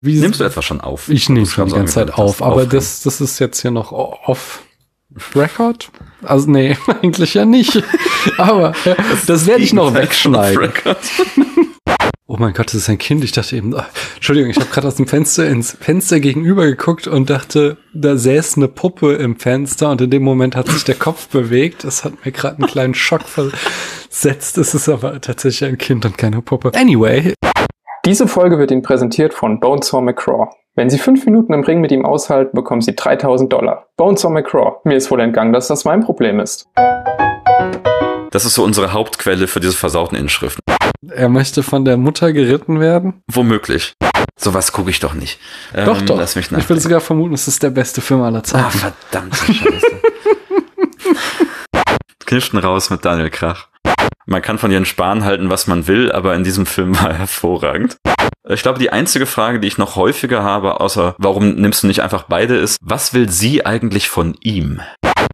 [0.00, 1.08] Wie Nimmst du etwa schon auf?
[1.08, 4.62] Ich nehme schon die ganze Zeit auf, aber das, das ist jetzt hier noch off
[5.34, 5.90] Record?
[6.22, 7.82] Also nee, eigentlich ja nicht.
[8.38, 10.72] Aber ja, das, das werde ich noch wegschneiden.
[12.30, 13.24] Oh mein Gott, das ist ein Kind.
[13.24, 13.82] Ich dachte eben, oh,
[14.16, 18.58] Entschuldigung, ich habe gerade aus dem Fenster ins Fenster gegenüber geguckt und dachte, da säß
[18.58, 21.84] eine Puppe im Fenster und in dem Moment hat sich der Kopf bewegt.
[21.84, 24.58] Das hat mir gerade einen kleinen Schock versetzt.
[24.58, 26.72] Es ist aber tatsächlich ein Kind und keine Puppe.
[26.74, 27.32] Anyway.
[28.08, 30.48] Diese Folge wird Ihnen präsentiert von Bonesaw McCraw.
[30.74, 33.86] Wenn Sie fünf Minuten im Ring mit ihm aushalten, bekommen Sie 3000 Dollar.
[33.98, 34.76] Bonesaw McCraw.
[34.84, 36.66] Mir ist wohl entgangen, dass das mein Problem ist.
[38.30, 40.62] Das ist so unsere Hauptquelle für diese versauten Inschriften.
[41.06, 43.22] Er möchte von der Mutter geritten werden?
[43.30, 43.92] Womöglich.
[44.40, 45.38] Sowas gucke ich doch nicht.
[45.74, 46.16] Doch, ähm, doch.
[46.16, 48.64] Lass mich ich will sogar vermuten, es ist der beste Film aller Zeiten.
[48.64, 50.00] Ah, verdammte Scheiße.
[52.24, 53.68] Kniften raus mit Daniel Krach.
[54.30, 57.18] Man kann von Jens Spahn halten, was man will, aber in diesem Film war er
[57.18, 57.96] hervorragend.
[58.46, 62.02] Ich glaube, die einzige Frage, die ich noch häufiger habe, außer warum nimmst du nicht
[62.02, 64.82] einfach beide, ist, was will sie eigentlich von ihm?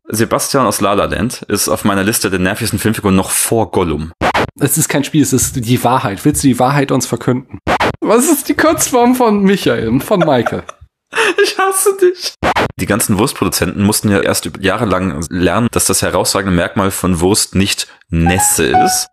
[0.06, 4.12] Sebastian aus La La Land ist auf meiner Liste der nervigsten Filmfiguren noch vor Gollum.
[4.60, 6.24] Es ist kein Spiel, es ist die Wahrheit.
[6.24, 7.58] Willst du die Wahrheit uns verkünden?
[8.00, 10.62] Was ist die Kurzform von Michael, von Michael?
[11.42, 12.34] Ich hasse dich.
[12.80, 17.88] Die ganzen Wurstproduzenten mussten ja erst jahrelang lernen, dass das herausragende Merkmal von Wurst nicht
[18.10, 19.08] Nässe ist.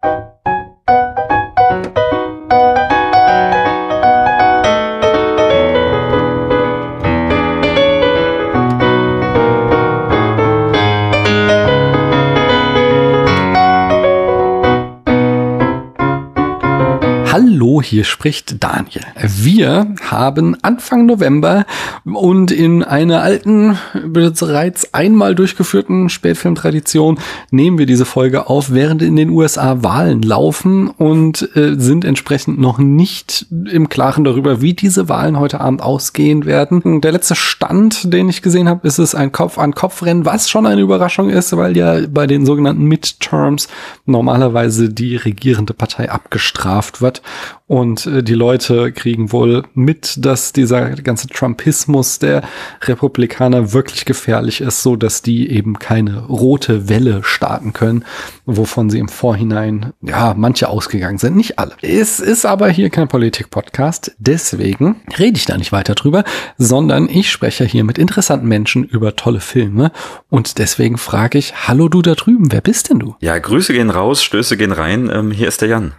[17.51, 19.03] Hallo, hier spricht Daniel.
[19.21, 21.65] Wir haben Anfang November
[22.05, 29.17] und in einer alten, bereits einmal durchgeführten Spätfilmtradition nehmen wir diese Folge auf, während in
[29.17, 35.09] den USA Wahlen laufen und äh, sind entsprechend noch nicht im Klaren darüber, wie diese
[35.09, 37.01] Wahlen heute Abend ausgehen werden.
[37.01, 41.29] Der letzte Stand, den ich gesehen habe, ist es ein Kopf-an-Kopf-Rennen, was schon eine Überraschung
[41.29, 43.67] ist, weil ja bei den sogenannten Midterms
[44.05, 47.21] normalerweise die regierende Partei abgestraft wird
[47.67, 52.43] und äh, die Leute kriegen wohl mit, dass dieser ganze Trumpismus der
[52.81, 58.03] Republikaner wirklich gefährlich ist, so dass die eben keine rote Welle starten können,
[58.45, 61.75] wovon sie im Vorhinein, ja, manche ausgegangen sind, nicht alle.
[61.81, 66.23] Es ist aber hier kein Politik-Podcast, deswegen rede ich da nicht weiter drüber,
[66.57, 69.91] sondern ich spreche hier mit interessanten Menschen über tolle Filme
[70.29, 73.15] und deswegen frage ich, hallo du da drüben, wer bist denn du?
[73.21, 75.93] Ja, Grüße gehen raus, Stöße gehen rein, ähm, hier ist der Jan.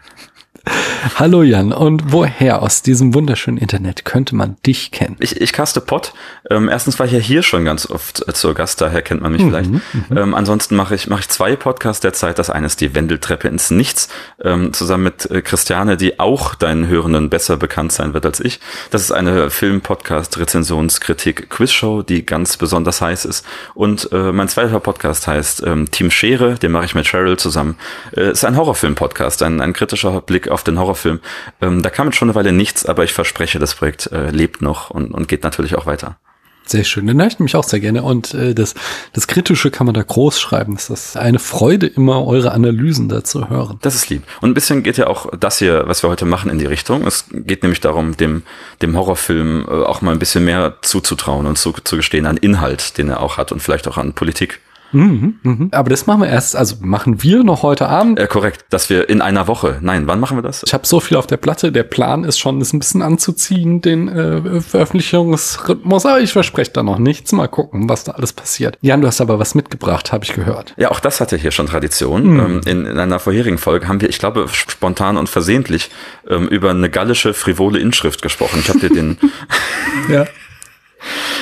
[1.19, 5.17] Hallo Jan, und woher aus diesem wunderschönen Internet könnte man dich kennen?
[5.19, 6.13] Ich, ich caste Pott.
[6.51, 9.33] Ähm, erstens war ich ja hier schon ganz oft äh, zur Gast, daher kennt man
[9.33, 9.71] mich mhm, vielleicht.
[9.71, 9.83] Mhm.
[10.17, 12.39] Ähm, ansonsten mache ich, mache ich zwei Podcasts derzeit.
[12.39, 14.09] Das eine ist die Wendeltreppe ins Nichts,
[14.43, 18.61] ähm, zusammen mit äh, Christiane, die auch deinen Hörenden besser bekannt sein wird als ich.
[18.91, 23.45] Das ist eine Film-Podcast, Rezensionskritik, Quizshow, die ganz besonders heiß ist.
[23.75, 27.77] Und äh, mein zweiter Podcast heißt ähm, Team Schere, den mache ich mit Cheryl zusammen.
[28.17, 31.21] Äh, ist ein Horrorfilm-Podcast, ein, ein kritischer Blick auf den Horrorfilm.
[31.61, 34.63] Ähm, da kam jetzt schon eine Weile nichts, aber ich verspreche, das Projekt äh, lebt
[34.63, 36.19] noch und, und geht natürlich auch weiter.
[36.65, 37.07] Sehr schön.
[37.07, 38.03] Den ich nämlich auch sehr gerne.
[38.03, 38.75] Und äh, das,
[39.13, 40.75] das Kritische kann man da groß schreiben.
[40.77, 43.79] Es ist eine Freude, immer eure Analysen da zu hören.
[43.83, 44.23] Das ist lieb.
[44.41, 47.07] Und ein bisschen geht ja auch das hier, was wir heute machen, in die Richtung.
[47.07, 48.43] Es geht nämlich darum, dem,
[48.81, 52.97] dem Horrorfilm äh, auch mal ein bisschen mehr zuzutrauen und zu, zu gestehen an Inhalt,
[52.97, 54.61] den er auch hat und vielleicht auch an Politik.
[54.93, 55.69] Mhm, mhm.
[55.73, 58.19] Aber das machen wir erst, also machen wir noch heute Abend.
[58.19, 59.79] Äh, korrekt, dass wir in einer Woche.
[59.81, 60.63] Nein, wann machen wir das?
[60.65, 61.73] Ich habe so viel auf der Platte.
[61.73, 66.07] Der Plan ist schon, ist ein bisschen anzuziehen, den äh, Veröffentlichungsrhythmus.
[66.07, 67.33] Aber ich verspreche da noch nichts.
[67.33, 68.79] Mal gucken, was da alles passiert.
[68.81, 70.75] Jan, du hast aber was mitgebracht, habe ich gehört.
[70.77, 72.35] Ja, auch das hatte hier schon Tradition.
[72.35, 72.41] Mhm.
[72.41, 75.91] Ähm, in, in, einer vorherigen Folge haben wir, ich glaube, spontan und versehentlich
[76.29, 78.59] ähm, über eine gallische frivole Inschrift gesprochen.
[78.61, 79.19] Ich habe dir den.
[80.09, 80.27] ja.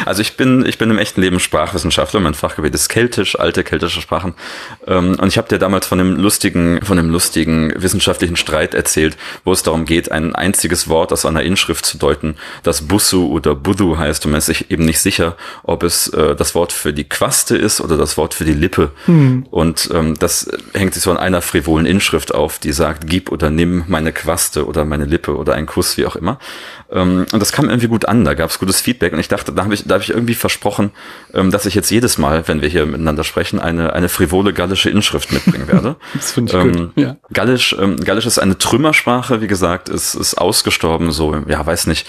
[0.04, 2.20] Also ich bin, ich bin im echten Leben Sprachwissenschaftler.
[2.20, 4.34] Mein Fachgebiet ist Keltisch, alte keltische Sprachen.
[4.86, 9.16] Ähm, und ich habe dir damals von dem lustigen, von dem lustigen wissenschaftlichen Streit erzählt,
[9.44, 13.54] wo es darum geht, ein einziges Wort aus einer Inschrift zu deuten, das Bussu oder
[13.54, 14.24] Budhu heißt.
[14.24, 17.56] Und man ist sich eben nicht sicher, ob es äh, das Wort für die Quaste
[17.56, 18.92] ist oder das Wort für die Lippe.
[19.06, 19.46] Hm.
[19.50, 23.50] Und ähm, das hängt sich so an einer frivolen Inschrift auf, die sagt, gib oder
[23.50, 26.38] nimm meine Quaste oder meine Lippe oder einen Kuss, wie auch immer.
[26.92, 29.52] Ähm, und das kam irgendwie gut an, da gab es gutes Feedback und ich dachte,
[29.52, 30.90] da habe ich da habe ich irgendwie versprochen,
[31.34, 34.90] ähm, dass ich jetzt jedes Mal, wenn wir hier miteinander sprechen, eine, eine frivole gallische
[34.90, 35.96] Inschrift mitbringen werde.
[36.14, 36.92] das finde ich ähm, gut.
[36.96, 37.16] Ja.
[37.32, 42.06] Gallisch, ähm, Gallisch ist eine Trümmersprache, wie gesagt, ist, ist ausgestorben, so, ja, weiß nicht,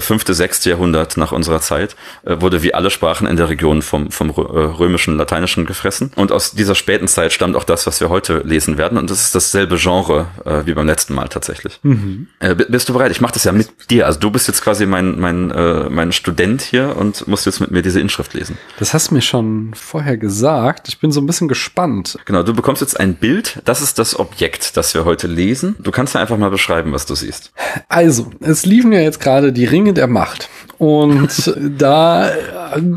[0.00, 4.10] fünfte, sechste Jahrhundert nach unserer Zeit, äh, wurde wie alle Sprachen in der Region vom,
[4.10, 6.12] vom äh, römischen, lateinischen gefressen.
[6.16, 8.98] Und aus dieser späten Zeit stammt auch das, was wir heute lesen werden.
[8.98, 11.78] Und das ist dasselbe Genre äh, wie beim letzten Mal tatsächlich.
[11.82, 12.28] Mhm.
[12.40, 13.10] Äh, bist du bereit?
[13.10, 14.06] Ich mache das ja mit dir.
[14.06, 17.70] Also du bist jetzt quasi mein, mein, äh, mein Student hier und musst jetzt mit
[17.70, 18.56] mir diese Inschrift lesen.
[18.78, 20.88] Das hast du mir schon vorher gesagt.
[20.88, 22.18] Ich bin so ein bisschen gespannt.
[22.24, 23.60] Genau, du bekommst jetzt ein Bild.
[23.66, 25.76] Das ist das Objekt, das wir heute lesen.
[25.78, 27.52] Du kannst ja einfach mal beschreiben, was du siehst.
[27.88, 30.48] Also, es liefen ja jetzt gerade die Ringe der Macht.
[30.78, 32.30] Und da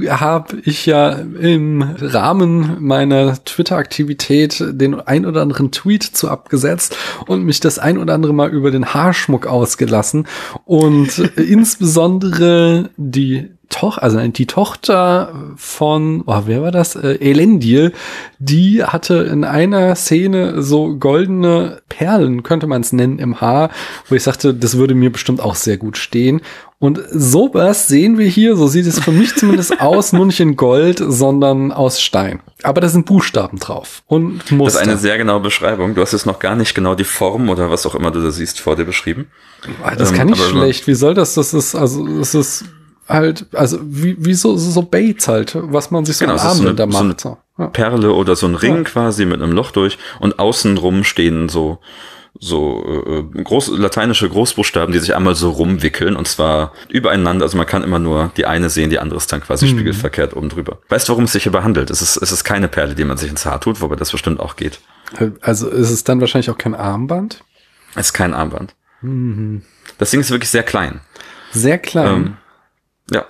[0.09, 6.95] habe ich ja im Rahmen meiner Twitter-Aktivität den ein oder anderen Tweet zu abgesetzt
[7.25, 10.27] und mich das ein oder andere Mal über den Haarschmuck ausgelassen.
[10.65, 16.95] Und insbesondere die Toch, also die Tochter von, oh, wer war das?
[16.95, 17.91] Äh, Elendil,
[18.39, 23.69] die hatte in einer Szene so goldene Perlen, könnte man es nennen, im Haar,
[24.07, 26.41] wo ich sagte, das würde mir bestimmt auch sehr gut stehen.
[26.79, 30.55] Und sowas sehen wir hier, so sieht es für mich zumindest aus, nur nicht in
[30.55, 32.39] Gold, sondern aus Stein.
[32.61, 34.79] Aber da sind Buchstaben drauf und Muster.
[34.79, 35.95] Das ist eine sehr genaue Beschreibung.
[35.95, 38.29] Du hast jetzt noch gar nicht genau die Form oder was auch immer du da
[38.29, 39.27] siehst vor dir beschrieben.
[39.97, 40.87] Das kann ähm, ich schlecht.
[40.87, 41.33] Wie soll das?
[41.33, 42.65] Das ist, also, das ist
[43.07, 46.91] halt, also wie, wie so, so Baits halt, was man sich so genau, am Armbänder
[46.91, 47.21] so macht.
[47.21, 48.83] So eine Perle oder so ein Ring ja.
[48.83, 51.79] quasi mit einem Loch durch und außenrum stehen so
[52.39, 57.45] so äh, groß, lateinische Großbuchstaben, die sich einmal so rumwickeln und zwar übereinander.
[57.45, 59.71] Also man kann immer nur die eine sehen, die andere ist dann quasi mhm.
[59.71, 60.79] spiegelverkehrt oben drüber.
[60.89, 61.89] Weißt du, worum es sich hierbei handelt?
[61.89, 64.39] Es ist, es ist keine Perle, die man sich ins Haar tut, wobei das bestimmt
[64.39, 64.79] auch geht.
[65.41, 67.43] Also ist es dann wahrscheinlich auch kein Armband?
[67.95, 68.75] Es ist kein Armband.
[69.01, 69.63] Mhm.
[69.97, 71.01] Das Ding ist wirklich sehr klein.
[71.51, 72.07] Sehr klein.
[72.07, 72.37] Ähm,
[73.11, 73.25] ja.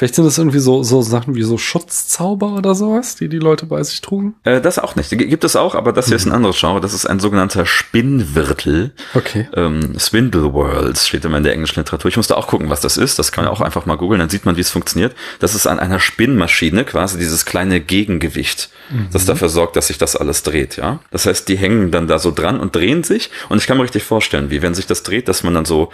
[0.00, 3.66] Vielleicht sind das irgendwie so, so Sachen wie so Schutzzauber oder sowas, die die Leute
[3.66, 4.34] bei sich trugen?
[4.44, 5.10] Äh, das auch nicht.
[5.10, 6.16] Gibt es auch, aber das hier mhm.
[6.16, 6.80] ist ein anderes Genre.
[6.80, 8.92] Das ist ein sogenannter Spinnwirtel.
[9.12, 9.50] Okay.
[9.54, 12.08] Ähm, Swindle Worlds steht immer in der englischen Literatur.
[12.08, 13.18] Ich musste auch gucken, was das ist.
[13.18, 15.14] Das kann man auch einfach mal googeln, dann sieht man, wie es funktioniert.
[15.38, 19.08] Das ist an einer Spinnmaschine quasi dieses kleine Gegengewicht, mhm.
[19.12, 21.00] das dafür sorgt, dass sich das alles dreht, ja.
[21.10, 23.30] Das heißt, die hängen dann da so dran und drehen sich.
[23.50, 25.90] Und ich kann mir richtig vorstellen, wie wenn sich das dreht, dass man dann so,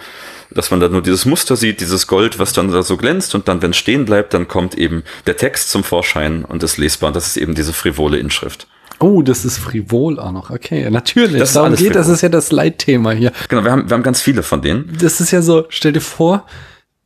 [0.49, 3.49] dass man dann nur dieses Muster sieht, dieses Gold, was dann da so glänzt und
[3.49, 7.11] dann, wenn es stehen bleibt, dann kommt eben der Text zum Vorschein und ist lesbar.
[7.11, 8.67] Das ist eben diese frivole Inschrift.
[8.99, 10.49] Oh, das ist frivol auch noch.
[10.49, 11.39] Okay, natürlich.
[11.39, 11.93] Das Darum geht, frivol.
[11.93, 13.31] das ist ja das Leitthema hier.
[13.47, 14.97] Genau, wir haben, wir haben ganz viele von denen.
[14.99, 16.45] Das ist ja so, stell dir vor,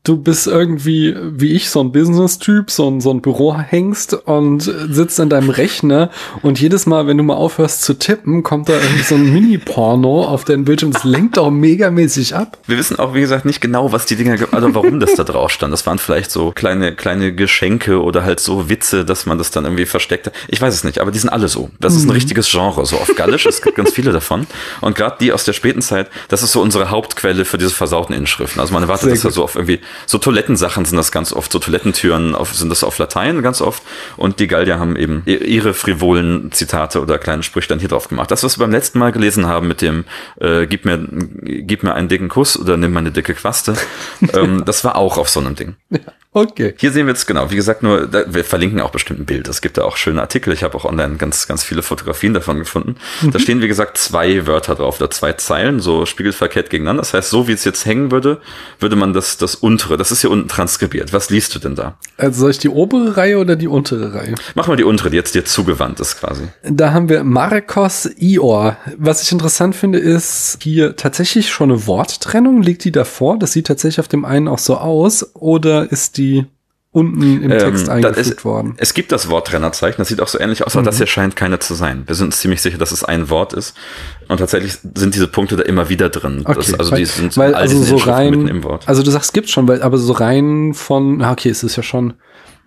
[0.03, 4.62] du bist irgendwie, wie ich, so ein Business-Typ, so ein, so ein Büro hängst und
[4.62, 6.09] sitzt an deinem Rechner
[6.42, 10.24] und jedes Mal, wenn du mal aufhörst zu tippen, kommt da irgendwie so ein Mini-Porno
[10.25, 10.92] auf deinen Bildschirm.
[10.92, 12.57] Das lenkt auch megamäßig ab.
[12.65, 15.51] Wir wissen auch, wie gesagt, nicht genau, was die Dinger, also warum das da drauf
[15.51, 15.71] stand.
[15.71, 19.65] Das waren vielleicht so kleine, kleine Geschenke oder halt so Witze, dass man das dann
[19.65, 20.31] irgendwie versteckt.
[20.47, 21.69] Ich weiß es nicht, aber die sind alle so.
[21.80, 22.12] Das ist ein mhm.
[22.13, 23.45] richtiges Genre, so auf Gallisch.
[23.45, 24.47] es gibt ganz viele davon.
[24.81, 28.15] Und gerade die aus der späten Zeit, das ist so unsere Hauptquelle für diese versauten
[28.15, 28.59] Inschriften.
[28.59, 31.60] Also man erwartet das ja so auf irgendwie so Toilettensachen sind das ganz oft, so
[31.60, 33.84] Toilettentüren auf, sind das auf Latein ganz oft
[34.18, 38.32] und die Gallier haben eben ihre frivolen Zitate oder kleinen Sprüche dann hier drauf gemacht.
[38.32, 40.06] Das, was wir beim letzten Mal gelesen haben mit dem
[40.40, 41.06] äh, gib mir
[41.44, 43.76] gib mir einen dicken Kuss oder nimm meine dicke Quaste,
[44.34, 45.76] ähm, das war auch auf so einem Ding.
[45.90, 46.00] Ja.
[46.33, 46.74] Okay.
[46.78, 49.50] Hier sehen wir jetzt genau, wie gesagt, nur, da, wir verlinken auch bestimmt ein Bild.
[49.50, 50.54] Es gibt da auch schöne Artikel.
[50.54, 52.95] Ich habe auch online ganz, ganz viele Fotografien davon gefunden.
[53.22, 53.31] Mhm.
[53.31, 57.01] Da stehen, wie gesagt, zwei Wörter drauf oder zwei Zeilen, so spiegelverkehrt gegeneinander.
[57.01, 58.39] Das heißt, so wie es jetzt hängen würde,
[58.80, 61.12] würde man das, das untere, das ist hier unten transkribiert.
[61.12, 61.98] Was liest du denn da?
[62.16, 64.36] Also soll ich die obere Reihe oder die untere Reihe?
[64.56, 66.44] Mach mal die untere, die jetzt dir zugewandt ist quasi.
[66.63, 68.78] Da haben wir Marcos Ior.
[68.95, 72.62] Was ich interessant finde, ist hier tatsächlich schon eine Worttrennung.
[72.62, 73.38] Liegt die davor?
[73.38, 75.36] Das sieht tatsächlich auf dem einen auch so aus.
[75.36, 76.45] Oder ist die die
[76.94, 78.73] unten im Text ähm, eingefügt ist, worden.
[78.78, 80.87] Es gibt das Worttrennerzeichen, das sieht auch so ähnlich aus, aber mhm.
[80.87, 82.04] das hier scheint keine zu sein.
[82.06, 83.75] Wir sind uns ziemlich sicher, dass es ein Wort ist.
[84.28, 86.42] Und tatsächlich sind diese Punkte da immer wieder drin.
[86.44, 88.87] Okay, das, also weil, die sind weil, also so rein, im Wort.
[88.90, 92.13] Also du sagst, gibt's schon, weil, aber so rein von, okay, es ist ja schon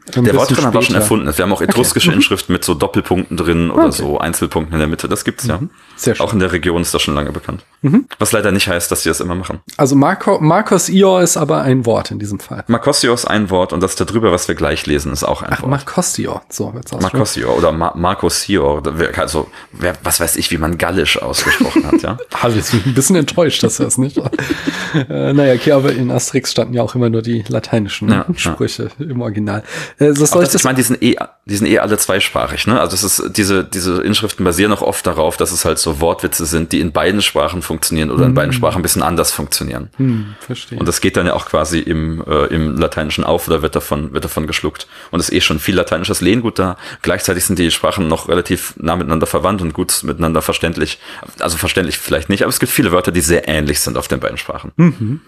[0.06, 1.26] der Wortrenner war schon erfunden.
[1.36, 2.16] Wir haben auch etruskische okay.
[2.16, 2.20] Mhm.
[2.20, 3.92] Inschriften mit so Doppelpunkten drin oder okay.
[3.92, 5.08] so Einzelpunkten in der Mitte.
[5.08, 5.58] Das gibt's ja.
[5.58, 5.70] Mhm.
[5.96, 6.26] Sehr schön.
[6.26, 7.64] Auch in der Region ist das schon lange bekannt.
[7.80, 8.06] Mhm.
[8.18, 9.60] Was leider nicht heißt, dass sie das immer machen.
[9.76, 12.64] Also Marco, Marcos Ior ist aber ein Wort in diesem Fall.
[12.66, 15.42] Marcos Ior ist ein Wort und das da drüber, was wir gleich lesen, ist auch
[15.42, 15.70] ein Ach, Wort.
[15.70, 16.42] Marcos Ior.
[16.50, 18.82] So, jetzt Marcos Ior oder Ma Marcos Ior.
[19.16, 22.18] Also, wer, was weiß ich, wie man Gallisch ausgesprochen hat, ja.
[22.34, 24.18] Habe ich ein bisschen enttäuscht, dass er es nicht
[24.94, 28.90] äh, Naja, okay, aber in Asterix standen ja auch immer nur die lateinischen ja, Sprüche
[28.98, 29.06] ja.
[29.06, 29.62] im Original.
[30.00, 32.80] Äh, ich, das, ich meine, die sind eh, die sind eh alle zweisprachig, ne?
[32.80, 36.46] Also es ist, diese, diese Inschriften basieren auch oft darauf, dass es halt so Wortwitze
[36.46, 38.34] sind, die in beiden Sprachen funktionieren oder in hm.
[38.34, 39.90] beiden Sprachen ein bisschen anders funktionieren.
[39.96, 40.78] Hm, verstehe.
[40.78, 44.12] Und das geht dann ja auch quasi im, äh, im Lateinischen auf oder wird davon,
[44.12, 44.86] wird davon geschluckt.
[45.10, 46.76] Und es ist eh schon viel lateinisches Lehngut da.
[47.02, 50.98] Gleichzeitig sind die Sprachen noch relativ nah miteinander verwandt und gut miteinander verständlich.
[51.40, 54.20] Also verständlich vielleicht nicht, aber es gibt viele Wörter, die sehr ähnlich sind auf den
[54.20, 54.72] beiden Sprachen.
[54.76, 55.20] Mhm.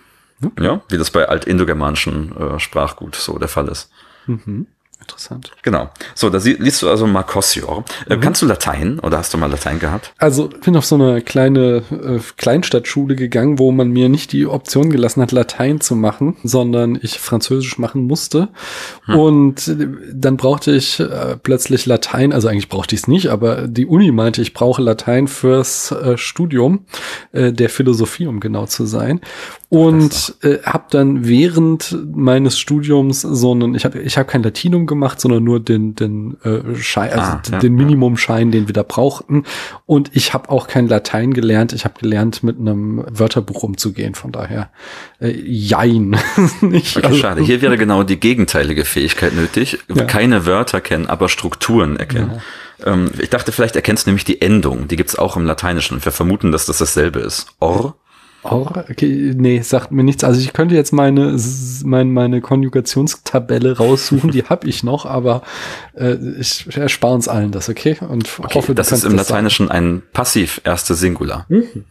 [0.45, 0.65] Okay.
[0.65, 3.91] Ja, wie das bei altindogermanischen äh, Sprachgut so der Fall ist.
[4.27, 4.67] Mhm.
[4.99, 5.53] Interessant.
[5.63, 5.91] Genau.
[6.15, 7.85] So, da liest du also Marcossior.
[8.09, 8.21] Äh, mhm.
[8.21, 10.13] Kannst du Latein oder hast du mal Latein gehabt?
[10.19, 14.91] Also bin auf so eine kleine äh, Kleinstadtschule gegangen, wo man mir nicht die Option
[14.91, 18.49] gelassen hat, Latein zu machen, sondern ich Französisch machen musste.
[19.05, 19.19] Hm.
[19.19, 23.69] Und äh, dann brauchte ich äh, plötzlich Latein, also eigentlich brauchte ich es nicht, aber
[23.69, 26.87] die Uni meinte, ich brauche Latein fürs äh, Studium
[27.33, 29.21] äh, der Philosophie, um genau zu sein
[29.69, 34.87] und äh, habe dann während meines Studiums so einen ich habe ich habe kein Latinum
[34.87, 38.85] gemacht, sondern nur den den äh, Schein also ah, ja, den Minimumschein, den wir da
[38.85, 39.45] brauchten
[39.85, 44.31] und ich habe auch kein Latein gelernt, ich habe gelernt mit einem Wörterbuch umzugehen, von
[44.31, 44.71] daher
[45.21, 46.17] äh, jein.
[46.63, 47.43] Okay, also, schade.
[47.43, 50.05] Hier wäre genau die gegenteilige Fähigkeit nötig, ja.
[50.05, 52.41] keine Wörter kennen, aber Strukturen erkennen.
[52.79, 52.93] Ja.
[52.93, 56.05] Ähm, ich dachte, vielleicht erkennst du nämlich die Endung, die gibt's auch im Lateinischen und
[56.05, 57.47] wir vermuten, dass das dasselbe ist.
[57.61, 57.97] Or
[58.43, 58.85] Aura?
[58.91, 60.25] Okay, nee, sagt mir nichts.
[60.25, 61.37] Also ich könnte jetzt meine,
[61.85, 65.43] meine, meine Konjugationstabelle raussuchen, die habe ich noch, aber
[65.95, 67.97] äh, ich erspare uns allen das, okay?
[68.01, 69.97] Und okay, hoffe, das ist im das Lateinischen sagen.
[69.97, 71.47] ein Passiv erste Singular.
[71.49, 71.85] Mhm.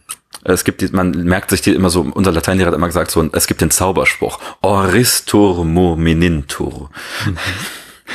[0.44, 3.28] Es gibt die, man merkt sich die immer so, unser Lateinlehrer hat immer gesagt, so,
[3.32, 6.90] es gibt den Zauberspruch, Oristur mominintur.
[7.26, 7.36] Mhm.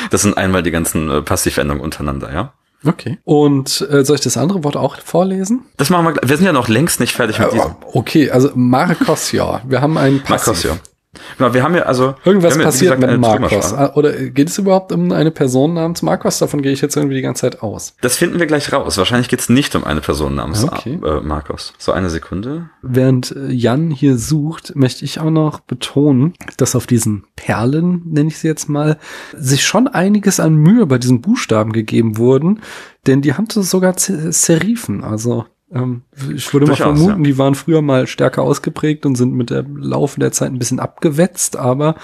[0.09, 2.53] Das sind einmal die ganzen äh, Passivendungen untereinander, ja?
[2.83, 3.19] Okay.
[3.23, 5.61] Und äh, soll ich das andere Wort auch vorlesen?
[5.77, 6.27] Das machen wir.
[6.27, 7.75] Wir sind ja noch längst nicht fertig mit äh, diesem.
[7.93, 9.61] Okay, also Marcos, ja.
[9.65, 10.47] Wir haben einen Passiv.
[10.47, 10.77] Marcos, ja.
[11.37, 12.15] Genau, wir haben ja also.
[12.23, 13.73] Irgendwas ja, passiert gesagt, mit Marcos.
[13.73, 16.39] Ah, oder geht es überhaupt um eine Person namens Marcos?
[16.39, 17.95] Davon gehe ich jetzt irgendwie die ganze Zeit aus.
[17.99, 18.97] Das finden wir gleich raus.
[18.97, 20.99] Wahrscheinlich geht es nicht um eine Person namens okay.
[21.03, 21.73] äh, Marcos.
[21.77, 22.69] So eine Sekunde.
[22.81, 28.29] Während äh, Jan hier sucht, möchte ich auch noch betonen, dass auf diesen Perlen, nenne
[28.29, 28.97] ich sie jetzt mal,
[29.35, 32.61] sich schon einiges an Mühe bei diesen Buchstaben gegeben wurden.
[33.05, 35.03] Denn die haben sogar Serifen.
[35.03, 36.01] Also ähm,
[36.33, 37.31] ich würde Durchaus, mal vermuten, ja.
[37.31, 40.79] die waren früher mal stärker ausgeprägt und sind mit der Laufe der Zeit ein bisschen
[40.79, 41.95] abgewetzt, aber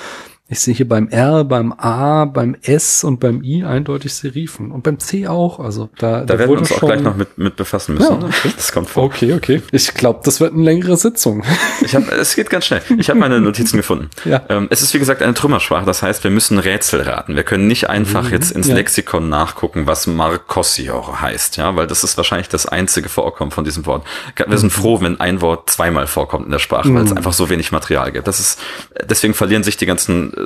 [0.50, 4.72] ich sehe hier beim R, beim A, beim S und beim I eindeutig Serifen.
[4.72, 5.60] Und beim C auch.
[5.60, 8.14] Also da, da, da werden wir uns auch gleich noch mit, mit befassen müssen.
[8.14, 8.26] Ja, ne?
[8.28, 8.54] okay.
[8.56, 9.04] Das kommt vor.
[9.04, 9.62] Okay, okay.
[9.74, 11.44] Ich glaube, das wird eine längere Sitzung.
[11.82, 12.82] Ich hab, es geht ganz schnell.
[12.98, 14.10] Ich habe meine Notizen gefunden.
[14.24, 14.42] Ja.
[14.48, 15.86] Ähm, es ist wie gesagt eine Trümmersprache.
[15.86, 17.36] Das heißt, wir müssen Rätsel raten.
[17.36, 18.32] Wir können nicht einfach mhm.
[18.32, 18.76] jetzt ins ja.
[18.76, 21.58] Lexikon nachgucken, was Marcossior heißt.
[21.58, 24.06] Ja, weil das ist wahrscheinlich das einzige Vorkommen von diesem Wort.
[24.38, 24.82] Wir sind mhm.
[24.82, 26.96] froh, wenn ein Wort zweimal vorkommt in der Sprache, mhm.
[26.96, 27.18] weil es mhm.
[27.18, 28.30] einfach so wenig Material gibt.
[28.30, 28.60] Das ist,
[29.04, 30.37] deswegen verlieren sich die ganzen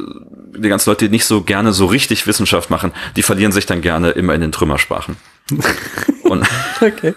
[0.57, 3.81] die ganzen Leute, die nicht so gerne so richtig Wissenschaft machen, die verlieren sich dann
[3.81, 5.17] gerne immer in den Trümmersprachen.
[6.23, 6.45] Und
[6.81, 7.13] okay.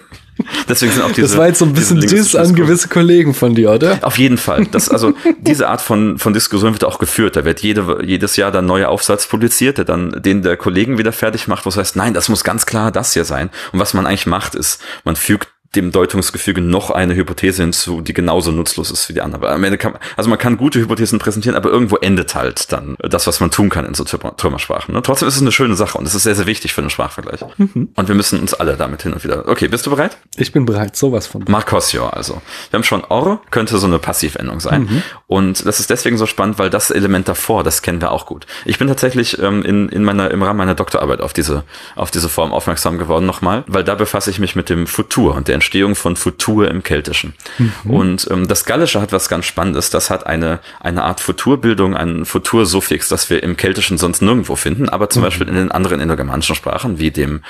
[0.69, 1.29] Deswegen sind auch diese.
[1.29, 3.99] Das war jetzt so ein bisschen Diss an gewisse Kollegen von dir, oder?
[4.03, 4.67] Auf jeden Fall.
[4.67, 7.37] Das, also, diese Art von, von Diskussion wird auch geführt.
[7.37, 11.13] Da wird jede, jedes Jahr dann neuer Aufsatz publiziert, der dann den der Kollegen wieder
[11.13, 13.51] fertig macht, wo es heißt, nein, das muss ganz klar das hier sein.
[13.73, 18.13] Und was man eigentlich macht, ist, man fügt dem Deutungsgefüge noch eine Hypothese hinzu, die
[18.13, 19.51] genauso nutzlos ist wie die andere.
[19.51, 23.27] am Ende kann, also man kann gute Hypothesen präsentieren, aber irgendwo endet halt dann das,
[23.27, 24.95] was man tun kann in so Trümmersprachen.
[24.95, 25.03] Ne?
[25.03, 27.41] Trotzdem ist es eine schöne Sache und es ist sehr, sehr wichtig für den Sprachvergleich.
[27.57, 27.89] Mhm.
[27.95, 29.49] Und wir müssen uns alle damit hin und wieder.
[29.49, 30.17] Okay, bist du bereit?
[30.37, 31.45] Ich bin bereit, sowas von.
[31.49, 32.41] Marcosio, also.
[32.71, 34.83] Wir haben schon Or, könnte so eine Passivendung sein.
[34.83, 35.03] Mhm.
[35.27, 38.47] Und das ist deswegen so spannend, weil das Element davor, das kennen wir auch gut.
[38.65, 41.65] Ich bin tatsächlich ähm, in, in meiner, im Rahmen meiner Doktorarbeit auf diese,
[41.97, 45.49] auf diese Form aufmerksam geworden nochmal, weil da befasse ich mich mit dem Futur und
[45.49, 47.33] der Entstehung von Futur im Keltischen.
[47.59, 47.91] Mhm.
[47.91, 49.89] Und ähm, das Gallische hat was ganz Spannendes.
[49.89, 54.91] Das hat eine, eine Art Futurbildung, ein Futursuffix, das wir im Keltischen sonst nirgendwo finden,
[54.91, 55.27] aber zum mhm.
[55.27, 57.41] Beispiel in den anderen indogermanischen Sprachen, wie dem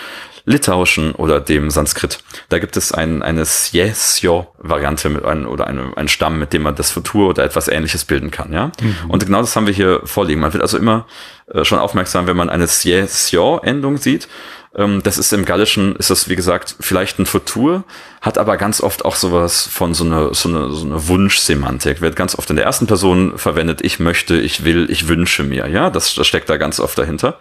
[0.46, 2.18] Litauischen oder dem Sanskrit.
[2.50, 6.76] Da gibt es ein, eine Sjesjo-Variante mit einem, oder eine, einen Stamm, mit dem man
[6.76, 8.70] das Futur oder etwas ähnliches bilden kann, ja.
[8.80, 9.10] Mhm.
[9.10, 10.40] Und genau das haben wir hier vorliegen.
[10.40, 11.06] Man wird also immer
[11.52, 14.28] äh, schon aufmerksam, wenn man eine Sjesjo-Endung sieht
[14.74, 17.84] das ist im Gallischen, ist das wie gesagt vielleicht ein Futur,
[18.20, 22.00] hat aber ganz oft auch sowas von so eine, so eine, so eine Wunschsemantik.
[22.00, 25.68] Wird ganz oft in der ersten Person verwendet, ich möchte, ich will, ich wünsche mir.
[25.68, 27.38] Ja, das, das steckt da ganz oft dahinter.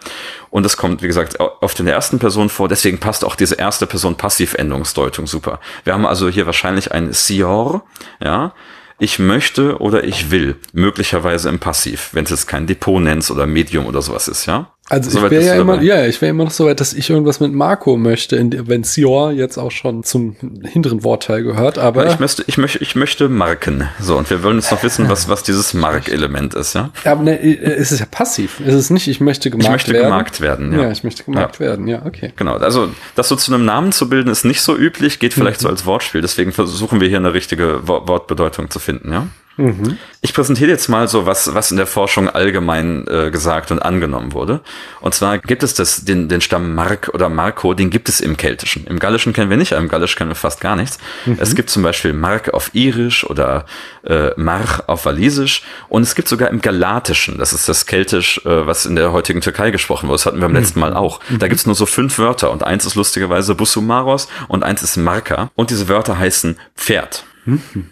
[0.50, 2.68] Und das kommt, wie gesagt, oft in der ersten Person vor.
[2.68, 5.58] Deswegen passt auch diese erste Person Passivendungsdeutung super.
[5.82, 7.84] Wir haben also hier wahrscheinlich ein Sior,
[8.22, 8.54] ja,
[9.00, 13.44] ich möchte oder ich will, möglicherweise im Passiv, wenn es jetzt kein Depot nennst oder
[13.44, 14.73] Medium oder sowas ist, ja.
[14.90, 17.08] Also so ich wäre ja immer, ja, ich wäre immer noch so weit, dass ich
[17.08, 18.38] irgendwas mit Marco möchte,
[18.68, 22.06] wenn Sior jetzt auch schon zum hinteren Wortteil gehört, aber.
[22.06, 23.88] ich möchte, ich möchte, ich möchte marken.
[23.98, 26.90] So, und wir wollen jetzt noch wissen, was, was dieses Mark-Element ist, ja?
[27.02, 28.60] Ja, aber ne, äh, es ist ja passiv.
[28.60, 29.74] Es ist nicht, ich möchte gemarkt werden.
[29.74, 30.04] Ich möchte werden.
[30.04, 30.82] gemarkt werden, ja.
[30.82, 31.60] Ja, ich möchte gemarkt ja.
[31.60, 32.32] werden, ja, okay.
[32.36, 32.56] Genau.
[32.56, 35.62] Also, das so zu einem Namen zu bilden, ist nicht so üblich, geht vielleicht mhm.
[35.62, 36.20] so als Wortspiel.
[36.20, 39.28] Deswegen versuchen wir hier eine richtige Wortbedeutung zu finden, ja?
[39.56, 39.98] Mhm.
[40.20, 44.32] Ich präsentiere jetzt mal so was, was in der Forschung allgemein äh, gesagt und angenommen
[44.32, 44.60] wurde.
[45.00, 48.36] Und zwar gibt es das, den, den Stamm Mark oder Marco, den gibt es im
[48.36, 48.86] Keltischen.
[48.86, 50.98] Im Gallischen kennen wir nicht, im Gallisch kennen wir fast gar nichts.
[51.26, 51.36] Mhm.
[51.38, 53.66] Es gibt zum Beispiel Mark auf Irisch oder
[54.04, 55.62] äh, March auf Walisisch.
[55.88, 59.40] Und es gibt sogar im Galatischen, das ist das Keltisch, äh, was in der heutigen
[59.40, 60.16] Türkei gesprochen wurde.
[60.16, 60.96] Das hatten wir beim letzten Mal mhm.
[60.96, 61.20] auch.
[61.38, 64.96] Da gibt es nur so fünf Wörter und eins ist lustigerweise Busumaros und eins ist
[64.96, 65.50] Marka.
[65.54, 67.24] Und diese Wörter heißen Pferd.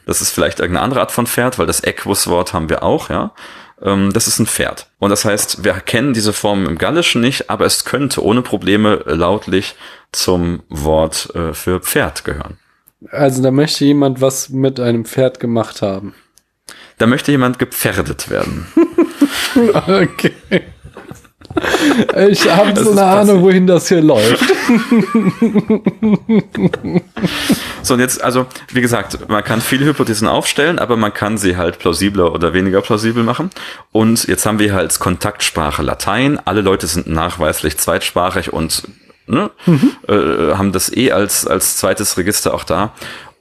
[0.06, 3.32] Das ist vielleicht irgendeine andere Art von Pferd, weil das Equus-Wort haben wir auch, ja.
[3.82, 4.88] Ähm, das ist ein Pferd.
[4.98, 9.02] Und das heißt, wir kennen diese Form im Gallischen nicht, aber es könnte ohne Probleme
[9.06, 9.74] lautlich
[10.12, 12.58] zum Wort äh, für Pferd gehören.
[13.10, 16.14] Also da möchte jemand was mit einem Pferd gemacht haben.
[16.98, 18.66] Da möchte jemand gepferdet werden.
[19.86, 20.32] okay.
[22.28, 24.44] Ich habe so eine Ahnung, wohin das hier läuft.
[27.82, 31.56] so, und jetzt, also, wie gesagt, man kann viele Hypothesen aufstellen, aber man kann sie
[31.56, 33.50] halt plausibler oder weniger plausibel machen.
[33.90, 36.40] Und jetzt haben wir als Kontaktsprache Latein.
[36.44, 38.82] Alle Leute sind nachweislich zweitsprachig und
[39.26, 39.92] ne, mhm.
[40.08, 42.92] äh, haben das eh als, als zweites Register auch da.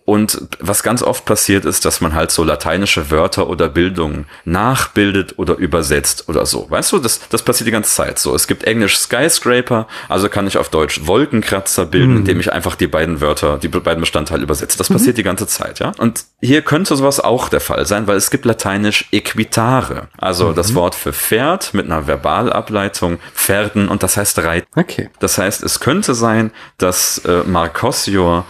[0.05, 5.37] Und was ganz oft passiert ist, dass man halt so lateinische Wörter oder Bildungen nachbildet
[5.37, 6.69] oder übersetzt oder so.
[6.69, 8.33] Weißt du, das, das passiert die ganze Zeit so.
[8.33, 12.17] Es gibt Englisch Skyscraper, also kann ich auf Deutsch Wolkenkratzer bilden, mhm.
[12.17, 14.77] indem ich einfach die beiden Wörter, die beiden Bestandteile übersetze.
[14.77, 14.95] Das mhm.
[14.95, 15.91] passiert die ganze Zeit, ja.
[15.97, 20.55] Und hier könnte sowas auch der Fall sein, weil es gibt lateinisch Equitare, also mhm.
[20.55, 24.67] das Wort für Pferd mit einer Verbalableitung, Pferden und das heißt Reiten.
[24.75, 25.09] Okay.
[25.19, 28.45] Das heißt, es könnte sein, dass äh, Marcosior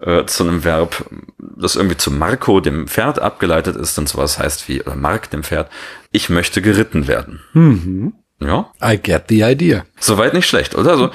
[0.00, 1.04] äh, zu einem Verb,
[1.38, 5.42] das irgendwie zu Marco, dem Pferd, abgeleitet ist und sowas heißt wie, oder Mark, dem
[5.42, 5.70] Pferd,
[6.10, 7.40] ich möchte geritten werden.
[7.52, 8.14] Mhm.
[8.40, 8.72] Ja.
[8.82, 9.84] I get the idea.
[9.98, 10.92] Soweit nicht schlecht, oder?
[10.92, 11.10] Also,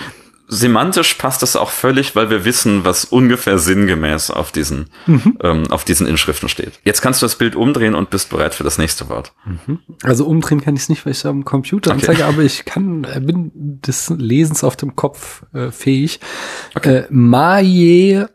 [0.54, 5.38] semantisch passt das auch völlig, weil wir wissen, was ungefähr sinngemäß auf diesen, mhm.
[5.42, 6.80] ähm, auf diesen Inschriften steht.
[6.84, 9.34] Jetzt kannst du das Bild umdrehen und bist bereit für das nächste Wort.
[9.46, 9.80] Mhm.
[10.04, 12.00] Also umdrehen kann ich es nicht, weil ich am Computer okay.
[12.02, 16.20] anzeige, aber ich kann, äh, bin des Lesens auf dem Kopf äh, fähig.
[16.76, 16.98] Okay.
[16.98, 18.30] Äh, Majern,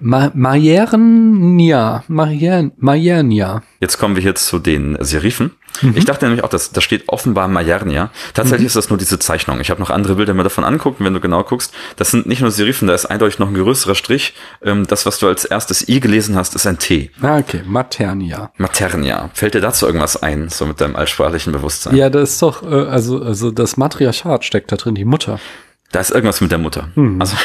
[0.00, 3.62] Ma, Majernia, Majernia.
[3.80, 5.52] Jetzt kommen wir hier zu den Serifen.
[5.80, 5.94] Mhm.
[5.96, 8.10] Ich dachte nämlich auch, dass da steht offenbar Majernia.
[8.34, 8.66] Tatsächlich mhm.
[8.66, 9.60] ist das nur diese Zeichnung.
[9.60, 11.72] Ich habe noch andere Bilder mir davon angucken, wenn du genau guckst.
[11.96, 14.34] Das sind nicht nur Serifen, da ist eindeutig noch ein größerer Strich.
[14.62, 17.10] Ähm, das, was du als erstes I gelesen hast, ist ein T.
[17.22, 17.62] Ah, okay.
[17.64, 18.52] Maternia.
[18.58, 19.30] Maternia.
[19.32, 21.96] Fällt dir dazu irgendwas ein, so mit deinem altsprachlichen Bewusstsein?
[21.96, 25.40] Ja, das ist doch, äh, also, also das Matriarchat steckt da drin, die Mutter.
[25.92, 26.88] Da ist irgendwas mit der Mutter.
[26.94, 27.20] Mhm.
[27.20, 27.36] Also,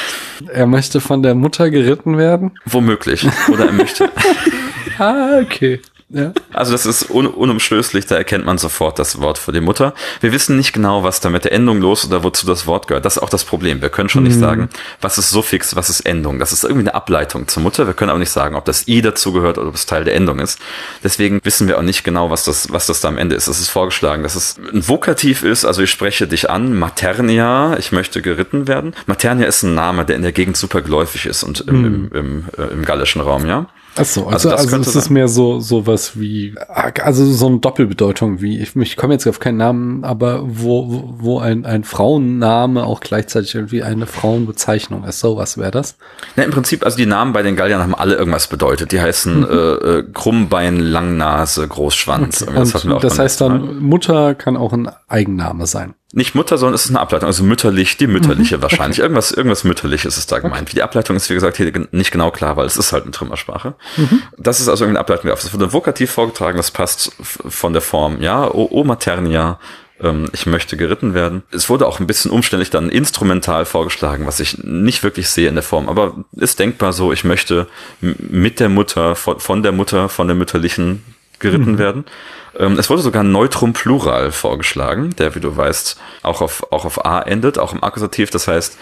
[0.51, 2.51] er möchte von der Mutter geritten werden?
[2.65, 3.27] Womöglich.
[3.51, 4.09] Oder er möchte.
[4.99, 5.81] ah, okay.
[6.09, 6.31] Ja.
[6.53, 9.93] Also das ist un unumstößlich, da erkennt man sofort das Wort für die Mutter.
[10.21, 13.03] Wir wissen nicht genau, was da mit der Endung los oder wozu das Wort gehört.
[13.03, 13.81] Das ist auch das Problem.
[13.81, 14.29] Wir können schon mhm.
[14.29, 14.69] nicht sagen,
[15.01, 16.39] was ist Suffix, was ist Endung.
[16.39, 17.87] Das ist irgendwie eine Ableitung zur Mutter.
[17.87, 20.39] Wir können aber nicht sagen, ob das i dazugehört oder ob es Teil der Endung
[20.39, 20.59] ist.
[21.03, 23.47] Deswegen wissen wir auch nicht genau, was das, was das da am Ende ist.
[23.47, 27.91] Es ist vorgeschlagen, dass es ein Vokativ ist, also ich spreche dich an, Maternia, ich
[27.91, 28.95] möchte geritten werden.
[29.07, 31.85] Maternia ist ein Name, der in der Gegend super geläufig ist und im, mhm.
[31.85, 33.65] im, im, äh, im gallischen Raum, ja.
[33.99, 38.41] Ach so, also, also, also es ist mehr so sowas wie, also so eine Doppelbedeutung
[38.41, 42.99] wie, ich, ich komme jetzt auf keinen Namen, aber wo, wo ein, ein Frauenname auch
[42.99, 45.19] gleichzeitig irgendwie eine Frauenbezeichnung ist.
[45.19, 45.97] Sowas wäre das?
[46.35, 48.91] Ja, im Prinzip, also die Namen bei den Galliern haben alle irgendwas bedeutet.
[48.91, 49.45] Die heißen mhm.
[49.45, 52.43] äh, äh Krummbein, Langnase, Großschwanz.
[52.43, 52.53] Okay.
[52.55, 55.93] Das, das heißt dann, Mutter kann auch ein Eigenname sein.
[56.13, 57.27] Nicht Mutter, sondern es ist eine Ableitung.
[57.27, 58.61] Also mütterlich, die mütterliche mhm.
[58.61, 58.99] wahrscheinlich.
[58.99, 60.61] Irgendwas, irgendwas mütterliches ist da gemeint.
[60.61, 60.71] Okay.
[60.71, 63.11] Wie die Ableitung ist, wie gesagt, hier nicht genau klar, weil es ist halt eine
[63.11, 63.75] Trümmersprache.
[63.97, 64.21] Mhm.
[64.37, 65.29] Das ist also irgendeine Ableitung.
[65.29, 69.59] Das wurde vokativ vorgetragen, das passt von der Form, ja, o, o maternia,
[70.01, 71.43] ähm, ich möchte geritten werden.
[71.51, 75.55] Es wurde auch ein bisschen umständlich dann instrumental vorgeschlagen, was ich nicht wirklich sehe in
[75.55, 77.67] der Form, aber ist denkbar so, ich möchte
[78.01, 81.03] mit der Mutter, von der Mutter, von der mütterlichen
[81.39, 81.77] geritten mhm.
[81.77, 82.05] werden.
[82.57, 86.85] Ähm, es wurde sogar ein Neutrum Plural vorgeschlagen, der, wie du weißt, auch auf, auch
[86.85, 88.29] auf A endet, auch im Akkusativ.
[88.29, 88.77] Das heißt,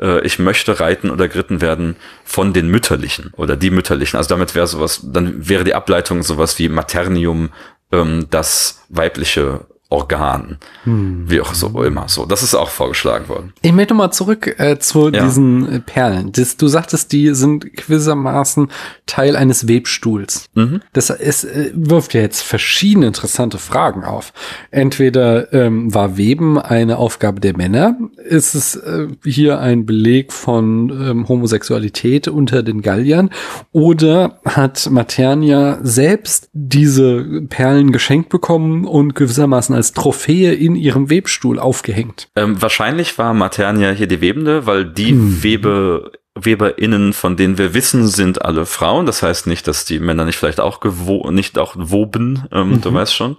[0.00, 4.16] äh, ich möchte reiten oder geritten werden von den Mütterlichen oder die Mütterlichen.
[4.16, 7.50] Also damit wäre sowas, dann wäre die Ableitung sowas wie Maternium,
[7.92, 10.58] ähm, das weibliche Organ.
[10.84, 11.24] Hm.
[11.30, 12.08] Wie auch so immer.
[12.08, 13.54] So, das ist auch vorgeschlagen worden.
[13.62, 15.24] Ich möchte mal zurück äh, zu ja.
[15.24, 16.30] diesen Perlen.
[16.32, 18.68] Das, du sagtest, die sind gewissermaßen
[19.06, 20.50] Teil eines Webstuhls.
[20.54, 20.82] Mhm.
[20.92, 24.34] Das ist, äh, wirft ja jetzt verschiedene interessante Fragen auf.
[24.70, 27.96] Entweder ähm, war Weben eine Aufgabe der Männer?
[28.22, 33.30] Ist es äh, hier ein Beleg von ähm, Homosexualität unter den Galliern?
[33.72, 41.60] Oder hat Maternia selbst diese Perlen geschenkt bekommen und gewissermaßen als Trophäe in ihrem Webstuhl
[41.60, 42.26] aufgehängt.
[42.34, 45.40] Ähm, wahrscheinlich war Maternia hier die Webende, weil die hm.
[45.44, 46.10] Webe
[46.44, 49.06] WeberInnen, von denen wir wissen, sind alle Frauen.
[49.06, 52.80] Das heißt nicht, dass die Männer nicht vielleicht auch gewo nicht auch woben, ähm, mhm.
[52.80, 53.36] du weißt schon.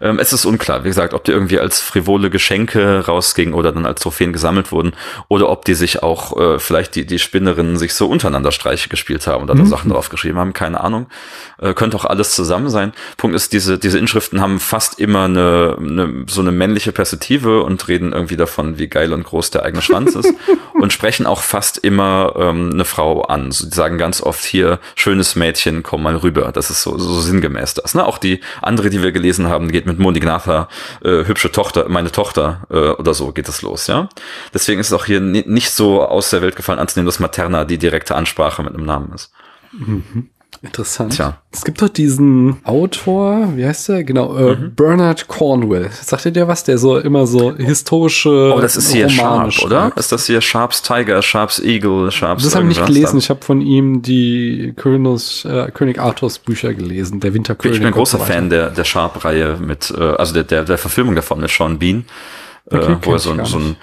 [0.00, 3.86] Ähm, es ist unklar, wie gesagt, ob die irgendwie als frivole Geschenke rausgingen oder dann
[3.86, 4.92] als Trophäen gesammelt wurden
[5.28, 9.26] oder ob die sich auch äh, vielleicht die, die Spinnerinnen sich so untereinander Streiche gespielt
[9.26, 9.66] haben dann mhm.
[9.66, 11.06] Sachen draufgeschrieben haben, keine Ahnung.
[11.58, 12.92] Äh, könnte auch alles zusammen sein.
[13.16, 17.86] Punkt ist, diese, diese Inschriften haben fast immer eine, eine, so eine männliche Perspektive und
[17.88, 20.32] reden irgendwie davon, wie geil und groß der eigene Schwanz ist
[20.74, 23.50] und sprechen auch fast immer ähm, eine Frau an.
[23.52, 26.52] Sie sagen ganz oft hier, schönes Mädchen, komm mal rüber.
[26.52, 27.94] Das ist so, so sinngemäß das.
[27.94, 28.04] Ne?
[28.04, 30.68] Auch die andere, die wir gelesen haben, geht mit Monignatha,
[31.02, 33.86] äh, hübsche Tochter, meine Tochter äh, oder so geht es los.
[33.86, 34.08] ja.
[34.54, 37.78] Deswegen ist es auch hier nicht so aus der Welt gefallen anzunehmen, dass Materna die
[37.78, 39.32] direkte Ansprache mit einem Namen ist.
[39.72, 40.30] Mhm.
[40.62, 41.14] Interessant.
[41.14, 41.38] Tja.
[41.52, 44.04] Es gibt doch diesen Autor, wie heißt der?
[44.04, 44.74] Genau, äh, mhm.
[44.74, 45.90] Bernard Cornwell.
[45.90, 46.64] Sagt ihr der was?
[46.64, 48.52] Der so immer so historische.
[48.54, 49.92] Oh, das ist hier Romane Sharp, oder?
[49.96, 53.18] Ist das hier Sharps Tiger, Sharps Eagle, Sharps Das habe ich nicht gelesen.
[53.18, 57.76] Ich habe von ihm die Königs, äh, König Arthurs Bücher gelesen, der Winterkönig.
[57.76, 61.14] Ich bin ein großer Fan der, der Sharp-Reihe mit, äh, also der, der, der Verfilmung
[61.14, 62.04] davon mit Sean Bean,
[62.70, 63.76] äh, okay, wo er so, so ein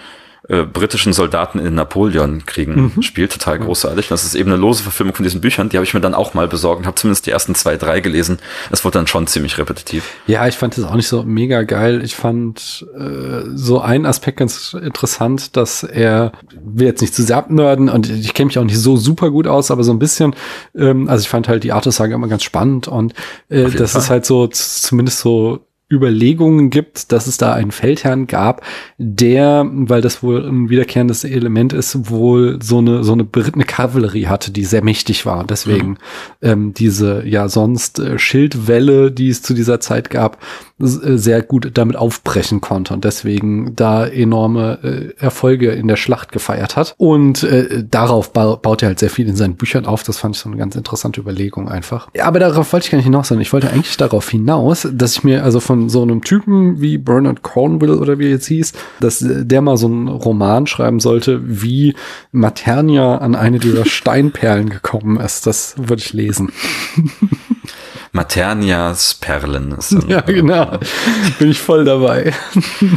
[0.49, 3.01] äh, britischen Soldaten in Napoleon-Kriegen mhm.
[3.01, 3.31] spielt.
[3.31, 4.09] Total großartig.
[4.09, 5.69] Das ist eben eine lose Verfilmung von diesen Büchern.
[5.69, 8.01] Die habe ich mir dann auch mal besorgt und habe zumindest die ersten zwei, drei
[8.01, 8.39] gelesen.
[8.69, 10.09] Es wurde dann schon ziemlich repetitiv.
[10.27, 12.03] Ja, ich fand das auch nicht so mega geil.
[12.03, 17.37] Ich fand äh, so einen Aspekt ganz interessant, dass er, will jetzt nicht zu sehr
[17.37, 20.35] abnörden und ich kenne mich auch nicht so super gut aus, aber so ein bisschen,
[20.75, 23.13] ähm, also ich fand halt die Artus-Sage immer ganz spannend und
[23.47, 24.01] äh, das Fall.
[24.01, 28.61] ist halt so zumindest so Überlegungen gibt, dass es da einen Feldherrn gab,
[28.97, 34.27] der, weil das wohl ein wiederkehrendes Element ist, wohl so eine so eine berittene Kavallerie
[34.27, 35.97] hatte, die sehr mächtig war und deswegen mhm.
[36.41, 40.39] ähm, diese ja sonst äh, Schildwelle, die es zu dieser Zeit gab,
[40.83, 46.31] äh, sehr gut damit aufbrechen konnte und deswegen da enorme äh, Erfolge in der Schlacht
[46.31, 46.95] gefeiert hat.
[46.97, 50.03] Und äh, darauf ba baut er halt sehr viel in seinen Büchern auf.
[50.03, 52.09] Das fand ich so eine ganz interessante Überlegung einfach.
[52.15, 55.13] Ja, aber darauf wollte ich gar nicht hinaus, sondern ich wollte eigentlich darauf hinaus, dass
[55.13, 58.73] ich mir also von so einem Typen wie Bernard Cornwell oder wie er jetzt hieß,
[58.99, 61.95] dass der mal so einen Roman schreiben sollte, wie
[62.31, 65.47] Maternia an eine dieser Steinperlen gekommen ist.
[65.47, 66.51] Das würde ich lesen.
[68.13, 69.75] Maternias Perlen.
[69.89, 70.77] Dann, ja, genau.
[71.39, 72.31] Bin ich voll dabei.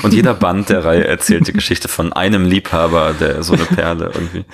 [0.02, 4.10] Und jeder Band der Reihe erzählt die Geschichte von einem Liebhaber, der so eine Perle
[4.14, 4.44] irgendwie.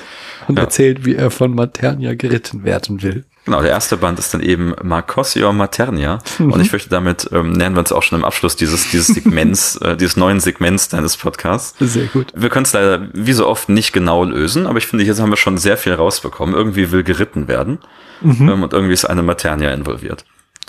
[0.46, 0.64] Und ja.
[0.64, 3.24] erzählt, wie er von Maternia geritten werden will.
[3.44, 6.20] Genau, der erste Band ist dann eben Marcosio Maternia.
[6.38, 6.52] Mhm.
[6.52, 9.76] Und ich fürchte, damit ähm, nähern wir uns auch schon im Abschluss dieses, dieses Segments,
[9.76, 11.74] äh, dieses neuen Segments deines Podcasts.
[11.80, 12.32] Sehr gut.
[12.36, 15.30] Wir können es leider wie so oft nicht genau lösen, aber ich finde, jetzt haben
[15.30, 16.54] wir schon sehr viel rausbekommen.
[16.54, 17.78] Irgendwie will geritten werden.
[18.20, 18.48] Mhm.
[18.48, 20.24] Ähm, und irgendwie ist eine Maternia involviert.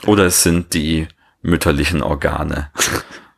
[0.07, 1.07] Oder es sind die
[1.43, 2.69] mütterlichen Organe.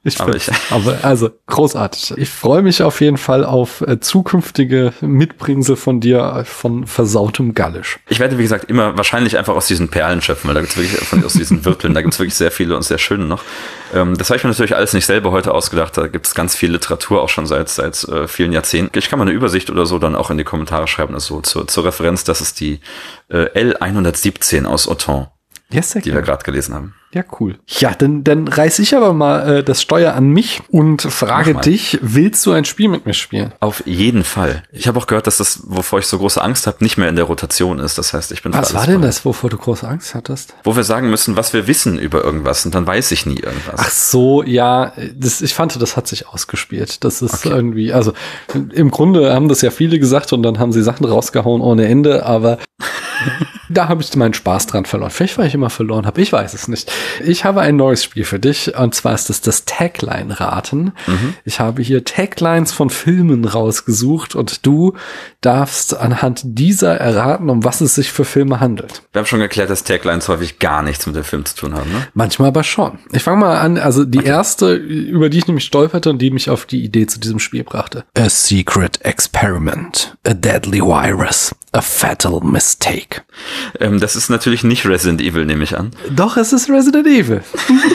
[0.08, 2.14] Ich aber, ich, aber also großartig.
[2.18, 7.56] Ich freue mich auf jeden Fall auf äh, zukünftige Mitbringsel von dir äh, von versautem
[7.56, 7.98] Gallisch.
[8.08, 10.96] Ich werde, wie gesagt, immer wahrscheinlich einfach aus diesen Perlen schöpfen, weil da gibt's wirklich
[11.00, 13.42] von, aus diesen Wirteln, da gibt's wirklich sehr viele und sehr schöne noch.
[13.96, 15.98] Ähm, das habe ich mir natürlich alles nicht selber heute ausgedacht.
[15.98, 19.00] Da gibt's ganz viel Literatur auch schon seit seit äh, vielen Jahrzehnten.
[19.00, 21.68] Ich kann mal eine Übersicht oder so dann auch in die Kommentare schreiben, also zur,
[21.68, 22.24] zur Referenz.
[22.24, 22.80] Das ist die
[23.30, 25.26] äh, L117 aus Auton.
[25.72, 26.94] Yes, die wir gerade gelesen haben.
[27.16, 27.58] Ja, cool.
[27.66, 31.98] Ja, dann, dann reiß ich aber mal äh, das Steuer an mich und frage dich,
[32.02, 33.54] willst du ein Spiel mit mir spielen?
[33.62, 34.64] Auf jeden Fall.
[34.74, 37.16] Ich habe auch gehört, dass das, wovor ich so große Angst habe, nicht mehr in
[37.16, 37.98] der Rotation ist.
[37.98, 40.56] Das heißt, ich bin Was war denn das, wovor du große Angst hattest?
[40.66, 43.76] Wo wir sagen müssen, was wir wissen über irgendwas und dann weiß ich nie irgendwas.
[43.78, 47.06] Ach so, ja, das, ich fand, das hat sich ausgespielt.
[47.06, 47.56] Das ist okay.
[47.56, 48.12] irgendwie, also
[48.74, 52.26] im Grunde haben das ja viele gesagt und dann haben sie Sachen rausgehauen ohne Ende,
[52.26, 52.58] aber
[53.70, 55.12] da habe ich meinen Spaß dran verloren.
[55.12, 56.22] Vielleicht, weil ich immer verloren habe.
[56.22, 56.92] Ich weiß es nicht.
[57.24, 58.76] Ich habe ein neues Spiel für dich.
[58.78, 60.94] Und zwar ist es das Tagline-Raten.
[61.08, 61.34] Mhm.
[61.44, 64.94] Ich habe hier Taglines von Filmen rausgesucht und du
[65.42, 69.04] darfst anhand dieser erraten, um was es sich für Filme handelt.
[69.12, 71.92] Wir haben schon geklärt, dass Taglines häufig gar nichts mit dem Film zu tun haben,
[71.92, 72.08] ne?
[72.14, 73.00] Manchmal aber schon.
[73.12, 73.78] Ich fange mal an.
[73.78, 74.28] Also die okay.
[74.28, 77.64] erste, über die ich nämlich stolperte und die mich auf die Idee zu diesem Spiel
[77.64, 78.06] brachte.
[78.18, 80.16] A Secret Experiment.
[80.26, 81.54] A Deadly Virus.
[81.72, 83.22] A Fatal Mistake.
[83.80, 85.92] Ähm, das ist natürlich nicht Resident Evil, nehme ich an.
[86.10, 87.42] Doch, es ist Resident Evil.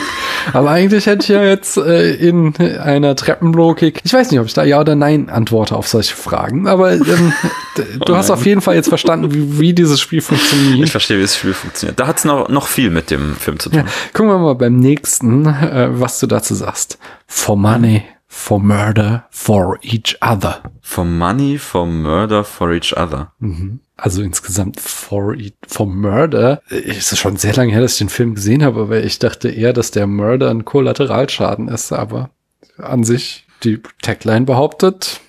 [0.53, 4.53] Aber eigentlich hätte ich ja jetzt äh, in einer Treppenlogik, ich weiß nicht, ob ich
[4.53, 7.33] da ja oder nein antworte auf solche Fragen, aber ähm,
[7.75, 10.85] du oh hast auf jeden Fall jetzt verstanden, wie, wie, dieses Spiel funktioniert.
[10.85, 11.99] Ich verstehe, wie das Spiel funktioniert.
[11.99, 13.79] Da hat es noch, noch viel mit dem Film zu tun.
[13.79, 16.97] Ja, gucken wir mal beim nächsten, äh, was du dazu sagst.
[17.27, 20.61] For money, for murder, for each other.
[20.81, 23.31] For money, for murder, for each other.
[23.39, 25.35] Mhm also insgesamt for,
[25.67, 29.03] for Murder, ist es schon sehr lange her, dass ich den Film gesehen habe, aber
[29.03, 32.31] ich dachte eher, dass der Murder ein Kollateralschaden ist, aber
[32.77, 35.21] an sich die Tagline behauptet,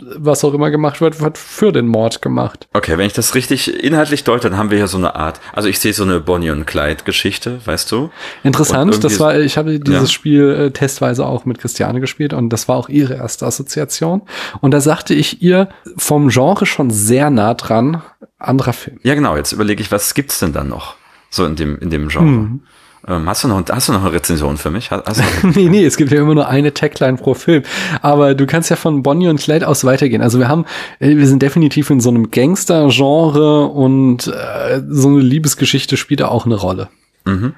[0.00, 2.68] was auch immer gemacht wird, wird für den Mord gemacht.
[2.72, 5.68] Okay, wenn ich das richtig inhaltlich deute, dann haben wir hier so eine Art, also
[5.68, 8.10] ich sehe so eine Bonnie und Clyde Geschichte, weißt du?
[8.44, 10.06] Interessant, das war, ich habe dieses ja.
[10.06, 14.22] Spiel äh, testweise auch mit Christiane gespielt und das war auch ihre erste Assoziation.
[14.60, 18.02] Und da sagte ich ihr vom Genre schon sehr nah dran,
[18.38, 19.00] anderer Film.
[19.02, 20.94] Ja, genau, jetzt überlege ich, was gibt's denn dann noch?
[21.30, 22.26] So in dem, in dem Genre.
[22.26, 22.60] Hm.
[23.08, 24.90] Ähm, hast, du noch, hast du noch eine Rezension für mich?
[24.90, 27.62] Hast, nee, nee, es gibt ja immer nur eine Tagline pro Film.
[28.02, 30.20] Aber du kannst ja von Bonnie und Clyde aus weitergehen.
[30.20, 30.66] Also wir haben,
[31.00, 36.28] äh, wir sind definitiv in so einem Gangster-Genre und äh, so eine Liebesgeschichte spielt da
[36.28, 36.90] auch eine Rolle.
[37.24, 37.54] Mhm.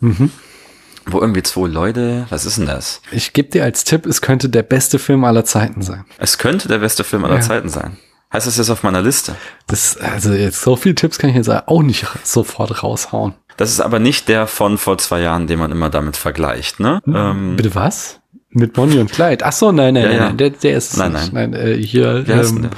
[0.00, 0.30] Mhm.
[1.06, 3.00] Wo irgendwie zwei Leute, was ist denn das?
[3.10, 6.04] Ich gebe dir als Tipp, es könnte der beste Film aller Zeiten sein.
[6.18, 7.40] Es könnte der beste Film aller ja.
[7.40, 7.96] Zeiten sein.
[8.32, 9.34] Heißt das jetzt auf meiner Liste?
[9.66, 13.34] Das, also jetzt so viele Tipps kann ich jetzt auch nicht sofort raushauen.
[13.60, 17.02] Das ist aber nicht der von vor zwei Jahren, den man immer damit vergleicht, ne?
[17.04, 18.18] Hm, ähm, Bitte was?
[18.48, 19.44] Mit Bonnie und Clyde?
[19.44, 20.24] Ach so, nein, nein, ja, nein, ja.
[20.28, 21.30] nein, der, der ist nein, nicht.
[21.34, 22.70] Nein, nein äh, hier ähm,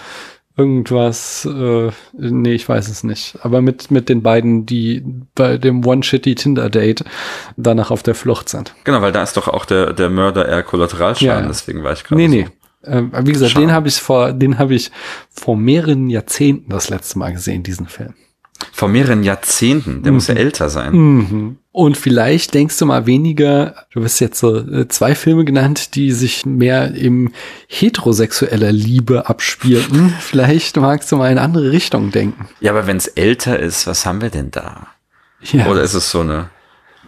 [0.57, 3.39] irgendwas, äh, nee, ich weiß es nicht.
[3.43, 5.05] Aber mit, mit den beiden, die
[5.37, 7.05] bei dem One-Shitty-Tinder-Date
[7.57, 8.75] danach auf der Flucht sind.
[8.83, 12.03] Genau, weil da ist doch auch der, der Mörder eher Kollateralschaden, ja, deswegen war ich
[12.03, 12.35] gerade Nee, so.
[12.35, 12.49] nee.
[12.83, 13.67] Äh, wie gesagt, Schade.
[13.67, 14.91] den habe ich vor, den habe ich
[15.31, 18.15] vor mehreren Jahrzehnten das letzte Mal gesehen, diesen Film.
[18.73, 20.03] Vor mehreren Jahrzehnten.
[20.03, 20.17] Der mhm.
[20.17, 20.41] muss ja mhm.
[20.41, 20.93] älter sein.
[20.93, 21.57] Mhm.
[21.73, 26.13] Und vielleicht denkst du mal weniger, du hast jetzt so äh, zwei Filme genannt, die
[26.13, 27.33] sich mehr im
[27.67, 30.15] heterosexueller Liebe abspielten.
[30.21, 32.47] vielleicht magst du mal in andere Richtung denken.
[32.61, 34.89] Ja, aber wenn es älter ist, was haben wir denn da?
[35.51, 35.67] Ja.
[35.67, 36.51] Oder ist es so eine,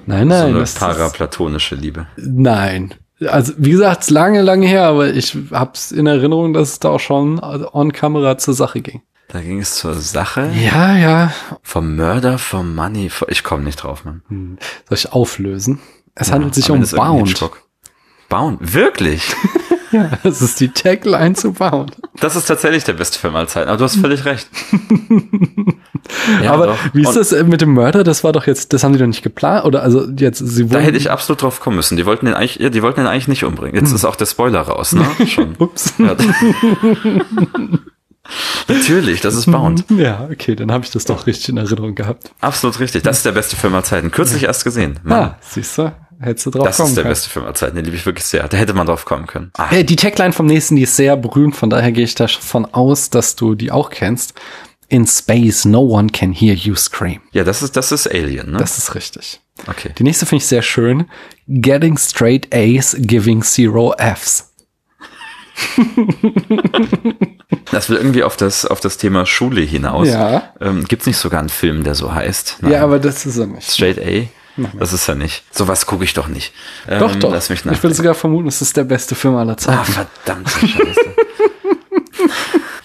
[0.07, 2.07] nein, nein, so eine paraplatonische Liebe?
[2.17, 2.95] Nein.
[3.27, 7.01] Also, wie gesagt, lange, lange her, aber ich hab's in Erinnerung, dass es da auch
[7.01, 9.03] schon on Kamera zur Sache ging.
[9.29, 10.51] Da ging es zur Sache.
[10.55, 11.33] Ja, ja.
[11.63, 13.11] Vom Mörder, vom Money.
[13.29, 14.23] Ich komme nicht drauf, Mann.
[14.29, 14.59] Hm.
[14.89, 15.81] Soll ich auflösen?
[16.15, 17.51] Es ja, handelt sich um Bound.
[18.29, 18.75] Bound?
[18.75, 19.35] Wirklich?
[19.93, 21.97] ja, das ist die Tagline zu Bound.
[22.21, 24.49] Das ist tatsächlich der beste Film aller Zeiten, aber du hast völlig recht.
[26.43, 26.79] ja, aber doch.
[26.93, 28.05] wie ist das mit dem Mörder?
[28.05, 30.79] Das war doch jetzt, das haben die doch nicht geplant, oder also jetzt, sie Da
[30.79, 31.97] hätte ich absolut drauf kommen müssen.
[31.97, 33.77] Die wollten den eigentlich, ja, die wollten den eigentlich nicht umbringen.
[33.77, 33.97] Jetzt hm.
[33.97, 35.07] ist auch der Spoiler raus, ne?
[35.27, 35.55] Schon.
[35.59, 35.95] Ups.
[35.99, 36.15] Ja.
[38.69, 39.85] Natürlich, das ist Bound.
[39.91, 42.31] Ja, okay, dann habe ich das doch richtig in Erinnerung gehabt.
[42.41, 43.03] Absolut richtig.
[43.03, 44.11] Das ist der beste Film aller Zeiten.
[44.11, 44.99] Kürzlich erst gesehen.
[45.03, 45.19] Mann.
[45.19, 45.93] Ah, siehst du?
[46.21, 47.13] Hättest du drauf das kommen ist der können.
[47.13, 47.77] beste Film aller Zeiten.
[47.77, 48.47] Den liebe ich wirklich sehr.
[48.49, 49.51] Da hätte man drauf kommen können.
[49.59, 49.83] Ah.
[49.83, 51.57] Die Tagline vom nächsten, die ist sehr berühmt.
[51.57, 54.35] Von daher gehe ich davon aus, dass du die auch kennst.
[54.89, 57.21] In space, no one can hear you scream.
[57.33, 58.59] Ja, das ist, das ist Alien, ne?
[58.59, 59.41] Das ist richtig.
[59.67, 59.91] Okay.
[59.99, 61.07] Die nächste finde ich sehr schön.
[61.49, 64.54] Getting straight A's, giving zero F's.
[67.71, 70.09] Das will irgendwie auf das, auf das Thema Schule hinaus.
[70.09, 70.55] Ja.
[70.61, 72.59] Ähm, Gibt es nicht sogar einen Film, der so heißt?
[72.61, 72.73] Nein.
[72.73, 73.71] Ja, aber das ist er nicht.
[73.71, 74.29] Straight A?
[74.79, 75.43] Das ist er nicht.
[75.51, 76.53] Sowas gucke ich doch nicht.
[76.89, 77.33] Ähm, doch, doch.
[77.33, 79.79] Lass mich ich würde sogar vermuten, es ist der beste Film aller Zeiten.
[79.79, 81.15] Ah, verdammte Scheiße.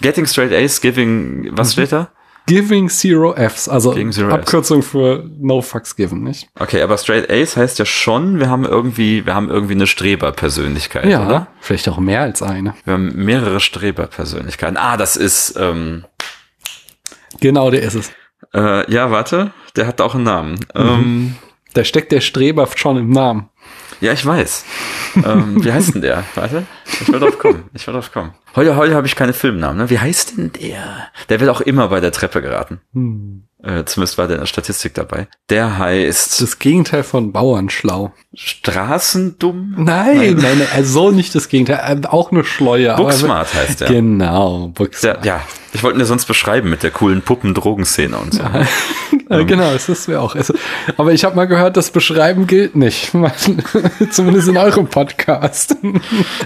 [0.00, 1.72] Getting Straight A's, Giving, was mhm.
[1.72, 2.10] steht da?
[2.50, 4.90] Giving Zero Fs, also Zero Abkürzung Fs.
[4.90, 6.48] für No Fucks Given, nicht?
[6.58, 11.06] Okay, aber Straight Ace heißt ja schon, wir haben irgendwie, wir haben irgendwie eine Streberpersönlichkeit,
[11.06, 11.46] ja, oder?
[11.60, 12.74] Vielleicht auch mehr als eine.
[12.84, 14.76] Wir haben mehrere Streberpersönlichkeiten.
[14.76, 16.04] Ah, das ist, ähm,
[17.38, 18.12] Genau, der ist es.
[18.52, 20.54] Äh, ja, warte, der hat auch einen Namen.
[20.74, 20.80] Mhm.
[20.80, 21.36] Ähm,
[21.74, 23.48] da steckt der Streber schon im Namen.
[24.00, 24.64] Ja, ich weiß.
[25.16, 26.24] ähm, wie heißt denn der?
[26.34, 26.64] Warte,
[27.00, 27.64] ich will drauf kommen.
[27.74, 28.32] Ich will drauf kommen.
[28.56, 29.76] Heute, heute habe ich keine Filmnamen.
[29.78, 29.90] Ne?
[29.90, 31.08] Wie heißt denn der?
[31.28, 32.80] Der wird auch immer bei der Treppe geraten.
[32.94, 33.44] Hm.
[33.62, 35.28] Äh, zumindest war der in der Statistik dabei.
[35.50, 36.40] Der heißt.
[36.40, 38.12] Das Gegenteil von Bauernschlau.
[38.34, 39.74] Straßendumm?
[39.76, 42.00] Nein, nein, nein, also so nicht das Gegenteil.
[42.06, 42.96] Auch eine Schleue.
[42.96, 43.88] Booksmart heißt der.
[43.88, 45.26] Genau, Booksmart.
[45.26, 45.42] ja,
[45.74, 48.40] ich wollte ihn dir sonst beschreiben mit der coolen Puppen-Drogenszene und so.
[48.42, 48.66] Ja,
[49.30, 49.46] ähm.
[49.46, 50.34] genau, das ist mir auch.
[50.34, 50.54] Also,
[50.96, 53.12] aber ich habe mal gehört, das Beschreiben gilt nicht.
[54.10, 55.76] Zumindest in eurem Podcast.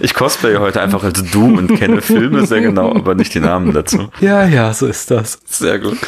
[0.00, 3.72] ich cosplaye heute einfach als du und kenne Filme sehr genau, aber nicht die Namen
[3.72, 4.10] dazu.
[4.20, 5.38] Ja, ja, so ist das.
[5.46, 5.98] Sehr gut.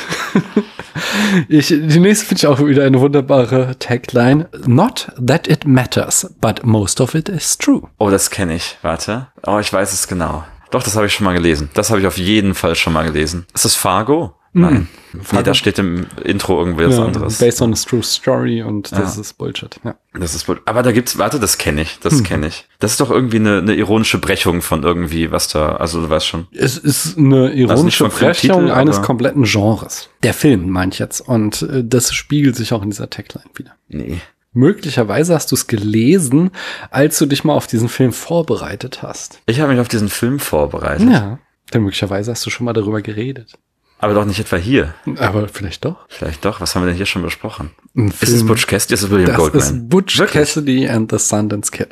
[1.49, 4.49] Ich, die nächste finde ich auch wieder eine wunderbare Tagline.
[4.67, 7.83] Not that it matters, but most of it is true.
[7.99, 8.79] Oh, das kenne ich.
[8.83, 9.29] Warte.
[9.47, 10.45] Oh, ich weiß es genau.
[10.71, 11.71] Doch, das habe ich schon mal gelesen.
[11.75, 13.47] Das habe ich auf jeden Fall schon mal gelesen.
[13.55, 14.35] Ist das Fargo?
[14.59, 14.89] Nein.
[15.33, 17.39] Nee, da steht im Intro irgendwie was ja, anderes.
[17.39, 19.21] Based on a true story und das Ja.
[19.21, 19.77] ist Bullshit.
[19.85, 19.97] Ja.
[20.19, 22.67] Das ist wohl, aber da gibt's, warte, das kenne ich, das kenne ich.
[22.79, 26.27] Das ist doch irgendwie eine, eine ironische Brechung von irgendwie, was da, also du weißt
[26.27, 26.47] schon.
[26.53, 30.09] Es ist eine nicht ironische Filmtitel, Brechung eines aber- kompletten Genres.
[30.23, 31.21] Der Film, meine ich jetzt.
[31.21, 33.73] Und äh, das spiegelt sich auch in dieser Tagline wieder.
[33.89, 34.21] Nee.
[34.53, 36.51] Möglicherweise hast du es gelesen,
[36.91, 39.41] als du dich mal auf diesen Film vorbereitet hast.
[39.47, 41.39] Ich habe mich auf diesen Film vorbereitet, Ja.
[41.75, 43.59] Denn möglicherweise hast du schon mal darüber geredet.
[43.99, 44.95] Aber doch nicht etwa hier.
[45.19, 45.97] Aber vielleicht doch.
[46.09, 47.71] Vielleicht doch, was haben wir denn hier schon besprochen?
[47.97, 49.63] Ein Ist es Butch Cassidy, ist es William das Goldman?
[49.63, 50.33] ist Butch Wirklich?
[50.43, 51.89] Cassidy and the Sundance Kid.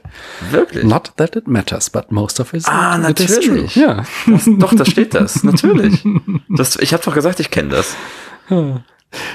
[0.51, 0.85] Wirklich?
[0.85, 3.77] Not that it matters, but most of it, Ah, it natürlich.
[3.77, 4.05] Ja.
[4.27, 6.05] Das, doch, da steht das, natürlich.
[6.51, 7.97] Das, ich habe doch gesagt, ich kenne das.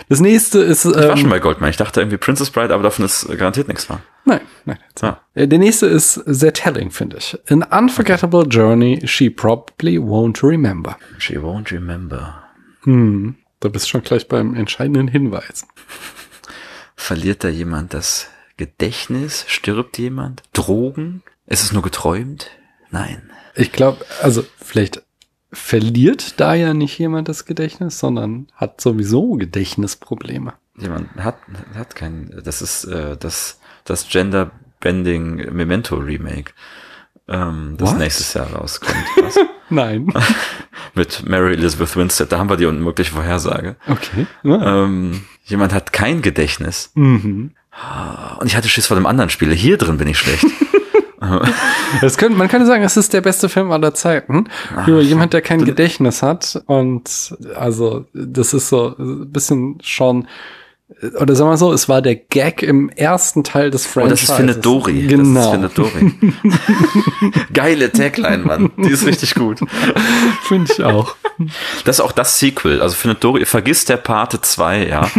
[0.09, 0.85] Das nächste ist.
[0.85, 1.69] Ich war ähm, schon bei Goldman.
[1.69, 4.01] Ich dachte irgendwie Princess Bride, aber davon ist garantiert nichts wahr.
[4.25, 4.77] Nein, nein.
[5.01, 5.21] Ja.
[5.35, 7.37] Äh, Der nächste ist sehr telling, finde ich.
[7.49, 10.97] An unforgettable journey she probably won't remember.
[11.17, 12.43] She won't remember.
[12.83, 15.67] Hm, da bist du schon gleich beim entscheidenden Hinweis.
[16.95, 19.45] Verliert da jemand das Gedächtnis?
[19.47, 20.43] Stirbt jemand?
[20.53, 21.23] Drogen?
[21.47, 22.51] Ist es nur geträumt?
[22.91, 23.31] Nein.
[23.55, 25.03] Ich glaube, also vielleicht
[25.51, 30.53] verliert da ja nicht jemand das Gedächtnis, sondern hat sowieso Gedächtnisprobleme.
[30.77, 31.37] Jemand hat,
[31.75, 36.53] hat kein, das ist äh, das, das Gender Bending Memento Remake,
[37.27, 37.97] ähm, das What?
[37.97, 38.95] nächstes Jahr rauskommt.
[39.69, 40.13] Nein.
[40.95, 43.75] Mit Mary Elizabeth Winstead, da haben wir die unmögliche Vorhersage.
[43.87, 44.25] Okay.
[44.43, 44.83] Ja.
[44.83, 46.91] Ähm, jemand hat kein Gedächtnis.
[46.95, 47.51] Mhm.
[48.39, 49.53] Und ich hatte Schiss vor dem anderen Spiel.
[49.53, 50.45] Hier drin bin ich schlecht.
[52.01, 54.47] Das könnte, man könnte sagen, es ist der beste Film aller Zeiten.
[54.87, 56.61] Über jemand, der kein Gedächtnis hat.
[56.65, 60.27] Und also, das ist so ein bisschen schon,
[61.19, 64.07] oder sagen wir so, es war der Gag im ersten Teil des Franchises.
[64.07, 65.07] Oh, das ist Findet Dory.
[65.07, 65.35] Genau.
[65.35, 66.13] Das ist Findet Dory.
[67.53, 68.71] Geile Tagline, Mann.
[68.77, 69.59] Die ist richtig gut.
[70.47, 71.15] Finde ich auch.
[71.85, 72.81] Das ist auch das Sequel.
[72.81, 75.09] Also Findet Dory, vergiss der Pate 2, ja.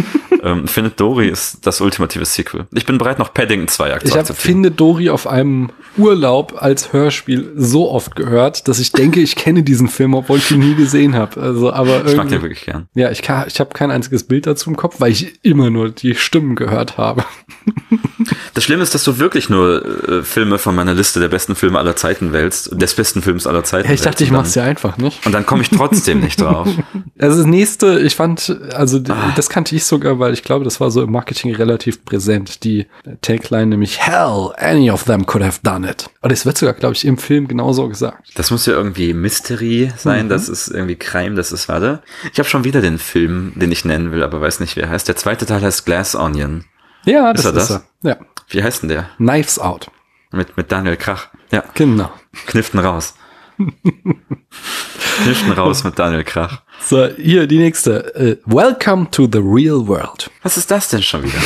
[0.43, 2.67] Ähm, Findet Dory ist das ultimative Sequel.
[2.73, 4.37] Ich bin bereit, noch Paddington 2 Ich zu habe akzeptieren.
[4.55, 9.63] Finde Dory auf einem Urlaub als Hörspiel so oft gehört, dass ich denke, ich kenne
[9.63, 11.41] diesen Film, obwohl ich ihn nie gesehen habe.
[11.41, 12.87] Also, aber Ich mag den wirklich gern.
[12.95, 15.91] ja, ich, kann- ich habe kein einziges Bild dazu im Kopf, weil ich immer nur
[15.91, 17.25] die Stimmen gehört habe.
[18.55, 21.79] Das Schlimme ist, dass du wirklich nur äh, Filme von meiner Liste der besten Filme
[21.79, 23.89] aller Zeiten wählst, des besten Films aller Zeiten.
[23.89, 25.25] Ja, ich dachte, ich mach's ja einfach, nicht?
[25.25, 26.69] Und dann komme ich trotzdem nicht drauf.
[27.19, 29.33] Also das nächste, ich fand, also Ah.
[29.37, 32.65] das kannte ich sogar, weil ich glaube, das war so im Marketing relativ präsent.
[32.65, 32.87] Die
[33.23, 36.09] Tagline nämlich Hell, any of them could have done it.
[36.23, 38.31] Und es wird sogar, glaube ich, im Film genauso gesagt.
[38.37, 40.29] Das muss ja irgendwie Mystery sein, Mhm.
[40.31, 42.03] das ist irgendwie Crime, das ist, warte.
[42.33, 44.91] Ich habe schon wieder den Film, den ich nennen will, aber weiß nicht, wer er
[44.91, 45.09] heißt.
[45.09, 46.65] Der zweite Teil heißt Glass Onion.
[47.05, 47.83] Ja, das er ist, das?
[48.03, 48.11] er.
[48.11, 48.17] Ja.
[48.49, 49.09] Wie heißt denn der?
[49.17, 49.91] Knives Out.
[50.33, 51.29] Mit, mit Daniel Krach.
[51.51, 52.11] Ja, Genau.
[52.47, 53.15] Kniften raus.
[55.23, 56.63] Kniften raus mit Daniel Krach.
[56.83, 58.15] So, hier die nächste.
[58.15, 60.31] Äh, Welcome to the real world.
[60.43, 61.39] Was ist das denn schon wieder?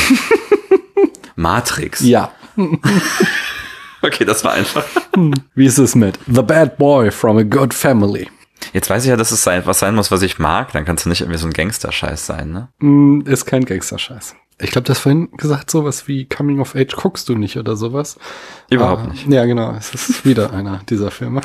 [1.36, 2.00] Matrix.
[2.00, 2.32] Ja.
[4.02, 4.84] Okay, das war einfach.
[5.54, 8.28] Wie ist es mit The Bad Boy from a Good Family?
[8.74, 10.72] Jetzt weiß ich ja, dass es sein, was sein muss, was ich mag.
[10.72, 12.68] Dann kannst du nicht irgendwie so ein Gangster-Scheiß sein, ne?
[12.80, 14.36] Hm, ist kein Gangster-Scheiß.
[14.60, 18.18] Ich glaube, das vorhin gesagt, sowas wie Coming of Age guckst du nicht oder sowas.
[18.70, 19.26] Überhaupt Ah, nicht.
[19.28, 19.72] Ja, genau.
[19.76, 21.40] Es ist wieder einer dieser Filme.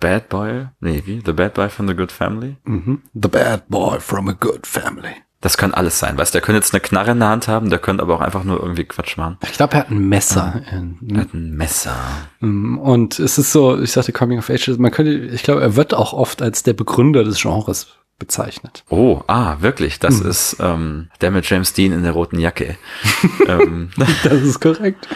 [0.00, 0.66] Bad Boy?
[0.80, 1.22] Nee, wie?
[1.24, 2.56] The Bad Boy from the Good Family?
[2.64, 3.02] Mhm.
[3.14, 5.10] The Bad Boy from a Good Family.
[5.42, 6.16] Das kann alles sein.
[6.16, 8.20] Weißt du, der könnte jetzt eine Knarre in der Hand haben, der könnte aber auch
[8.22, 9.36] einfach nur irgendwie Quatsch machen.
[9.42, 10.62] Ich glaube, er hat ein Messer.
[10.72, 11.94] in- Er hat ein Messer.
[12.40, 15.76] Mm, Und es ist so, ich sagte Coming of Age, man könnte, ich glaube, er
[15.76, 17.86] wird auch oft als der Begründer des Genres
[18.18, 18.82] bezeichnet.
[18.88, 19.98] Oh, ah, wirklich.
[19.98, 22.76] Das ist ähm, der mit James Dean in der roten Jacke.
[23.48, 25.06] ähm, Das ist korrekt.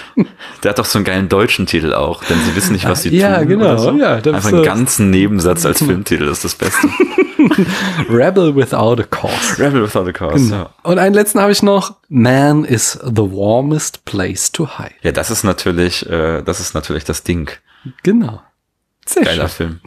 [0.63, 3.17] der hat doch so einen geilen deutschen Titel auch, denn sie wissen nicht, was sie
[3.17, 3.49] Ja, tun.
[3.49, 3.93] genau, so.
[3.93, 6.89] ja, das Einfach einen ganzen Nebensatz als Filmtitel, ist das Beste.
[8.11, 9.59] Rebel without a cause.
[9.59, 10.51] Rebel Without a Cause.
[10.53, 10.71] Ja.
[10.83, 11.95] Und einen letzten habe ich noch.
[12.09, 14.95] Man is the warmest place to hide.
[15.03, 17.51] ja, das ist natürlich, äh, das ist natürlich das Ding.
[18.03, 18.43] Genau.
[19.13, 19.81] Sehr Geiler schön.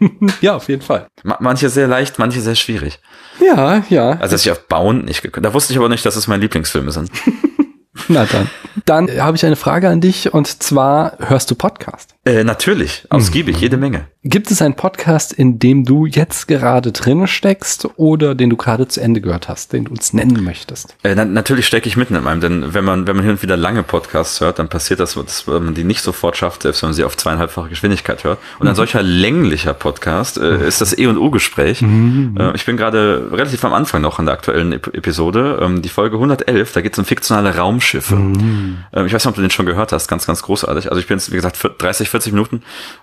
[0.00, 0.30] Film.
[0.40, 1.08] Ja, auf jeden Fall.
[1.22, 2.98] Ma manche sehr leicht, manche sehr schwierig.
[3.40, 4.10] Ja, ja.
[4.12, 6.42] Also, dass ich auf Bound nicht gekommen Da wusste ich aber nicht, dass es meine
[6.42, 7.10] Lieblingsfilme sind.
[8.08, 8.50] Na dann.
[8.84, 12.14] Dann habe ich eine Frage an dich und zwar hörst du Podcast?
[12.26, 14.06] Äh, natürlich, ausgiebig, jede Menge.
[14.24, 18.88] Gibt es einen Podcast, in dem du jetzt gerade drin steckst oder den du gerade
[18.88, 20.96] zu Ende gehört hast, den du uns nennen möchtest?
[21.04, 23.42] Äh, na, natürlich stecke ich mitten in einem, denn wenn man, wenn man hin und
[23.42, 26.88] wieder lange Podcasts hört, dann passiert das, dass man die nicht sofort schafft, selbst wenn
[26.88, 28.40] man sie auf zweieinhalbfache Geschwindigkeit hört.
[28.58, 31.82] Und ein solcher länglicher Podcast äh, ist das E und U-Gespräch.
[31.82, 35.88] Äh, ich bin gerade relativ am Anfang noch in der aktuellen Ep Episode, ähm, die
[35.88, 37.54] Folge 111, da geht es um fiktionale
[37.86, 38.16] Raumschiffe.
[38.16, 38.78] Mhm.
[38.92, 40.88] Ähm, ich weiß nicht, ob du den schon gehört hast, ganz, ganz großartig.
[40.88, 42.62] Also ich bin jetzt, wie gesagt, 30, 40 Minuten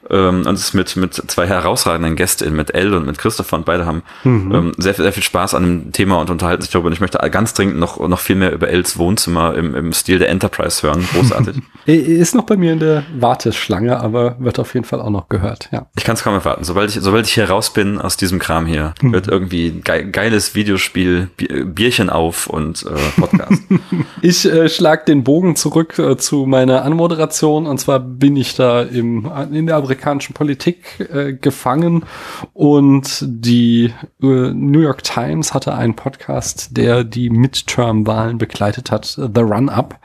[0.10, 3.66] ähm, und es ist mit, mit zwei herausragenden Gästinnen, mit Elle und mit Christopher und
[3.66, 4.52] beide haben mhm.
[4.54, 7.18] ähm, sehr, sehr viel Spaß an dem Thema und unterhalten sich darüber und ich möchte
[7.30, 11.08] ganz dringend noch, noch viel mehr über Elles Wohnzimmer im, im Stil der Enterprise hören.
[11.14, 11.62] Großartig.
[11.86, 15.70] ist noch bei mir in der Warteschlange, aber wird auf jeden Fall auch noch gehört,
[15.72, 15.88] ja.
[15.98, 16.64] Ich kann es kaum erwarten.
[16.64, 19.14] Sobald ich, sobald ich hier raus bin aus diesem Kram hier, mhm.
[19.14, 21.30] wird irgendwie ge geiles Videospiel,
[21.66, 23.64] Bierchen auf und äh, Podcast.
[24.22, 28.82] ich äh, schlag den Bogen zurück äh, zu meiner Anmoderation und zwar bin ich da
[28.82, 32.06] im, in der amerikanischen Politik äh, gefangen
[32.54, 39.42] und die äh, New York Times hatte einen Podcast, der die Midterm-Wahlen begleitet hat, The
[39.42, 40.00] Run-Up.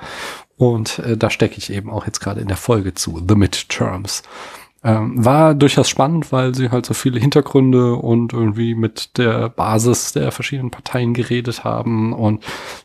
[0.57, 4.23] Und äh, da stecke ich eben auch jetzt gerade in der Folge zu, The Midterms.
[4.85, 10.13] Ähm, war durchaus spannend, weil sie halt so viele Hintergründe und irgendwie mit der Basis
[10.13, 12.45] der verschiedenen Parteien geredet haben und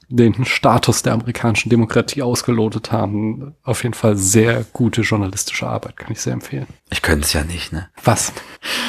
[0.10, 3.56] den Status der amerikanischen Demokratie ausgelotet haben.
[3.64, 6.68] Auf jeden Fall sehr gute journalistische Arbeit, kann ich sehr empfehlen.
[6.90, 7.90] Ich könnte es ja nicht, ne?
[8.04, 8.32] Was?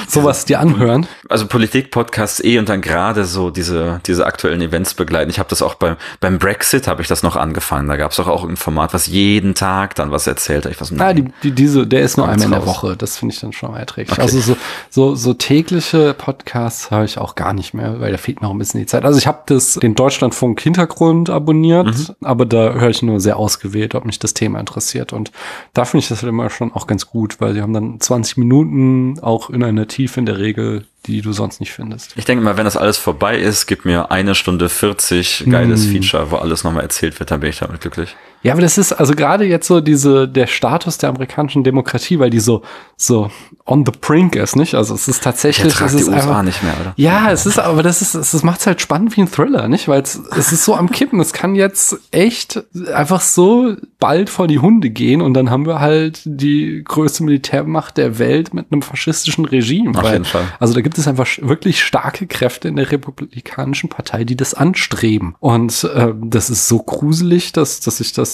[0.07, 1.07] Sowas also, dir anhören?
[1.31, 5.31] Also Politik-Podcasts eh und dann gerade so diese, diese aktuellen Events begleiten.
[5.31, 7.89] Ich habe das auch beim, beim Brexit habe ich das noch angefangen.
[7.89, 10.67] Da gab es auch, auch ein Format, was jeden Tag dann was erzählt.
[10.67, 12.97] Ich was, ah, die, die, diese, der ist nur einmal in der Woche.
[12.97, 14.13] Das finde ich dann schon mal erträglich.
[14.13, 14.21] Okay.
[14.21, 14.57] Also so,
[14.91, 18.53] so, so tägliche Podcasts habe ich auch gar nicht mehr, weil da fehlt mir auch
[18.53, 19.07] ein bisschen die Zeit.
[19.07, 22.15] Also ich habe das, den Deutschlandfunk Hintergrund abonniert, mhm.
[22.23, 25.13] aber da höre ich nur sehr ausgewählt, ob mich das Thema interessiert.
[25.13, 25.33] Und
[25.73, 28.37] da finde ich das halt immer schon auch ganz gut, weil sie haben dann 20
[28.37, 32.15] Minuten auch in einer Tiefe in der Regel, die du sonst nicht findest.
[32.17, 35.91] Ich denke mal, wenn das alles vorbei ist, gib mir eine Stunde 40 geiles mm.
[35.91, 38.17] Feature, wo alles nochmal erzählt wird, dann bin ich damit glücklich.
[38.45, 42.29] Ja, aber das ist also gerade jetzt so diese, der Status der amerikanischen Demokratie, weil
[42.29, 42.61] die so,
[42.95, 43.31] so
[43.67, 44.75] on the brink ist, nicht?
[44.75, 46.93] Also es ist tatsächlich, es ist die USA einfach, nicht mehr, oder?
[46.97, 49.89] Ja, es ist, aber das ist, es macht halt spannend wie ein Thriller, nicht?
[49.89, 51.21] Weil es, es ist so am Kippen.
[51.21, 55.81] Es kann jetzt echt einfach so bald vor die Hunde gehen und dann haben wir
[55.81, 59.97] halt die größte Militärmacht der Welt mit einem faschistischen Regime.
[59.97, 60.45] Auf weil, jeden Fall.
[60.61, 65.35] Also da gibt es einfach wirklich starke Kräfte in der Republikanischen Partei, die das anstreben.
[65.41, 68.34] Und äh, das ist so gruselig, dass, dass ich das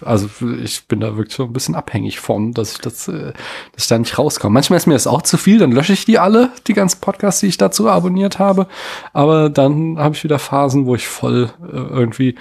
[0.00, 0.28] also
[0.62, 3.32] ich bin da wirklich so ein bisschen abhängig von, dass ich das, äh,
[3.72, 4.54] dass ich da nicht rauskomme.
[4.54, 7.40] Manchmal ist mir das auch zu viel, dann lösche ich die alle, die ganzen Podcasts,
[7.40, 8.66] die ich dazu abonniert habe.
[9.12, 12.36] Aber dann habe ich wieder Phasen, wo ich voll äh, irgendwie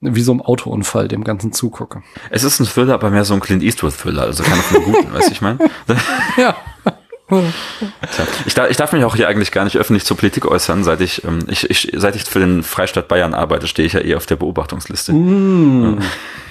[0.00, 2.02] wie so ein Autounfall dem Ganzen zugucke.
[2.30, 5.12] Es ist ein Thriller, aber mehr so ein Clint Eastwood-Thriller, also keiner von den guten,
[5.12, 5.58] weißt du, ich meine?
[6.36, 6.56] ja.
[8.46, 10.84] Ich darf, ich darf mich auch hier eigentlich gar nicht öffentlich zur Politik äußern.
[10.84, 14.00] Seit ich, ähm, ich, ich, seit ich für den Freistaat Bayern arbeite, stehe ich ja
[14.00, 15.12] eh auf der Beobachtungsliste.
[15.12, 15.98] Mm.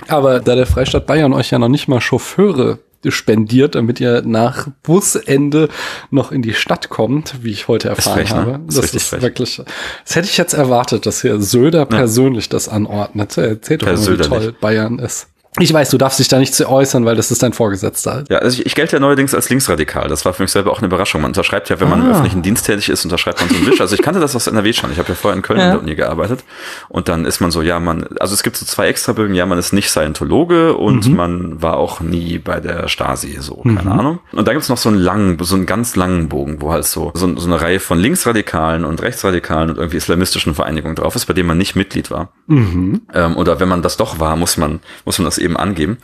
[0.07, 4.67] Aber da der Freistaat Bayern euch ja noch nicht mal Chauffeure spendiert, damit ihr nach
[4.83, 5.69] Busende
[6.11, 8.35] noch in die Stadt kommt, wie ich heute erfahren frech, ne?
[8.37, 8.59] habe.
[8.65, 9.61] Das, das ist, wirklich,
[10.05, 12.51] das hätte ich jetzt erwartet, dass hier Söder persönlich ja.
[12.51, 13.37] das anordnet.
[13.37, 15.27] Erzählt doch wie toll Bayern ist.
[15.59, 18.23] Ich weiß, du darfst dich da nicht zu äußern, weil das ist dein Vorgesetzter.
[18.29, 20.07] Ja, also ich, ich gelte ja neuerdings als linksradikal.
[20.07, 21.21] Das war für mich selber auch eine Überraschung.
[21.21, 22.05] Man unterschreibt ja, wenn man ah.
[22.05, 23.81] im öffentlichen Dienst tätig ist, unterschreibt man so einen Wisch.
[23.81, 24.91] Also ich kannte das aus NRW schon.
[24.91, 25.65] Ich habe ja vorher in Köln ja.
[25.65, 26.43] in der Uni gearbeitet.
[26.87, 29.35] Und dann ist man so, ja, man, also es gibt so zwei Extrabögen.
[29.35, 31.15] Ja, man ist nicht Scientologe und mhm.
[31.15, 33.99] man war auch nie bei der Stasi, so, keine mhm.
[33.99, 34.19] Ahnung.
[34.31, 37.11] Und da gibt's noch so einen langen, so einen ganz langen Bogen, wo halt so,
[37.13, 41.33] so, so eine Reihe von Linksradikalen und Rechtsradikalen und irgendwie islamistischen Vereinigungen drauf ist, bei
[41.33, 42.29] denen man nicht Mitglied war.
[42.47, 43.01] Mhm.
[43.13, 45.97] Ähm, oder wenn man das doch war, muss man, muss man das eben angeben.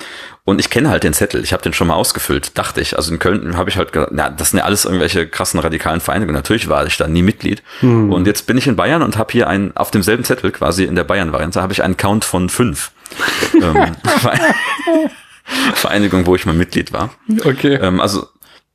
[0.43, 1.43] Und ich kenne halt den Zettel.
[1.43, 2.96] Ich habe den schon mal ausgefüllt, dachte ich.
[2.98, 6.02] Also in Köln habe ich halt gedacht, na, das sind ja alles irgendwelche krassen radikalen
[6.02, 6.36] Vereinigungen.
[6.36, 7.64] Natürlich war ich da nie Mitglied.
[7.80, 8.12] Hm.
[8.12, 10.96] Und jetzt bin ich in Bayern und habe hier einen, auf demselben Zettel quasi in
[10.96, 12.91] der Bayern-Variante, habe ich einen Count von fünf.
[13.62, 13.96] ähm,
[15.76, 17.12] Vereinigung, wo ich mal Mitglied war.
[17.43, 17.76] Okay.
[17.76, 18.28] Ähm, also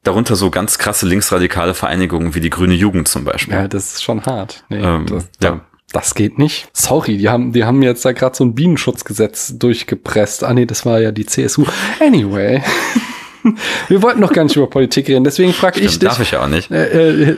[0.02, 3.54] darunter so ganz krasse linksradikale Vereinigungen wie die Grüne Jugend zum Beispiel.
[3.54, 4.64] Ja, das ist schon hart.
[4.68, 5.60] Nee, ähm, das, ja.
[5.92, 6.68] Das geht nicht.
[6.72, 10.44] Sorry, die haben, die haben jetzt da gerade so ein Bienenschutzgesetz durchgepresst.
[10.44, 11.64] Ah nee, das war ja die CSU.
[11.98, 12.62] Anyway.
[13.88, 15.98] Wir wollten noch gar nicht über Politik reden, deswegen frage ich dich.
[15.98, 16.70] Darf ich ja auch nicht.
[16.70, 17.36] Äh, äh,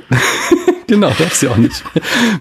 [0.86, 1.84] genau, darfst du auch nicht.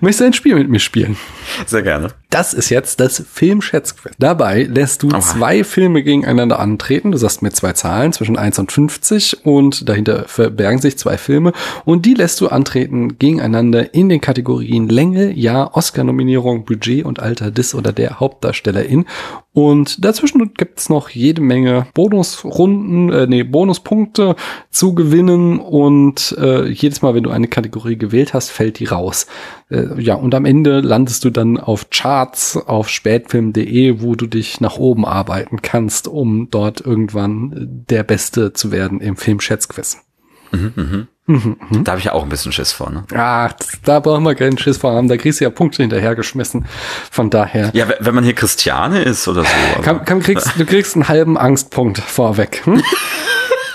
[0.02, 1.18] Möchtest du ein Spiel mit mir spielen?
[1.66, 2.10] Sehr gerne.
[2.30, 4.14] Das ist jetzt das Filmschätzquiz.
[4.18, 5.20] Dabei lässt du oh.
[5.20, 7.12] zwei Filme gegeneinander antreten.
[7.12, 11.52] Du sagst mir zwei Zahlen zwischen 1 und 50 und dahinter verbergen sich zwei Filme
[11.84, 17.52] und die lässt du antreten gegeneinander in den Kategorien Länge, Jahr, Oscar-Nominierung, Budget und Alter
[17.52, 19.06] des oder der Hauptdarstellerin.
[19.54, 24.38] Und dazwischen gibt's noch jede Menge Bonusrunden, äh, nee, Bonuspunkte
[24.70, 29.28] zu gewinnen und äh, jedes Mal, wenn du eine Kategorie gewählt hast, fällt die raus.
[29.70, 34.62] Äh, ja, und am Ende landest du dann auf Charts auf spätfilm.de, wo du dich
[34.62, 39.96] nach oben arbeiten kannst, um dort irgendwann der Beste zu werden im Filmschätzquiz.
[39.96, 40.11] Mhm,
[40.52, 41.08] mhm.
[41.28, 41.84] Mhm, mhm.
[41.84, 42.90] Da habe ich ja auch ein bisschen Schiss vor.
[42.90, 43.04] Ne?
[43.16, 45.08] Ach, da brauchen wir keinen Schiss vor haben.
[45.08, 46.66] Da kriegst du ja Punkte hinterhergeschmissen.
[47.10, 47.70] Von daher.
[47.74, 49.50] Ja, wenn man hier Christiane ist oder so.
[49.84, 52.62] Komm, komm, kriegst, du kriegst einen halben Angstpunkt vorweg.
[52.66, 52.82] Hm?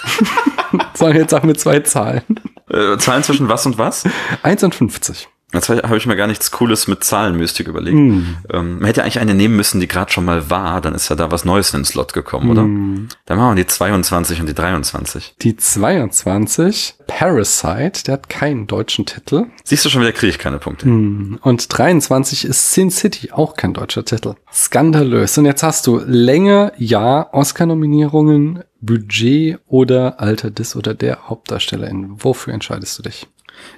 [0.94, 2.22] Sondern jetzt auch mit zwei Zahlen.
[2.68, 4.04] Äh, Zahlen zwischen was und was?
[4.42, 5.28] 1 und 50.
[5.52, 7.96] Jetzt habe ich mir gar nichts Cooles mit Zahlenmystik überlegt.
[7.96, 8.36] Mm.
[8.52, 11.14] Ähm, man hätte eigentlich eine nehmen müssen, die gerade schon mal war, dann ist ja
[11.14, 12.62] da was Neues in den Slot gekommen, oder?
[12.62, 13.08] Mm.
[13.26, 15.36] Dann machen wir die 22 und die 23.
[15.40, 19.46] Die 22, Parasite, der hat keinen deutschen Titel.
[19.62, 20.88] Siehst du schon wieder, kriege ich keine Punkte.
[20.88, 21.38] Mm.
[21.40, 24.34] Und 23 ist Sin City, auch kein deutscher Titel.
[24.52, 25.38] Skandalös.
[25.38, 32.16] Und jetzt hast du Länge, ja, Oscar-Nominierungen, Budget oder Alter des oder der Hauptdarstellerin.
[32.18, 33.28] Wofür entscheidest du dich?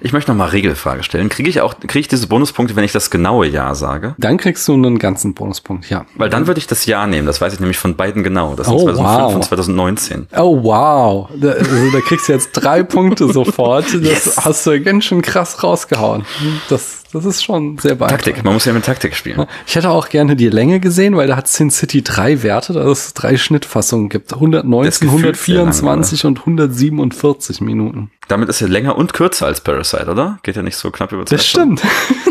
[0.01, 1.29] Ich möchte noch mal Regelfrage stellen.
[1.29, 4.15] Kriege ich auch, kriege ich diese Bonuspunkte, wenn ich das genaue Ja sage?
[4.17, 6.05] Dann kriegst du einen ganzen Bonuspunkt, ja.
[6.15, 7.27] Weil dann würde ich das Ja nehmen.
[7.27, 8.55] Das weiß ich nämlich von beiden genau.
[8.55, 9.35] Das sind oh, 2005 wow.
[9.35, 10.27] und 2019.
[10.37, 11.29] Oh, wow.
[11.35, 13.85] Da, also, da kriegst du jetzt drei Punkte sofort.
[13.93, 14.37] Das yes.
[14.37, 16.25] hast du ganz schön krass rausgehauen.
[16.69, 18.25] Das das ist schon sehr beeindruckend.
[18.25, 19.45] Taktik, man muss ja mit Taktik spielen.
[19.65, 22.87] Ich hätte auch gerne die Länge gesehen, weil da hat Sin City drei Werte, da
[22.87, 24.33] es drei Schnittfassungen gibt.
[24.33, 28.11] 119, 124 lang, und 147 Minuten.
[28.27, 30.39] Damit ist er länger und kürzer als Parasite, oder?
[30.43, 31.81] Geht ja nicht so knapp über zwei Das stimmt.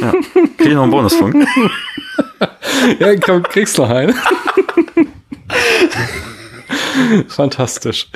[0.00, 0.12] Ja.
[0.56, 1.36] Krieg ich noch einen Bonuspunkt?
[3.00, 4.14] ja, komm, kriegst noch einen.
[7.28, 8.10] Fantastisch.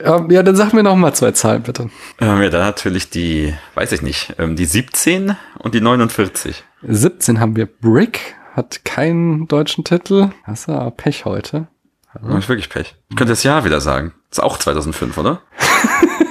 [0.00, 1.90] Ähm, ja, dann sag mir noch mal zwei Zahlen, bitte.
[2.20, 6.64] Ähm, ja, dann natürlich die, weiß ich nicht, ähm, die 17 und die 49.
[6.82, 10.30] 17 haben wir Brick, hat keinen deutschen Titel.
[10.44, 11.68] Hast du Pech heute.
[12.12, 12.30] Also.
[12.30, 12.96] Ja, ich wirklich Pech.
[13.10, 14.14] Ich könnte das Jahr wieder sagen.
[14.30, 15.42] Ist auch 2005, oder?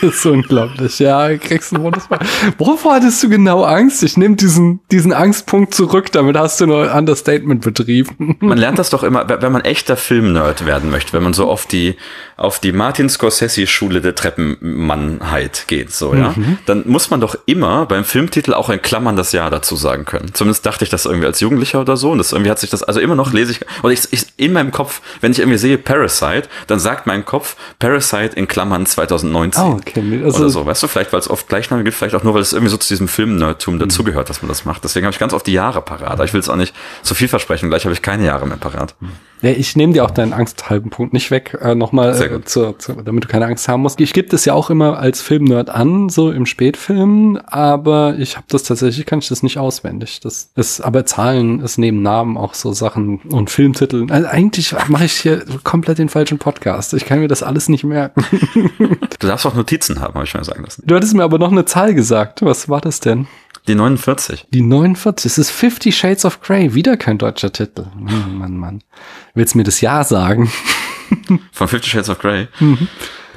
[0.10, 0.98] Das ist unglaublich.
[0.98, 2.18] Ja, kriegst du ein Mal.
[2.58, 4.02] Wovor hattest du genau Angst?
[4.02, 8.36] Ich nehme diesen, diesen Angstpunkt zurück, damit hast du nur Understatement betrieben.
[8.40, 11.66] Man lernt das doch immer, wenn man echter Filmnerd werden möchte, wenn man so auf
[11.66, 11.96] die,
[12.36, 16.32] auf die Martin Scorsese Schule der Treppenmannheit geht, so, ja.
[16.34, 16.58] Mhm.
[16.66, 20.32] Dann muss man doch immer beim Filmtitel auch in Klammern das Jahr dazu sagen können.
[20.32, 22.10] Zumindest dachte ich das irgendwie als Jugendlicher oder so.
[22.10, 24.52] Und das irgendwie hat sich das, also immer noch lese ich, oder ich, ich in
[24.52, 29.62] meinem Kopf, wenn ich irgendwie sehe Parasite, dann sagt mein Kopf Parasite in Klammern 2019.
[29.62, 30.24] Oh, okay kenne.
[30.24, 32.42] Also, oder so, weißt du, vielleicht, weil es oft Gleichname gibt, vielleicht auch nur, weil
[32.42, 33.80] es irgendwie so zu diesem Film-Nerdtum mhm.
[33.80, 34.84] dazugehört, dass man das macht.
[34.84, 36.20] Deswegen habe ich ganz oft die Jahre parat.
[36.24, 38.94] Ich will es auch nicht zu viel versprechen, gleich habe ich keine Jahre mehr parat.
[39.00, 39.10] Mhm.
[39.42, 42.92] Ja, ich nehme dir auch deinen Angsthalben Punkt nicht weg, äh, nochmal, äh, zu, zu,
[42.92, 43.98] damit du keine Angst haben musst.
[44.00, 48.46] Ich gebe das ja auch immer als Filmnerd an, so im Spätfilm, aber ich habe
[48.50, 50.20] das tatsächlich, kann ich das nicht auswendig.
[50.20, 54.10] Das ist, aber Zahlen ist neben Namen auch so Sachen und Filmtiteln.
[54.10, 56.92] Also eigentlich mache ich hier komplett den falschen Podcast.
[56.92, 58.24] Ich kann mir das alles nicht merken.
[59.20, 60.82] du darfst auch Notizen haben, habe ich mir sagen lassen.
[60.84, 62.42] Du hattest mir aber noch eine Zahl gesagt.
[62.42, 63.28] Was war das denn?
[63.68, 64.46] Die 49.
[64.50, 65.30] Die 49.
[65.30, 66.74] Es ist Fifty Shades of Grey.
[66.74, 67.86] Wieder kein deutscher Titel.
[67.96, 68.82] Mann, Mann, Mann.
[69.34, 70.50] Willst du mir das Ja sagen?
[71.52, 72.48] Von Fifty Shades of Grey.
[72.58, 72.88] Mhm.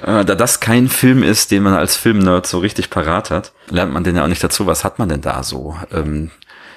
[0.02, 3.94] Äh, da das kein Film ist, den man als Filmnerd so richtig parat hat, lernt
[3.94, 4.66] man den ja auch nicht dazu.
[4.66, 5.76] Was hat man denn da so?
[5.92, 6.32] Ähm,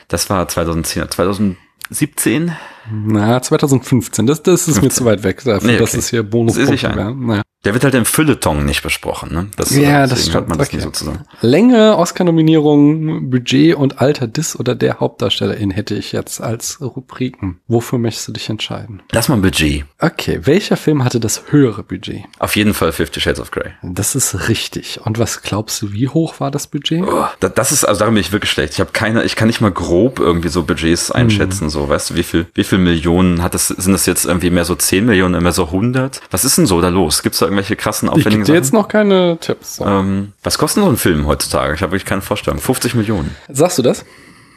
[0.09, 2.57] das war 2010, 2017?
[2.91, 4.27] Na, 2015.
[4.27, 4.85] Das, das ist 15.
[4.85, 5.81] mir zu weit weg dafür, nee, okay.
[5.85, 7.43] dass es hier Bonus ist naja.
[7.67, 9.49] Der wird halt im Fülleton nicht besprochen, ne?
[9.57, 10.49] Das, ja, das stimmt.
[10.49, 10.79] Man das okay.
[10.79, 11.25] sozusagen.
[11.41, 17.59] Länge, Oscar-Nominierung, Budget und Alter des oder der Hauptdarstellerin hätte ich jetzt als Rubriken.
[17.67, 19.03] Wofür möchtest du dich entscheiden?
[19.11, 19.85] Lass mal Budget.
[19.99, 22.23] Okay, welcher Film hatte das höhere Budget?
[22.39, 23.73] Auf jeden Fall Fifty Shades of Grey.
[23.83, 25.01] Das ist richtig.
[25.03, 27.03] Und was glaubst du, wie hoch war das Budget?
[27.03, 28.75] Oh, das ist, also darum bin ich wirklich schlecht.
[28.75, 31.71] Ich habe keine, ich kann nicht mal grob irgendwie so Budgets einschätzen, hm.
[31.71, 34.65] so, weißt du, wie viel, wie viel Millionen hat das, sind das jetzt irgendwie mehr
[34.65, 36.21] so 10 Millionen, mehr so 100?
[36.31, 37.25] Was ist denn so da los?
[37.25, 38.57] Gibt's da irgendwelche krassen, aufwendigen ich Sachen?
[38.57, 39.81] jetzt noch keine Tipps.
[39.85, 41.75] Ähm, was kostet so ein Film heutzutage?
[41.75, 42.61] Ich habe wirklich keine Vorstellung.
[42.61, 43.35] 50 Millionen.
[43.49, 44.05] Sagst du das?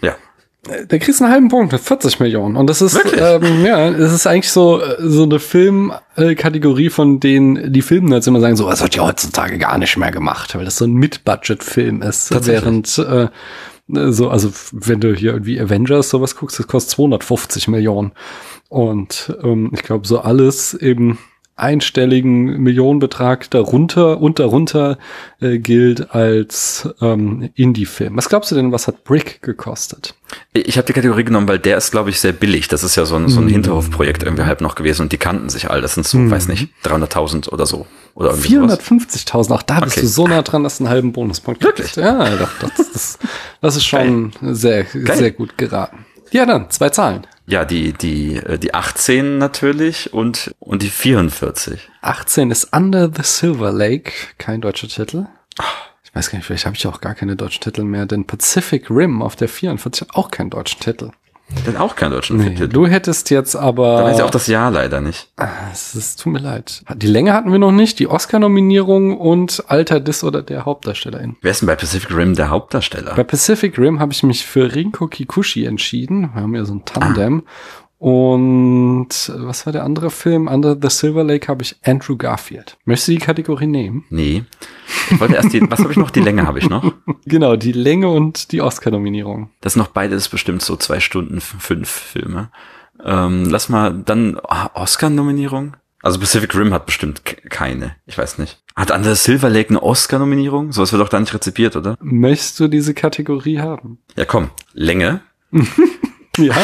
[0.02, 0.16] Ja.
[0.64, 2.58] Da kriegst du einen halben Punkt, 40 Millionen.
[2.58, 7.82] Und das ist, ähm, ja, es ist eigentlich so, so eine Filmkategorie, von denen die
[7.82, 10.86] Filmnerds immer sagen, so, was wird ja heutzutage gar nicht mehr gemacht, weil das so
[10.86, 12.46] ein Mid-Budget-Film ist.
[12.46, 13.30] Während, äh,
[13.88, 18.12] so, also, wenn du hier irgendwie Avengers sowas guckst, das kostet 250 Millionen.
[18.68, 21.18] Und ähm, ich glaube, so alles eben
[21.60, 24.98] einstelligen Millionenbetrag darunter und darunter
[25.42, 28.18] äh, gilt als ähm, Indie-Film.
[28.18, 30.16] Was glaubst du denn, was hat Brick gekostet?
[30.54, 32.68] Ich habe die Kategorie genommen, weil der ist, glaube ich, sehr billig.
[32.68, 33.52] Das ist ja so ein, so ein mhm.
[33.52, 35.82] Hinterhofprojekt irgendwie halb noch gewesen und die kannten sich all.
[35.82, 36.32] Das sind so, mm.
[36.32, 37.86] weiß nicht, 300.000 oder so.
[38.16, 40.02] Oder 450.000, auch da bist okay.
[40.02, 41.96] du so nah dran, dass du einen halben Bonuspunkt Wirklich?
[41.96, 43.20] Ja, doch, das, das,
[43.62, 44.56] das ist schon Geil.
[44.56, 45.18] sehr, Geil.
[45.18, 46.06] sehr gut geraten.
[46.32, 47.26] Ja, dann, zwei Zahlen.
[47.50, 51.90] Ja, die, die, äh, die 18 natürlich und, und die 44.
[52.02, 55.26] 18 ist Under the Silver Lake, kein deutscher Titel.
[56.04, 58.92] Ich weiß gar nicht, vielleicht habe ich auch gar keine deutschen Titel mehr, denn Pacific
[58.92, 61.10] Rim auf der 44 hat auch keinen deutschen Titel.
[61.66, 62.70] Der hat auch keinen deutschen Nee, Filmtitel.
[62.70, 63.98] du hättest jetzt aber.
[63.98, 65.30] Da weiß ich auch das Jahr leider nicht.
[65.38, 66.84] Ah, Es ist, tut mir leid.
[66.96, 71.36] Die Länge hatten wir noch nicht, die Oscar-Nominierung und Alter des oder der Hauptdarstellerin.
[71.42, 73.16] Wer ist denn bei Pacific Rim der Hauptdarsteller?
[73.16, 76.30] Bei Pacific Rim habe ich mich für Rinko Kikuchi entschieden.
[76.34, 77.44] Wir haben ja so ein Tandem.
[78.00, 80.48] Und was war der andere Film?
[80.48, 82.78] Under the Silver Lake habe ich Andrew Garfield.
[82.86, 84.06] Möchtest du die Kategorie nehmen?
[84.10, 84.46] Nee.
[85.12, 86.10] Ich wollte erst die, was habe ich noch?
[86.10, 86.94] Die Länge habe ich noch.
[87.26, 89.52] Genau, die Länge und die Oscar-Nominierung.
[89.62, 92.50] Das sind noch beides bestimmt so zwei Stunden fünf Filme.
[93.04, 95.76] Ähm, lass mal dann ah, Oscar-Nominierung.
[96.02, 97.96] Also Pacific Rim hat bestimmt keine.
[98.08, 98.64] Ich weiß nicht.
[98.76, 100.72] Hat Under the Silver Lake eine Oscar-Nominierung?
[100.72, 101.98] Sowas wird doch da nicht rezipiert, oder?
[102.02, 104.00] Möchtest du diese Kategorie haben?
[104.16, 104.50] Ja, komm.
[104.74, 105.22] Länge.
[106.50, 106.56] Ja.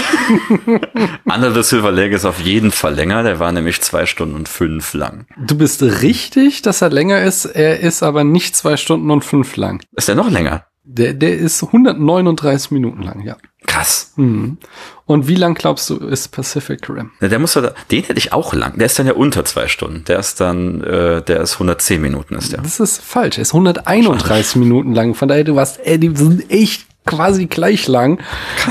[1.25, 3.23] Under the Silver Lake ist auf jeden Fall länger.
[3.23, 5.25] Der war nämlich zwei Stunden und fünf lang.
[5.37, 7.45] Du bist richtig, dass er länger ist.
[7.45, 9.81] Er ist aber nicht zwei Stunden und fünf lang.
[9.95, 10.65] Ist der noch länger?
[10.87, 13.37] Der, der ist 139 Minuten lang, ja.
[13.65, 14.13] Krass.
[14.17, 14.59] Mhm.
[15.05, 17.09] Und wie lang glaubst du, ist Pacific Rim?
[17.21, 18.77] Ja, der muss ja, da- den hätte ich auch lang.
[18.77, 20.03] Der ist dann ja unter zwei Stunden.
[20.05, 22.61] Der ist dann, äh, der ist 110 Minuten ist der.
[22.61, 23.37] Das ist falsch.
[23.37, 25.15] Er ist 131 Minuten lang.
[25.15, 28.19] Von daher, du warst, ey, die sind echt quasi gleich lang.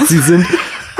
[0.07, 0.47] Sie sind,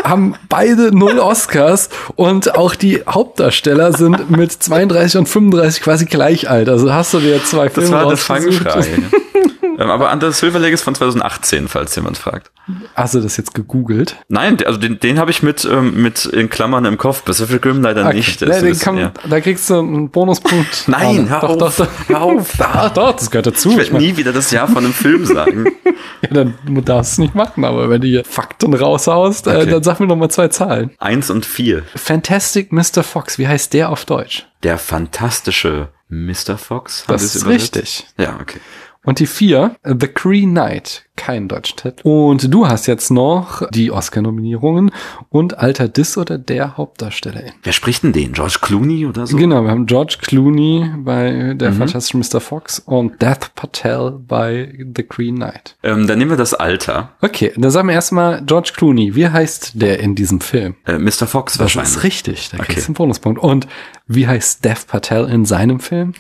[0.05, 6.49] haben beide null Oscars und auch die Hauptdarsteller sind mit 32 und 35 quasi gleich
[6.49, 6.69] alt.
[6.69, 8.23] Also hast du dir zwei Filme Das war das.
[8.23, 8.87] Fangschrei.
[9.79, 12.51] ähm, aber Under the Silver Lake ist von 2018, falls jemand fragt.
[12.95, 14.17] Hast du das jetzt gegoogelt?
[14.29, 17.25] Nein, also den, den habe ich mit, ähm, mit in Klammern im Kopf.
[17.25, 18.41] Pacific Rim leider nicht.
[18.41, 19.13] Nee, ist kann, ja.
[19.29, 20.85] Da kriegst du einen Bonuspunkt.
[20.87, 22.09] Nein, Ah, hör doch, auf, doch, doch.
[22.09, 22.53] hör auf.
[22.59, 23.69] Doch, doch, das gehört dazu.
[23.71, 25.67] Ich Ich werde mein, nie wieder das Jahr von einem Film sagen.
[26.23, 26.55] ja, dann
[26.85, 29.71] darfst du es nicht machen, aber wenn du hier Fakten raushaust, äh, Okay.
[29.71, 30.91] dann sag mir noch mal zwei Zahlen.
[30.99, 31.83] Eins und vier.
[31.95, 33.03] Fantastic Mr.
[33.03, 34.47] Fox, wie heißt der auf Deutsch?
[34.63, 36.57] Der fantastische Mr.
[36.59, 37.05] Fox.
[37.09, 37.77] Das ist übersetzt?
[37.77, 38.07] richtig.
[38.19, 38.59] Ja, okay.
[39.05, 42.01] Und die vier, The Cree Knight, kein deutschen Titel.
[42.09, 44.91] Und du hast jetzt noch die Oscar-Nominierungen
[45.29, 47.53] und Alter Dis oder der Hauptdarstellerin.
[47.63, 48.33] Wer spricht denn den?
[48.33, 49.37] George Clooney oder so?
[49.37, 51.77] Genau, wir haben George Clooney bei Der Mhm.
[51.77, 52.41] fantastische Mr.
[52.41, 55.77] Fox und Death Patel bei The Cree Knight.
[55.83, 57.11] Ähm, dann nehmen wir das Alter.
[57.21, 59.15] Okay, dann sagen wir erstmal George Clooney.
[59.15, 60.75] Wie heißt der in diesem Film?
[60.87, 61.27] Äh, Mr.
[61.27, 61.91] Fox Das wahrscheinlich.
[61.97, 62.73] ist richtig, da Okay.
[62.73, 63.41] kriegst du einen Bonuspunkt.
[63.43, 63.67] Und
[64.07, 66.15] wie heißt Dev Patel in seinem Film?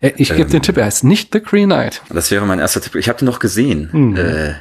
[0.00, 0.50] Äh, Ich gebe Ähm.
[0.50, 2.02] den Tipp, er heißt nicht The Green Knight.
[2.10, 2.94] Das wäre mein erster Tipp.
[2.96, 3.88] Ich habe den noch gesehen.
[3.92, 4.16] Mhm.
[4.16, 4.54] Äh,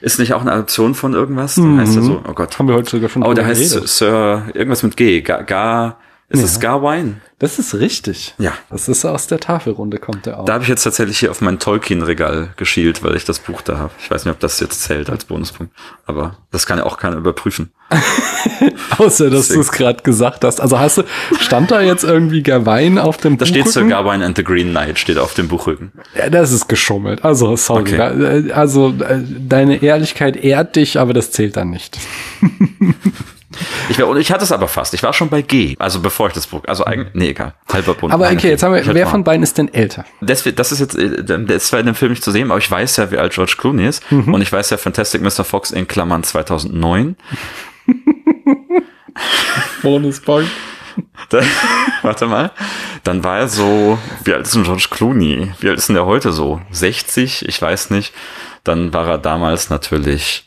[0.00, 1.56] ist nicht auch eine Adaption von irgendwas?
[1.56, 2.58] Dann heißt er so, oh Gott.
[2.58, 3.86] Haben wir heute sogar schon Oh, der heißt.
[3.86, 5.20] Sir, irgendwas mit G.
[5.20, 5.98] Gar,
[6.30, 7.16] gar ist es Garwine?
[7.40, 8.34] Das ist richtig.
[8.38, 8.52] Ja.
[8.68, 10.44] Das ist aus der Tafelrunde, kommt der auch.
[10.44, 13.78] Da habe ich jetzt tatsächlich hier auf mein Tolkien-Regal geschielt, weil ich das Buch da
[13.78, 13.92] habe.
[13.98, 15.72] Ich weiß nicht, ob das jetzt zählt als Bonuspunkt.
[16.06, 17.72] Aber das kann ja auch keiner überprüfen.
[18.98, 20.60] Außer, dass du es gerade gesagt hast.
[20.60, 21.02] Also hast du,
[21.40, 23.90] stand da jetzt irgendwie Gawain auf dem Da steht Sir Buchrücken?
[23.90, 25.92] Garwine and the Green Knight, steht auf dem Buchrücken.
[26.16, 27.24] Ja, das ist geschummelt.
[27.24, 27.80] Also, sorry.
[27.80, 27.96] Okay.
[27.96, 29.18] Da, äh, also, äh,
[29.48, 31.98] deine Ehrlichkeit ehrt dich, aber das zählt dann nicht.
[33.88, 34.94] Ich, war, und ich hatte es aber fast.
[34.94, 35.74] Ich war schon bei G.
[35.78, 36.62] Also bevor ich das Buch.
[36.66, 37.14] Also eigentlich.
[37.14, 37.54] Nee, egal.
[37.72, 38.12] Halber Bund.
[38.12, 40.04] Aber okay, jetzt haben wir, wer von beiden ist denn älter?
[40.20, 42.58] Das, das ist jetzt, äh, der ist zwar in dem Film nicht zu sehen, aber
[42.58, 44.10] ich weiß ja, wie alt George Clooney ist.
[44.12, 44.32] Mhm.
[44.32, 45.44] Und ich weiß ja, Fantastic Mr.
[45.44, 47.16] Fox in Klammern 2009.
[49.82, 50.50] Bonuspunkt.
[51.28, 51.40] Da,
[52.02, 52.50] warte mal.
[53.04, 55.52] Dann war er so, wie alt ist denn George Clooney?
[55.60, 56.60] Wie alt ist denn der heute so?
[56.70, 57.48] 60?
[57.48, 58.12] Ich weiß nicht.
[58.64, 60.46] Dann war er damals natürlich,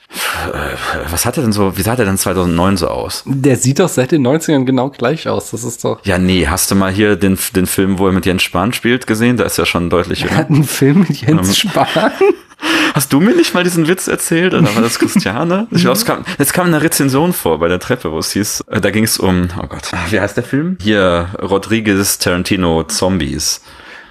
[0.53, 3.24] äh, was hat er denn so, wie sah der denn 2009 so aus?
[3.26, 5.51] Der sieht doch seit den 90ern genau gleich aus.
[5.51, 5.99] Das ist doch.
[6.05, 9.07] Ja, nee, hast du mal hier den, den Film, wo er mit Jens Spahn spielt,
[9.07, 9.38] gesehen?
[9.38, 11.88] Da ist er schon deutlich Er hat einen Film mit Jens Spahn.
[12.93, 14.53] Hast du mir nicht mal diesen Witz erzählt?
[14.53, 15.68] Oder war das Christiane?
[15.72, 18.66] Ich glaube, es kam, jetzt kam eine Rezension vor bei der Treppe, wo es hieß,
[18.68, 20.78] äh, da ging es um, oh Gott, wie heißt der Film?
[20.80, 23.61] Hier, Rodriguez Tarantino Zombies.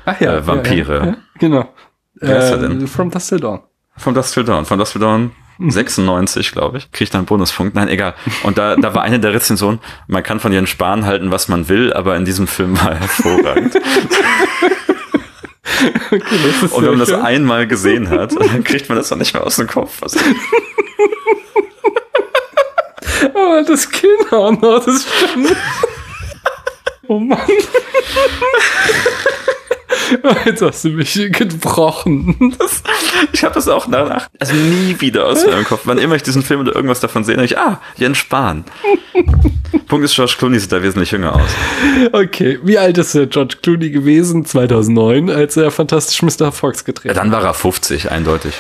[0.05, 0.37] Ach ja.
[0.37, 0.99] Äh, Vampire.
[0.99, 1.69] Ja, ja, genau.
[2.15, 2.87] Wie heißt er denn?
[2.89, 3.61] From Dust Till Dawn.
[4.03, 4.65] Von Dust Till Dawn.
[4.65, 6.91] Von Dust Till Dawn 96, glaube ich.
[6.93, 7.75] Kriegt da einen Bonuspunkt.
[7.77, 8.15] Nein, egal.
[8.43, 11.69] Und da, da war eine der Rezensionen, man kann von Jens Spahn halten, was man
[11.69, 13.75] will, aber in diesem Film war er hervorragend.
[16.13, 16.37] Okay,
[16.71, 17.23] Und wenn man das schön.
[17.23, 20.03] einmal gesehen hat, dann kriegt man das doch nicht mehr aus dem Kopf.
[20.03, 20.21] Also,
[23.35, 25.57] Oh, das Kind auch noch, das stimmt.
[27.09, 27.41] Oh Mann.
[30.45, 32.55] Jetzt hast du mich gebrochen.
[32.59, 32.83] das,
[33.33, 35.83] ich habe das auch danach, also nie wieder aus meinem Kopf.
[35.85, 38.65] Wann immer ich diesen Film oder irgendwas davon sehe, denke ich, ah, Jens Spahn.
[39.89, 41.51] Punkt ist, George Clooney sieht da wesentlich jünger aus.
[42.13, 46.53] Okay, wie alt ist der George Clooney gewesen 2009, als er Fantastisch Mr.
[46.53, 47.17] Fox Ja, gedreht hat?
[47.17, 48.55] dann war er 50, eindeutig.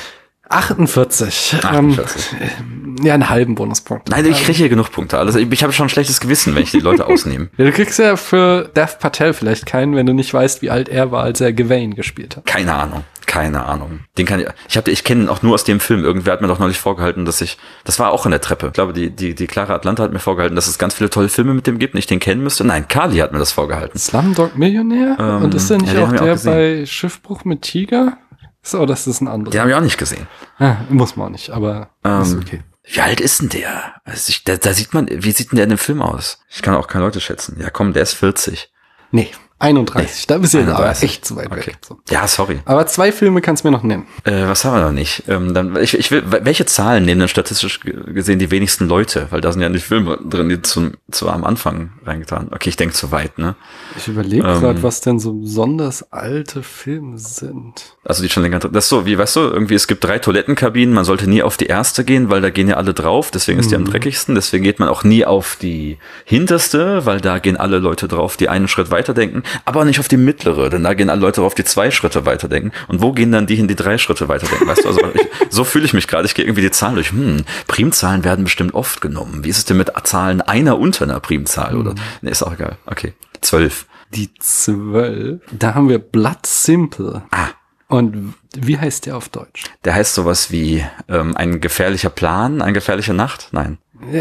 [0.52, 1.60] 48.
[1.62, 2.36] 48.
[2.60, 4.08] Ähm, ja, einen halben Bonuspunkt.
[4.10, 5.18] Nein, ich kriege hier genug Punkte.
[5.18, 7.48] Also ich, ich habe schon ein schlechtes Gewissen, wenn ich die Leute ausnehme.
[7.56, 10.88] Ja, du kriegst ja für Dev Patel vielleicht keinen, wenn du nicht weißt, wie alt
[10.88, 12.46] er war, als er Gawain gespielt hat.
[12.46, 13.04] Keine Ahnung.
[13.26, 14.00] Keine Ahnung.
[14.18, 14.46] Den kann ich.
[14.68, 16.04] Ich habe, ich kenne ihn auch nur aus dem Film.
[16.04, 17.56] Irgendwer hat mir doch neulich vorgehalten, dass ich.
[17.84, 18.66] Das war auch in der Treppe.
[18.66, 21.30] Ich glaube, die die die Clara Atlanta hat mir vorgehalten, dass es ganz viele tolle
[21.30, 22.64] Filme mit dem gibt und ich den kennen müsste.
[22.64, 23.98] Nein, Kali hat mir das vorgehalten.
[23.98, 25.16] Slumdog Millionär?
[25.18, 28.18] Ähm, und ist der nicht ja, auch der auch bei Schiffbruch mit Tiger?
[28.62, 29.50] So, das ist ein anderer.
[29.50, 30.28] Den habe ich auch nicht gesehen.
[30.58, 32.62] Ah, muss man auch nicht, aber ist Ähm, okay.
[32.84, 33.94] Wie alt ist denn der?
[34.04, 36.42] Also ich, da, da sieht man, wie sieht denn der in dem Film aus?
[36.48, 37.58] Ich kann auch keine Leute schätzen.
[37.60, 38.70] Ja, komm, der ist 40.
[39.12, 39.30] Nee,
[39.62, 40.26] 31.
[40.26, 41.04] Da bist du jetzt aber 31.
[41.10, 41.66] echt zu weit Okay.
[41.68, 41.78] weg.
[41.86, 41.98] So.
[42.10, 42.60] Ja, sorry.
[42.64, 44.06] Aber zwei Filme kannst du mir noch nennen.
[44.24, 45.24] Äh, was haben wir noch nicht?
[45.28, 49.28] Ähm, dann, ich, ich will, welche Zahlen nehmen denn statistisch ge- gesehen die wenigsten Leute?
[49.30, 52.48] Weil da sind ja nicht Filme drin, die zum, zu am Anfang reingetan.
[52.52, 53.54] Okay, ich denke zu weit, ne?
[53.96, 54.60] Ich überlege Ähm.
[54.60, 57.96] gerade, was denn so besonders alte Filme sind.
[58.04, 58.72] Also die schon länger drin.
[58.72, 61.56] Das ist so, wie weißt du, irgendwie es gibt drei Toilettenkabinen, man sollte nie auf
[61.56, 64.34] die erste gehen, weil da gehen ja alle drauf, deswegen ist die am dreckigsten.
[64.34, 68.48] Deswegen geht man auch nie auf die hinterste, weil da gehen alle Leute drauf, die
[68.48, 71.54] einen Schritt weiter denken, aber nicht auf die mittlere, denn da gehen alle Leute drauf,
[71.54, 72.72] die zwei Schritte weiter denken.
[72.88, 74.66] Und wo gehen dann die hin, die drei Schritte weiter denken?
[74.66, 76.26] Weißt du, also ich, so fühle ich mich gerade.
[76.26, 77.10] Ich gehe irgendwie die Zahlen durch.
[77.10, 79.44] Hm, Primzahlen werden bestimmt oft genommen.
[79.44, 81.76] Wie ist es denn mit Zahlen einer unter einer Primzahl?
[81.76, 81.94] Oder?
[82.20, 82.76] Nee, ist auch egal.
[82.86, 83.14] Okay.
[83.40, 83.86] Zwölf.
[84.14, 85.40] Die zwölf.
[85.50, 87.22] Da haben wir Blood Simple.
[87.30, 87.48] Ah.
[87.88, 89.64] Und wie heißt der auf Deutsch?
[89.84, 93.48] Der heißt sowas wie ähm, ein gefährlicher Plan, eine gefährliche Nacht?
[93.52, 93.78] Nein.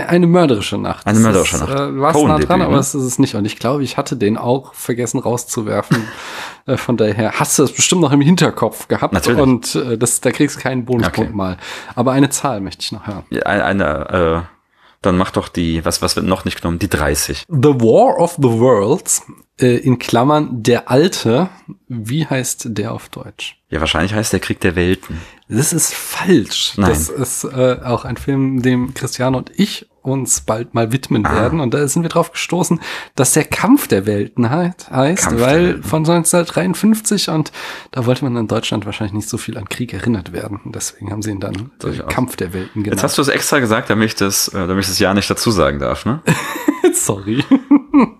[0.07, 1.07] Eine mörderische Nacht.
[1.07, 1.71] Eine mörderische Nacht.
[1.71, 2.79] Äh, du warst nah dran, aber ne?
[2.79, 3.35] es ist es nicht.
[3.35, 6.07] Und ich glaube, ich hatte den auch vergessen rauszuwerfen.
[6.67, 9.13] äh, von daher hast du das bestimmt noch im Hinterkopf gehabt.
[9.13, 9.41] Natürlich.
[9.41, 11.35] Und äh, das, da kriegst du keinen Bonuspunkt Okay.
[11.35, 11.57] mal.
[11.95, 13.23] Aber eine Zahl möchte ich noch hören.
[13.43, 14.61] Eine, eine äh,
[15.01, 16.77] dann mach doch die, was, was wird noch nicht genommen?
[16.77, 17.45] Die 30.
[17.47, 19.23] The War of the Worlds,
[19.59, 21.49] äh, in Klammern der Alte.
[21.87, 23.59] Wie heißt der auf Deutsch?
[23.69, 25.19] Ja, wahrscheinlich heißt der Krieg der Welten.
[25.51, 26.73] Das ist falsch.
[26.77, 26.89] Nein.
[26.89, 31.35] Das ist äh, auch ein Film, dem Christiane und ich uns bald mal widmen Ah.
[31.35, 31.59] werden.
[31.59, 32.79] Und da sind wir drauf gestoßen,
[33.15, 35.83] dass der Kampf der Welten heißt, Kampf weil Welten.
[35.83, 37.51] von 1953 und
[37.91, 40.59] da wollte man in Deutschland wahrscheinlich nicht so viel an Krieg erinnert werden.
[40.65, 41.97] Deswegen haben sie ihn dann äh.
[42.09, 43.03] Kampf der Welten Jetzt genannt.
[43.03, 45.51] hast du es extra gesagt, damit ich das, äh, damit ich das ja nicht dazu
[45.51, 46.21] sagen darf, ne?
[46.93, 47.43] Sorry.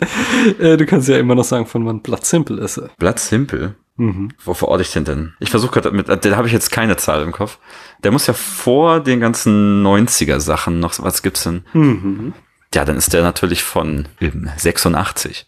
[0.58, 2.78] Äh, du kannst ja immer noch sagen, von wann Blood Simple ist.
[2.78, 2.90] er.
[2.98, 3.74] Blatt Simple.
[3.96, 4.30] Mhm.
[4.44, 5.34] Wo verorte ich den denn?
[5.40, 7.58] Ich versuche gerade mit, da habe ich jetzt keine Zahl im Kopf.
[8.04, 11.64] Der muss ja vor den ganzen 90er Sachen noch, was gibt's denn?
[11.72, 12.32] Mhm.
[12.74, 15.46] Ja, dann ist der natürlich von eben 86,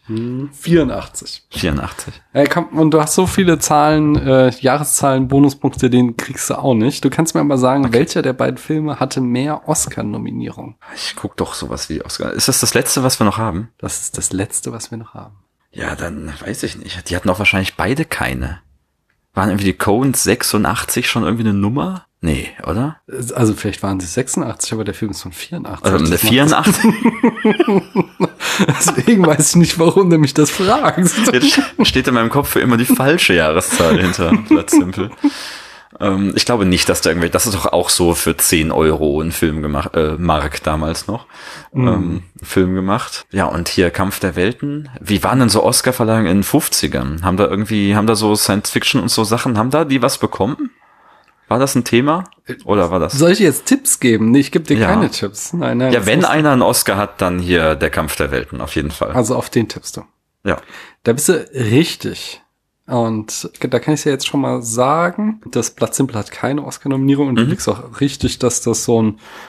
[0.53, 1.47] 84.
[1.51, 2.15] 84.
[2.33, 6.75] Ey, komm, und du hast so viele Zahlen, äh, Jahreszahlen, Bonuspunkte, den kriegst du auch
[6.75, 7.05] nicht.
[7.05, 10.77] Du kannst mir aber sagen, welcher der beiden Filme hatte mehr Oscar-Nominierung?
[10.95, 12.33] Ich guck doch sowas wie Oscar.
[12.33, 13.69] Ist das das letzte, was wir noch haben?
[13.79, 15.37] Das ist das letzte, was wir noch haben.
[15.73, 17.11] Ja, dann weiß ich nicht.
[17.11, 18.61] Die hatten auch wahrscheinlich beide keine.
[19.35, 22.07] Waren irgendwie die Coens 86 schon irgendwie eine Nummer?
[22.23, 22.97] Nee, oder?
[23.35, 25.85] Also vielleicht waren sie 86, aber der Film ist von 84.
[25.85, 26.85] Also macht- 84?
[28.69, 31.17] Deswegen weiß ich nicht, warum du mich das fragst.
[31.33, 35.11] Jetzt steht in meinem Kopf für immer die falsche Jahreszahl hinter Blood Simple.
[35.99, 39.21] Ähm, ich glaube nicht, dass da irgendwie, das ist doch auch so für 10 Euro
[39.21, 41.27] ein Film gemacht, äh, Mark damals noch,
[41.75, 43.27] ähm, Film gemacht.
[43.33, 44.89] Ja, und hier Kampf der Welten.
[45.01, 47.23] Wie waren denn so Oscar-Verleihungen in den 50ern?
[47.23, 50.71] Haben da irgendwie, haben da so Science-Fiction und so Sachen, haben da die was bekommen?
[51.49, 52.25] War das ein Thema?
[52.65, 53.15] Oder war das?
[53.15, 54.31] Soll ich dir jetzt Tipps geben?
[54.31, 54.87] Nee, ich gebe dir Ja.
[54.87, 55.53] keine Tipps.
[55.53, 55.93] Nein, nein.
[55.93, 59.11] Ja, wenn einer einen Oscar hat, dann hier der Kampf der Welten, auf jeden Fall.
[59.11, 60.05] Also auf den tippst du.
[60.45, 60.59] Ja.
[61.03, 62.41] Da bist du richtig.
[62.91, 67.29] Und da kann ich ja jetzt schon mal sagen, das Blatt Simple hat keine Oscar-Nominierung
[67.29, 67.51] und du Mhm.
[67.51, 69.09] liegst auch richtig, dass das so ein,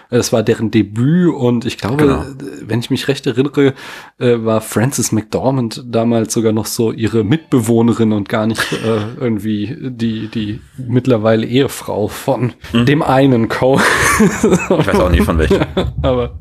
[0.09, 2.21] äh, das war deren Debüt und ich glaube, Genau.
[2.21, 2.25] äh,
[2.67, 3.73] wenn ich mich recht erinnere,
[4.19, 9.75] äh, war Frances McDormand damals sogar noch so ihre Mitbewohnerin und gar nicht äh, irgendwie
[9.79, 12.85] die, die mittlerweile Ehefrau von Mhm.
[12.85, 13.79] dem einen Co.
[14.21, 15.61] Ich weiß auch nie von welchem.
[16.03, 16.37] aber,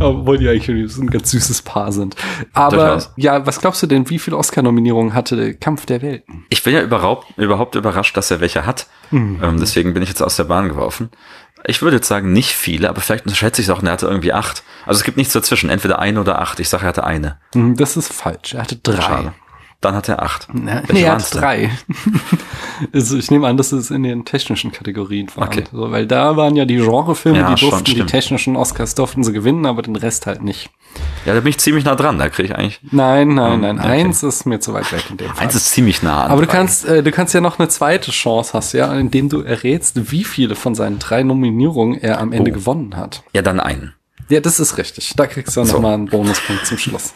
[0.00, 2.16] obwohl die eigentlich ein ganz süßes Paar sind.
[2.52, 3.12] Aber Durchaus.
[3.16, 6.46] ja, was glaubst du denn, wie viele Oscar-Nominierungen hatte Kampf der Welten?
[6.48, 8.86] Ich bin ja überhaupt, überhaupt überrascht, dass er welche hat.
[9.10, 9.40] Mhm.
[9.42, 11.10] Ähm, deswegen bin ich jetzt aus der Bahn geworfen.
[11.64, 14.06] Ich würde jetzt sagen, nicht viele, aber vielleicht schätze ich es auch, und er hatte
[14.06, 14.62] irgendwie acht.
[14.84, 16.60] Also es gibt nichts dazwischen, entweder eine oder acht.
[16.60, 17.38] Ich sage, er hatte eine.
[17.54, 18.54] Hm, Das ist falsch.
[18.54, 19.00] Er hatte drei.
[19.02, 19.34] Schade.
[19.82, 20.48] Dann hat er acht.
[20.52, 21.70] Welche nee, er hat drei.
[22.92, 25.46] also ich nehme an, dass es in den technischen Kategorien war.
[25.48, 25.64] Okay.
[25.70, 28.10] So, weil da waren ja die Genrefilme, Ja, die schon, durften die stimmt.
[28.10, 30.70] technischen Oscars durften sie gewinnen, aber den Rest halt nicht.
[31.26, 32.18] Ja, da bin ich ziemlich nah dran.
[32.18, 32.80] Da kriege ich eigentlich.
[32.90, 33.78] Nein, nein, nein.
[33.78, 33.88] okay.
[33.88, 35.44] Eins ist mir zu weit weg in dem Fall.
[35.44, 36.30] Eins ist ziemlich nah an.
[36.30, 39.42] Aber du kannst, äh, du kannst ja noch eine zweite Chance hast, ja, indem du
[39.42, 42.54] errätst, wie viele von seinen drei Nominierungen er am Ende Oh.
[42.54, 43.22] gewonnen hat.
[43.34, 43.92] Ja, dann einen.
[44.28, 45.12] Ja, das ist richtig.
[45.16, 45.74] Da kriegst du So.
[45.74, 47.12] noch mal einen Bonuspunkt zum Schluss.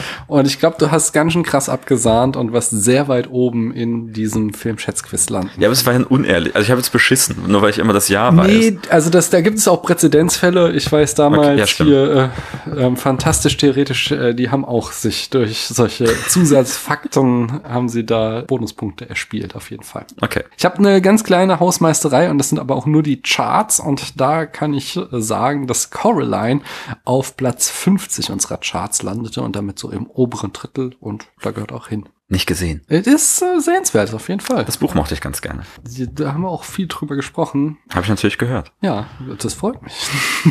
[0.26, 4.12] Und ich glaube, du hast ganz schön krass abgesahnt und warst sehr weit oben in
[4.12, 5.50] diesem Film Schätzquiz landen.
[5.58, 6.54] Ja, aber es war ja unehrlich.
[6.54, 8.46] Also ich habe jetzt beschissen, nur weil ich immer das Jahr weiß.
[8.46, 10.72] Nee, also das, da gibt es auch Präzedenzfälle.
[10.72, 12.32] Ich weiß damals okay, ja, hier
[12.66, 18.44] äh, äh, fantastisch theoretisch, äh, die haben auch sich durch solche Zusatzfakten haben sie da
[18.46, 20.06] Bonuspunkte erspielt, auf jeden Fall.
[20.20, 20.44] Okay.
[20.56, 24.20] Ich habe eine ganz kleine Hausmeisterei und das sind aber auch nur die Charts und
[24.20, 26.60] da kann ich äh, sagen, dass Coraline
[27.04, 31.72] auf Platz 50 unserer Charts landete und damit so im oberen Drittel und da gehört
[31.72, 32.08] auch hin.
[32.32, 32.82] Nicht gesehen.
[32.86, 34.64] Es ist äh, sehenswert, auf jeden Fall.
[34.64, 35.64] Das Buch mochte ich ganz gerne.
[36.12, 37.78] Da haben wir auch viel drüber gesprochen.
[37.92, 38.72] Habe ich natürlich gehört.
[38.80, 39.08] Ja,
[39.38, 39.94] das freut mich.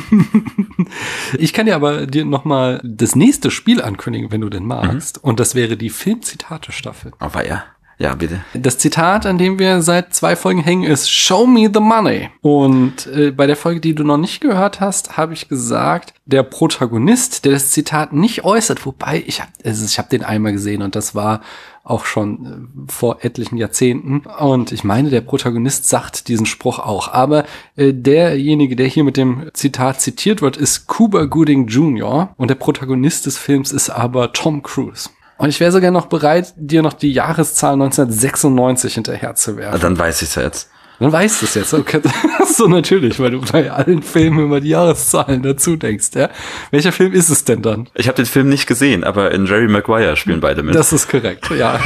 [1.37, 5.23] ich kann dir aber dir nochmal das nächste Spiel ankündigen, wenn du denn magst.
[5.23, 5.29] Mhm.
[5.29, 7.13] Und das wäre die Filmzitate-Staffel.
[7.17, 7.63] Aber ja.
[8.01, 8.45] Ja, bitte.
[8.53, 12.29] Das Zitat, an dem wir seit zwei Folgen hängen, ist Show me the money.
[12.41, 16.43] Und äh, bei der Folge, die du noch nicht gehört hast, habe ich gesagt, der
[16.43, 20.81] Protagonist, der das Zitat nicht äußert, wobei ich habe also ich hab den einmal gesehen
[20.81, 21.41] und das war
[21.83, 22.45] auch schon
[22.87, 24.19] äh, vor etlichen Jahrzehnten.
[24.39, 27.11] Und ich meine, der Protagonist sagt diesen Spruch auch.
[27.11, 27.43] Aber
[27.75, 32.33] äh, derjenige, der hier mit dem Zitat zitiert wird, ist Cuba Gooding Jr.
[32.37, 35.09] Und der Protagonist des Films ist aber Tom Cruise.
[35.39, 39.73] Und ich wäre sogar noch bereit, dir noch die Jahreszahl 1996 hinterher zu werfen.
[39.73, 40.69] Ah, dann weiß ich's ja jetzt.
[40.99, 41.73] Dann weißt du es jetzt.
[41.73, 42.01] Okay.
[42.47, 46.09] so natürlich, weil du bei allen Filmen immer die Jahreszahlen dazu denkst.
[46.15, 46.29] Ja?
[46.71, 47.87] Welcher Film ist es denn dann?
[47.95, 50.75] Ich habe den Film nicht gesehen, aber in Jerry Maguire spielen beide mit.
[50.75, 51.79] Das ist korrekt, ja.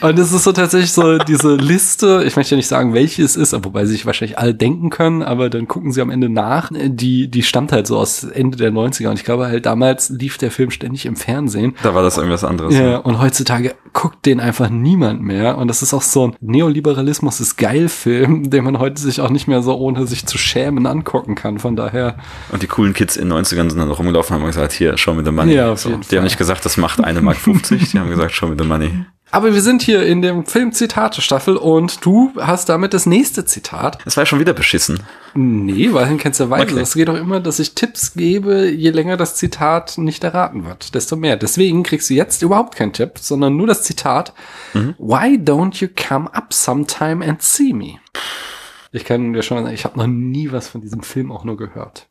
[0.00, 3.36] Und es ist so tatsächlich so diese Liste, ich möchte ja nicht sagen, welche es
[3.36, 6.70] ist, wobei sie sich wahrscheinlich alle denken können, aber dann gucken sie am Ende nach.
[6.72, 10.38] Die, die stammt halt so aus Ende der 90er und ich glaube halt damals lief
[10.38, 11.74] der Film ständig im Fernsehen.
[11.82, 12.74] Da war das irgendwas anderes.
[12.74, 12.96] Ja, ja.
[12.98, 17.56] und heutzutage guckt den einfach niemand mehr und das ist auch so ein Neoliberalismus ist
[17.56, 21.34] geil Film, den man heute sich auch nicht mehr so ohne sich zu schämen angucken
[21.34, 22.16] kann, von daher.
[22.50, 25.14] Und die coolen Kids in den 90ern sind dann rumgelaufen und haben gesagt, hier, show
[25.14, 25.54] me the money.
[25.54, 25.88] Ja, auf so.
[25.90, 26.18] jeden Die Fall.
[26.18, 28.90] haben nicht gesagt, das macht eine Mark 50, die haben gesagt, show me the money.
[29.32, 33.98] Aber wir sind hier in dem Film Zitate-Staffel und du hast damit das nächste Zitat.
[34.04, 35.00] Das war ja schon wieder beschissen.
[35.34, 36.74] Nee, weil in keinster Weise.
[36.74, 36.80] Okay.
[36.80, 40.94] Es geht doch immer, dass ich Tipps gebe, je länger das Zitat nicht erraten wird,
[40.94, 41.38] desto mehr.
[41.38, 44.34] Deswegen kriegst du jetzt überhaupt keinen Tipp, sondern nur das Zitat.
[44.74, 44.94] Mhm.
[44.98, 48.00] Why don't you come up sometime and see me?
[48.94, 51.56] Ich kann dir schon sagen, ich habe noch nie was von diesem Film auch nur
[51.56, 52.08] gehört.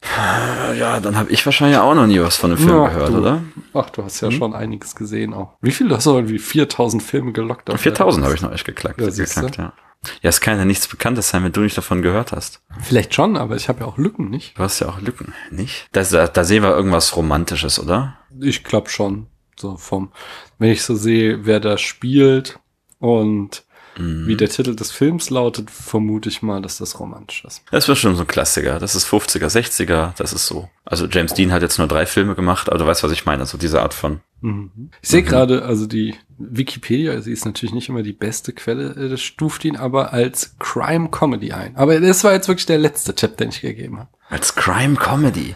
[0.77, 3.17] Ja, dann habe ich wahrscheinlich auch noch nie was von dem Film ja, gehört, du,
[3.19, 3.43] oder?
[3.73, 4.35] Ach, du hast ja hm?
[4.35, 5.57] schon einiges gesehen auch.
[5.61, 7.71] Wie viel hast du irgendwie 4000 Filme gelockt?
[7.71, 8.99] 4000 habe ich noch echt geklackt.
[8.99, 9.73] Ja, geknackt, ja.
[10.21, 12.63] Ja, es kann ja nichts Bekanntes sein, wenn du nicht davon gehört hast.
[12.81, 14.57] Vielleicht schon, aber ich habe ja auch Lücken, nicht?
[14.57, 15.87] Du hast ja auch Lücken, nicht?
[15.91, 18.17] Da, da, da sehen wir irgendwas Romantisches, oder?
[18.39, 19.27] Ich glaube schon.
[19.55, 20.11] So vom,
[20.57, 22.59] wenn ich so sehe, wer da spielt
[22.97, 23.63] und
[23.97, 24.27] Mhm.
[24.27, 27.63] Wie der Titel des Films lautet, vermute ich mal, dass das romantisch ist.
[27.71, 28.79] Das wird schon so ein Klassiker.
[28.79, 30.69] Das ist 50er, 60er, das ist so.
[30.85, 33.45] Also James Dean hat jetzt nur drei Filme gemacht, aber du weißt, was ich meine,
[33.45, 34.21] so diese Art von.
[34.41, 34.91] Mhm.
[35.01, 35.25] Ich sehe mhm.
[35.25, 39.65] gerade, also die Wikipedia, sie ist natürlich nicht immer die beste Quelle, äh, das stuft
[39.65, 41.75] ihn aber als Crime Comedy ein.
[41.75, 44.09] Aber das war jetzt wirklich der letzte Tipp, den ich gegeben habe.
[44.29, 45.55] Als Crime Comedy?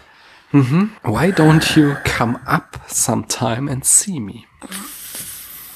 [0.52, 0.90] Mhm.
[1.02, 4.44] Why don't you come up sometime and see me?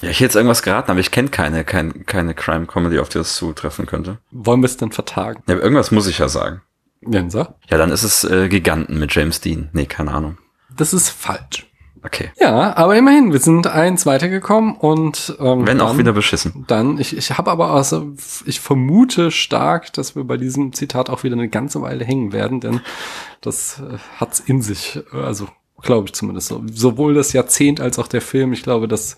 [0.01, 3.19] Ja, ich hätte jetzt irgendwas geraten, aber ich kenne keine, keine, keine Crime-Comedy, auf die
[3.19, 4.17] das zutreffen könnte.
[4.31, 5.43] Wollen wir es denn vertagen?
[5.47, 6.61] Ja, irgendwas muss ich ja sagen.
[7.05, 7.55] Ja, sag.
[7.69, 9.69] Ja, dann ist es äh, Giganten mit James Dean.
[9.73, 10.37] Nee, keine Ahnung.
[10.75, 11.67] Das ist falsch.
[12.03, 12.31] Okay.
[12.39, 16.65] Ja, aber immerhin, wir sind eins weitergekommen und ähm, wenn dann, auch wieder beschissen.
[16.67, 18.13] Dann, ich, ich habe aber also,
[18.45, 22.59] ich vermute stark, dass wir bei diesem Zitat auch wieder eine ganze Weile hängen werden,
[22.59, 22.81] denn
[23.39, 24.99] das äh, hat's in sich.
[25.11, 25.47] Also
[25.81, 26.63] glaube ich zumindest so.
[26.71, 28.53] Sowohl das Jahrzehnt als auch der Film.
[28.53, 29.17] Ich glaube, das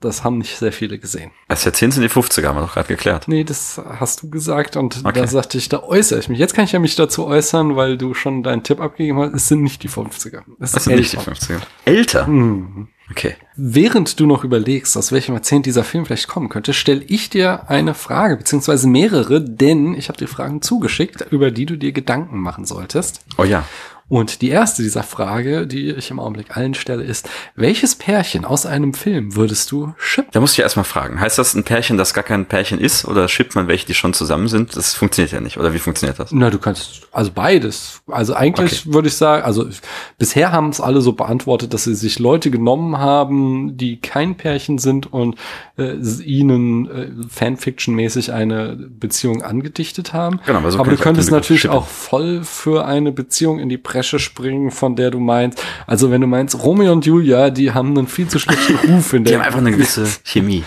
[0.00, 1.30] das haben nicht sehr viele gesehen.
[1.48, 3.26] Das Jahrzehnt sind die 50er, haben wir doch gerade geklärt.
[3.26, 5.20] Nee, das hast du gesagt und okay.
[5.20, 6.38] da sagte ich, da äußere ich mich.
[6.38, 9.34] Jetzt kann ich ja mich dazu äußern, weil du schon deinen Tipp abgegeben hast.
[9.34, 10.42] Es sind nicht die 50er.
[10.60, 11.00] Es das sind älter.
[11.00, 11.60] nicht die 50er.
[11.84, 12.26] Älter?
[12.26, 12.88] Mhm.
[13.10, 13.36] Okay.
[13.56, 17.68] Während du noch überlegst, aus welchem Jahrzehnt dieser Film vielleicht kommen könnte, stelle ich dir
[17.70, 22.38] eine Frage, beziehungsweise mehrere, denn ich habe dir Fragen zugeschickt, über die du dir Gedanken
[22.38, 23.24] machen solltest.
[23.38, 23.64] Oh ja.
[24.08, 28.64] Und die erste dieser Frage, die ich im Augenblick allen stelle, ist, welches Pärchen aus
[28.64, 30.30] einem Film würdest du shippen?
[30.32, 33.28] Da muss ich erstmal fragen, heißt das ein Pärchen, das gar kein Pärchen ist, oder
[33.28, 34.76] shippt man welche, die schon zusammen sind?
[34.76, 36.32] Das funktioniert ja nicht, oder wie funktioniert das?
[36.32, 38.00] Na, du kannst, also beides.
[38.06, 38.94] Also eigentlich okay.
[38.94, 39.68] würde ich sagen, also
[40.16, 44.78] bisher haben es alle so beantwortet, dass sie sich Leute genommen haben, die kein Pärchen
[44.78, 45.36] sind und
[45.76, 45.92] äh,
[46.24, 50.40] ihnen äh, Fanfiction-mäßig eine Beziehung angedichtet haben.
[50.46, 53.97] Genau, aber, so aber du könntest natürlich auch voll für eine Beziehung in die Presse
[53.98, 55.60] Bresche springen, von der du meinst.
[55.88, 59.24] Also wenn du meinst, Romeo und Julia, die haben einen viel zu schlechten Ruf in
[59.24, 59.32] der.
[59.32, 60.62] Die haben einfach eine gewisse Chemie.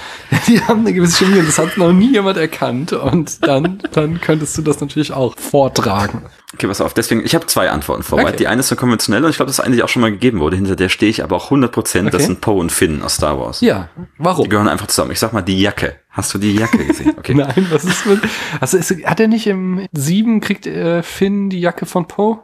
[0.48, 2.92] die haben eine gewisse Chemie und das hat noch nie jemand erkannt.
[2.92, 6.24] Und dann, dann könntest du das natürlich auch vortragen.
[6.54, 6.94] Okay, pass auf.
[6.94, 8.36] Deswegen, ich habe zwei Antworten vorbereitet.
[8.36, 8.44] Okay.
[8.44, 10.58] Die eine ist eine konventionelle und ich glaube, das eigentlich auch schon mal gegeben wurde.
[10.58, 12.08] Hinter der stehe ich aber auch 100 Prozent.
[12.08, 12.18] Okay.
[12.18, 13.62] Das sind Poe und Finn aus Star Wars.
[13.62, 14.44] Ja, warum?
[14.44, 15.12] Die gehören einfach zusammen.
[15.12, 15.96] Ich sag mal, die Jacke.
[16.10, 17.14] Hast du die Jacke gesehen?
[17.22, 17.36] Okay.
[17.36, 18.20] Nein, was ist mit,
[18.60, 22.40] also ist, hat er nicht im sieben kriegt äh, Finn die Jacke von Poe?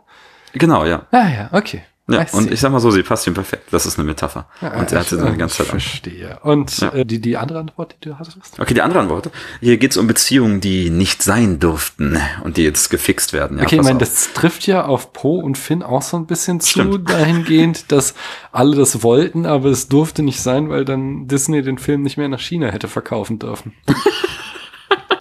[0.58, 1.06] Genau, ja.
[1.12, 1.84] Ah ja, okay.
[2.10, 3.66] Ja, und ich sag mal so, sie passt ihm perfekt.
[3.72, 4.48] Das ist eine Metapher.
[4.62, 6.40] Ja, und er hat sie dann die ganze Zeit Verstehe.
[6.42, 6.94] Und ja.
[6.94, 8.58] äh, die, die andere Antwort, die du hattest?
[8.58, 9.30] Okay, die andere Antwort.
[9.60, 13.58] Hier geht's um Beziehungen, die nicht sein durften und die jetzt gefixt werden.
[13.58, 16.62] Ja, okay, ich meine, das trifft ja auf Po und Finn auch so ein bisschen
[16.62, 17.10] zu, Stimmt.
[17.10, 18.14] dahingehend, dass
[18.54, 22.30] alle das wollten, aber es durfte nicht sein, weil dann Disney den Film nicht mehr
[22.30, 23.74] nach China hätte verkaufen dürfen.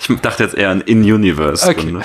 [0.08, 1.68] Ich dachte jetzt eher an In-Universe.
[1.68, 1.96] Okay.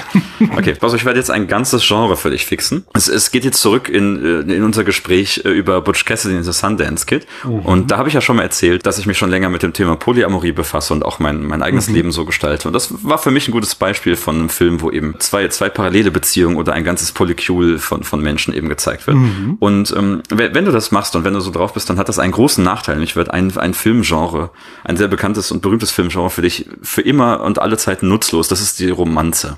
[0.58, 2.86] okay, also ich werde jetzt ein ganzes Genre für dich fixen.
[2.94, 6.44] Es, es geht jetzt zurück in, äh, in unser Gespräch äh, über Butch Cassidy und
[6.44, 7.28] the Sundance Kid.
[7.44, 7.60] Mhm.
[7.60, 9.74] Und da habe ich ja schon mal erzählt, dass ich mich schon länger mit dem
[9.74, 11.96] Thema Polyamorie befasse und auch mein, mein eigenes mhm.
[11.96, 12.68] Leben so gestalte.
[12.68, 15.70] Und das war für mich ein gutes Beispiel von einem Film, wo eben zwei, zwei
[15.70, 19.18] parallele Beziehungen oder ein ganzes Polykül von, von Menschen eben gezeigt wird.
[19.18, 19.58] Mhm.
[19.60, 22.20] Und ähm, wenn du das machst und wenn du so drauf bist, dann hat das
[22.20, 22.96] einen großen Nachteil.
[22.96, 24.50] Nämlich wird ein, ein Filmgenre,
[24.84, 28.48] ein sehr bekanntes und berühmtes Filmgenre für dich für immer und alle Zeit Zeiten nutzlos.
[28.48, 29.58] Das ist die Romanze.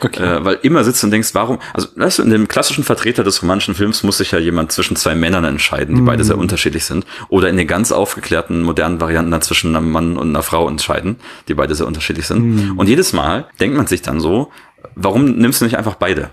[0.00, 0.22] Okay.
[0.22, 3.42] Äh, weil immer sitzt und denkst, warum, also weißt du, in dem klassischen Vertreter des
[3.42, 6.06] romantischen Films muss sich ja jemand zwischen zwei Männern entscheiden, die mm.
[6.06, 7.06] beide sehr unterschiedlich sind.
[7.28, 11.16] Oder in den ganz aufgeklärten, modernen Varianten dann zwischen einem Mann und einer Frau entscheiden,
[11.48, 12.74] die beide sehr unterschiedlich sind.
[12.74, 12.78] Mm.
[12.78, 14.50] Und jedes Mal denkt man sich dann so,
[14.94, 16.30] warum nimmst du nicht einfach beide?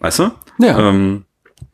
[0.00, 0.30] Weißt du?
[0.58, 0.78] Ja.
[0.78, 1.24] Ähm,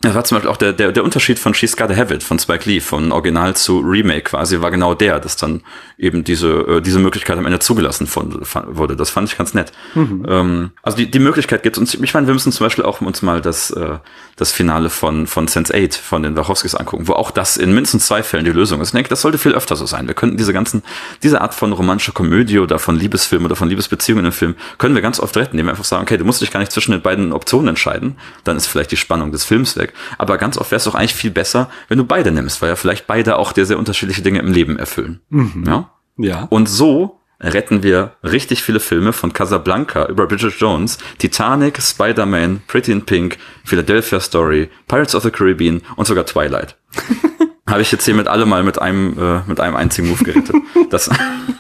[0.00, 2.38] das war zum Beispiel auch der, der, der Unterschied von She's Gotta Have It von
[2.38, 5.62] Spike Lee, von Original zu Remake quasi, war genau der, dass dann
[5.98, 8.96] eben diese, äh, diese Möglichkeit am Ende zugelassen von, wurde.
[8.96, 9.72] Das fand ich ganz nett.
[9.94, 10.26] Mhm.
[10.28, 13.22] Ähm, also die, die Möglichkeit gibt uns, ich meine, wir müssen zum Beispiel auch uns
[13.22, 13.98] mal das, äh,
[14.36, 18.22] das Finale von, von Sense8 von den Wachowskis angucken, wo auch das in mindestens zwei
[18.22, 18.88] Fällen die Lösung ist.
[18.88, 20.06] Ich denke, das sollte viel öfter so sein.
[20.06, 20.82] Wir könnten diese ganzen,
[21.22, 25.02] diese Art von romantischer Komödie oder von Liebesfilm oder von Liebesbeziehungen im Film, können wir
[25.02, 27.02] ganz oft retten, indem wir einfach sagen, okay, du musst dich gar nicht zwischen den
[27.02, 29.94] beiden Optionen entscheiden, dann ist vielleicht die Spannung des Films weg.
[30.18, 32.76] Aber ganz oft wäre es doch eigentlich viel besser, wenn du beide nimmst, weil ja
[32.76, 35.20] vielleicht beide auch dir sehr unterschiedliche Dinge im Leben erfüllen.
[35.30, 35.64] Mhm.
[35.66, 35.90] Ja?
[36.18, 36.46] ja.
[36.50, 42.92] Und so retten wir richtig viele Filme von Casablanca über Bridget Jones, Titanic, Spider-Man, Pretty
[42.92, 46.76] in Pink, Philadelphia Story, Pirates of the Caribbean und sogar Twilight.
[47.68, 50.56] Habe ich jetzt hier mit alle mal mit einem, äh, mit einem einzigen Move gerettet.
[50.90, 51.10] Das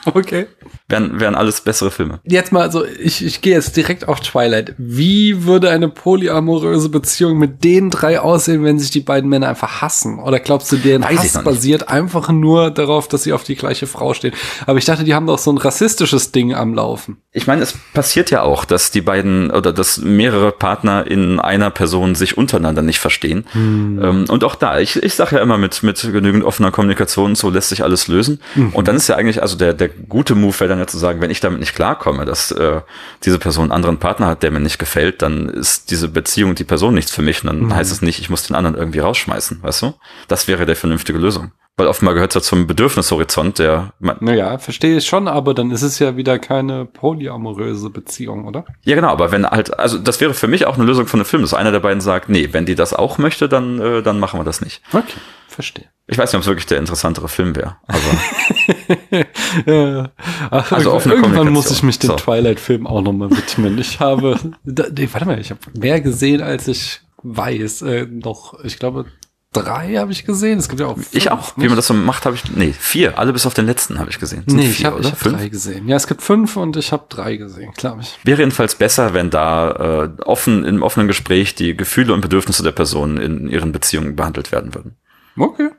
[0.06, 0.46] okay.
[0.88, 2.20] wären, wären alles bessere Filme.
[2.24, 4.74] Jetzt mal, so, ich, ich gehe jetzt direkt auf Twilight.
[4.78, 9.82] Wie würde eine polyamoröse Beziehung mit den drei aussehen, wenn sich die beiden Männer einfach
[9.82, 10.18] hassen?
[10.18, 13.86] Oder glaubst du, deren Weiß Hass basiert einfach nur darauf, dass sie auf die gleiche
[13.86, 14.32] Frau stehen?
[14.66, 17.18] Aber ich dachte, die haben doch so ein rassistisches Ding am Laufen.
[17.32, 21.70] Ich meine, es passiert ja auch, dass die beiden oder dass mehrere Partner in einer
[21.70, 23.44] Person sich untereinander nicht verstehen.
[23.52, 24.00] Hm.
[24.02, 27.50] Ähm, und auch da, ich, ich sage ja immer mit, mit genügend offener Kommunikation, so
[27.50, 28.40] lässt sich alles lösen.
[28.54, 28.70] Mhm.
[28.74, 31.20] Und dann ist ja eigentlich, also der, der gute Move wäre dann ja zu sagen,
[31.20, 32.80] wenn ich damit nicht klarkomme, dass äh,
[33.24, 36.64] diese Person einen anderen Partner hat, der mir nicht gefällt, dann ist diese Beziehung, die
[36.64, 37.42] Person nichts für mich.
[37.42, 37.74] Und dann mhm.
[37.74, 39.94] heißt es nicht, ich muss den anderen irgendwie rausschmeißen, weißt du?
[40.28, 41.52] Das wäre der vernünftige Lösung.
[41.78, 43.92] Weil offenbar gehört es ja zum Bedürfnishorizont, der.
[44.00, 48.64] Naja, verstehe ich schon, aber dann ist es ja wieder keine polyamoröse Beziehung, oder?
[48.82, 51.26] Ja, genau, aber wenn halt, also das wäre für mich auch eine Lösung von einem
[51.26, 54.18] Film, dass einer der beiden sagt, nee, wenn die das auch möchte, dann, äh, dann
[54.18, 54.82] machen wir das nicht.
[54.92, 55.84] Okay, verstehe.
[56.08, 59.24] Ich weiß nicht, ob es wirklich der interessantere Film wäre, aber.
[59.72, 60.10] ja.
[60.50, 62.16] Ach, also offene irgendwann muss ich mich dem so.
[62.16, 63.78] Twilight-Film auch nochmal widmen.
[63.78, 67.82] Ich habe, nee, warte mal, ich habe mehr gesehen, als ich weiß.
[67.82, 69.06] Äh, noch, ich glaube,
[69.52, 70.58] drei habe ich gesehen.
[70.58, 70.94] Es gibt ja auch.
[70.94, 71.56] Fünf, ich auch.
[71.56, 71.64] Nicht?
[71.64, 72.50] Wie man das so macht, habe ich.
[72.54, 73.18] Nee, vier.
[73.18, 74.44] Alle bis auf den letzten habe ich gesehen.
[74.46, 75.88] Nee, vier, ich habe hab drei gesehen.
[75.88, 78.18] Ja, es gibt fünf und ich habe drei gesehen, glaube ich.
[78.24, 82.72] Wäre jedenfalls besser, wenn da äh, offen im offenen Gespräch die Gefühle und Bedürfnisse der
[82.72, 84.96] Personen in ihren Beziehungen behandelt werden würden.
[85.36, 85.70] Okay.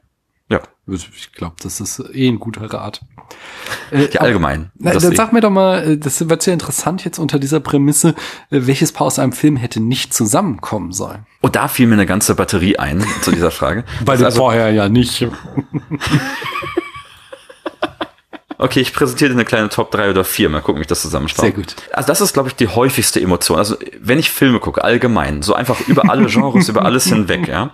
[0.92, 3.02] Ich glaube, das ist eh ein guter Rat.
[3.92, 4.72] Äh, ja, allgemein.
[4.78, 8.10] Na, dann sag mir doch mal, äh, das wird sehr interessant jetzt unter dieser Prämisse,
[8.50, 11.26] äh, welches Paar aus einem Film hätte nicht zusammenkommen sollen.
[11.42, 13.84] Und da fiel mir eine ganze Batterie ein zu dieser Frage.
[14.04, 15.28] Weil also vorher ja nicht.
[18.62, 20.50] Okay, ich präsentiere dir eine kleine Top 3 oder 4.
[20.50, 21.48] Mal gucken, wie ich das zusammenstelle.
[21.48, 21.78] Sehr gut.
[21.94, 23.58] Also das ist, glaube ich, die häufigste Emotion.
[23.58, 27.72] Also wenn ich Filme gucke, allgemein, so einfach über alle Genres, über alles hinweg, ja.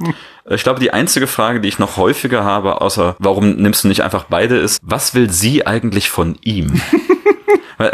[0.48, 4.04] Ich glaube, die einzige Frage, die ich noch häufiger habe, außer warum nimmst du nicht
[4.04, 6.80] einfach beide, ist, was will sie eigentlich von ihm?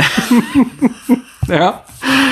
[1.48, 1.86] ja.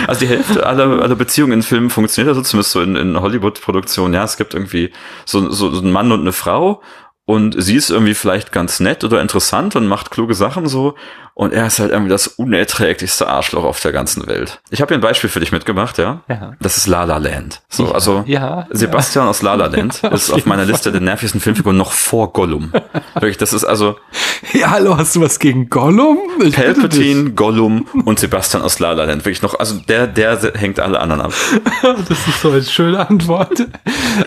[0.08, 4.14] Also die Hälfte aller, aller Beziehungen in Filmen funktioniert also zumindest so in, in Hollywood-Produktionen.
[4.14, 4.92] Ja, es gibt irgendwie
[5.24, 6.82] so, so, so einen Mann und eine Frau
[7.30, 10.96] und sie ist irgendwie vielleicht ganz nett oder interessant und macht kluge Sachen so
[11.40, 14.60] Und er ist halt irgendwie das unerträglichste Arschloch auf der ganzen Welt.
[14.72, 16.20] Ich habe hier ein Beispiel für dich mitgemacht, ja?
[16.28, 16.52] Ja.
[16.60, 17.62] Das ist La La Land.
[17.70, 21.78] So, also Ja, Sebastian aus La La Land ist auf meiner Liste der nervigsten Filmfiguren
[21.78, 22.74] noch vor Gollum.
[23.14, 23.96] Wirklich, das ist also
[24.54, 26.18] Ja, hallo, hast du was gegen Gollum?
[26.44, 26.56] Ich.
[26.56, 29.24] Palpatine, Gollum und Sebastian aus La La Land.
[29.24, 31.34] Wirklich noch, also der, der hängt alle anderen ab.
[32.10, 33.66] Das ist so eine schöne Antwort.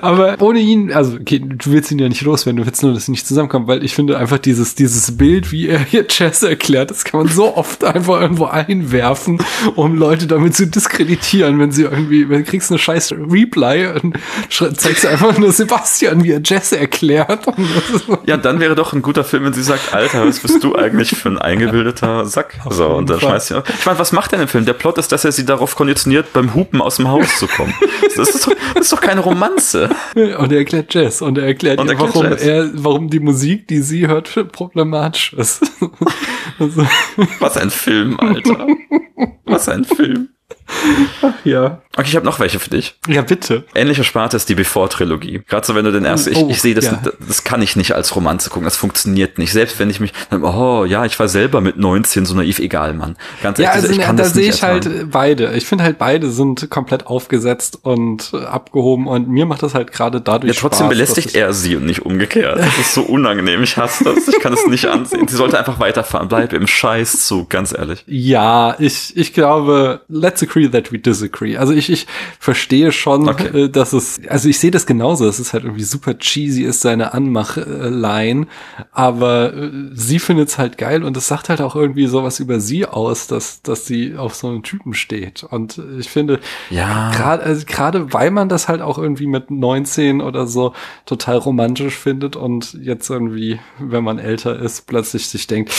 [0.00, 3.06] Aber ohne ihn, also okay, du willst ihn ja nicht loswerden, du willst nur, dass
[3.06, 6.90] sie nicht zusammenkommen, weil ich finde einfach dieses, dieses Bild, wie er hier Chess erklärt,
[6.90, 9.38] das kann man so oft einfach irgendwo einwerfen,
[9.76, 14.16] um Leute damit zu diskreditieren, wenn sie irgendwie, wenn du kriegst eine scheiß Reply und
[14.48, 17.46] zeigst einfach nur Sebastian, wie er Jess erklärt.
[17.46, 20.74] Das Ja, dann wäre doch ein guter Film, wenn sie sagt, Alter, was bist du
[20.76, 22.58] eigentlich für ein eingebildeter Sack?
[22.70, 23.30] So, und dann Fall.
[23.30, 23.62] schmeißt sie.
[23.78, 24.64] Ich meine, was macht er in dem Film?
[24.64, 27.74] Der Plot ist, dass er sie darauf konditioniert, beim Hupen aus dem Haus zu kommen.
[28.16, 29.88] Das ist doch, das ist doch keine Romanze.
[30.14, 32.42] Und er erklärt Jazz und er erklärt, Und ihr, erklärt warum Jazz.
[32.42, 35.62] er, warum die Musik, die sie hört, problematisch ist.
[36.58, 36.86] also,
[37.38, 38.66] Was ein Film, Alter.
[39.44, 40.30] Was ein Film.
[41.44, 41.78] Ja.
[41.96, 42.94] Okay, ich habe noch welche für dich.
[43.06, 43.64] Ja, bitte.
[43.74, 45.42] Ähnliche Sparte ist die Before-Trilogie.
[45.46, 47.00] Gerade so, wenn du den ersten, ich, Oh, ich sehe das, ja.
[47.28, 49.52] das kann ich nicht als Romanze gucken, das funktioniert nicht.
[49.52, 53.16] Selbst wenn ich mich, oh ja, ich war selber mit 19 so naiv, egal, Mann.
[53.42, 55.52] Ganz Ja, ehrlich, also ich kann da das sehe ich halt beide.
[55.52, 60.20] Ich finde halt beide sind komplett aufgesetzt und abgehoben und mir macht das halt gerade
[60.22, 62.58] dadurch Ja, trotzdem Spaß, belästigt ich- er sie und nicht umgekehrt.
[62.58, 63.62] Das ist so unangenehm.
[63.62, 64.28] Ich hasse das.
[64.28, 65.28] Ich kann es nicht ansehen.
[65.28, 66.28] Sie sollte einfach weiterfahren.
[66.28, 68.02] Bleib im Scheißzug, ganz ehrlich.
[68.06, 71.56] Ja, ich, ich glaube, let's agree that we disagree.
[71.56, 72.06] Also ich, ich
[72.38, 73.64] verstehe schon, Okay.
[73.64, 76.80] äh, dass es, also ich sehe das genauso, dass es halt irgendwie super cheesy ist,
[76.82, 78.46] seine Anmach-Line,
[78.92, 82.60] aber äh, sie findet es halt geil und es sagt halt auch irgendwie sowas über
[82.60, 85.44] sie aus, dass, dass sie auf so einen Typen steht.
[85.44, 86.40] Und ich finde,
[86.70, 87.10] Ja.
[87.12, 90.74] gerade also gerade weil man das halt auch irgendwie mit 19 oder so
[91.06, 95.72] total romantisch findet und jetzt irgendwie, wenn man älter ist, plötzlich sich denkt,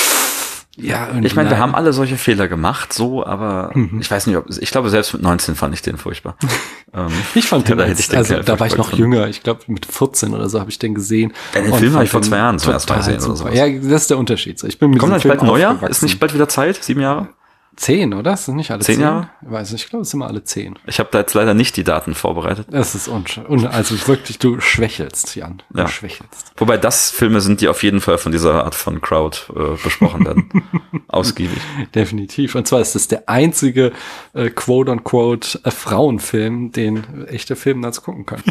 [0.76, 4.00] ja, Ich meine, wir haben alle solche Fehler gemacht, so, aber Mhm.
[4.02, 6.36] ich weiß nicht, ob, ich glaube, selbst mit 19 fand ich den furchtbar.
[6.94, 9.14] ähm, Ich fand den, da hätte als, den also da war ich noch gefunden.
[9.14, 9.28] jünger.
[9.28, 11.34] Ich glaube mit 14 oder so habe ich den gesehen.
[11.54, 13.38] Ja, den Film habe ich vor zwei Jahren zum ersten Mal gesehen oder super.
[13.38, 13.56] sowas.
[13.56, 14.58] Ja, das ist der Unterschied.
[14.60, 15.78] So, Ich bin mit Kommt da nicht bald neuer?
[15.90, 16.84] Ist nicht bald wieder Zeit?
[16.84, 17.28] Sieben Jahre?
[17.76, 18.24] Zehn, oder?
[18.32, 19.04] Das nicht alle Zehn zehn?
[19.04, 19.30] Jahre?
[19.42, 19.84] Ich weiß nicht.
[19.84, 20.78] Ich glaube, es sind immer alle zehn.
[20.86, 22.68] Ich habe da jetzt leider nicht die Daten vorbereitet.
[22.72, 25.62] Das ist unsch un also wirklich, du schwächelst, Jan.
[25.70, 25.88] Du Ja.
[25.88, 26.54] schwächelst.
[26.58, 30.26] Wobei das Filme sind, die auf jeden Fall von dieser Art von Crowd äh, besprochen
[30.26, 30.50] werden.
[31.08, 31.60] Ausgiebig.
[31.94, 32.56] Definitiv.
[32.56, 33.92] Und zwar ist es der einzige
[34.34, 38.44] äh, quote-unquote äh, Frauenfilm, den echte Filmnerds gucken können.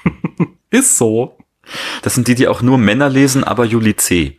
[0.70, 1.38] ist so.
[2.02, 4.38] Das sind die, die auch nur Männer lesen, aber Juli C.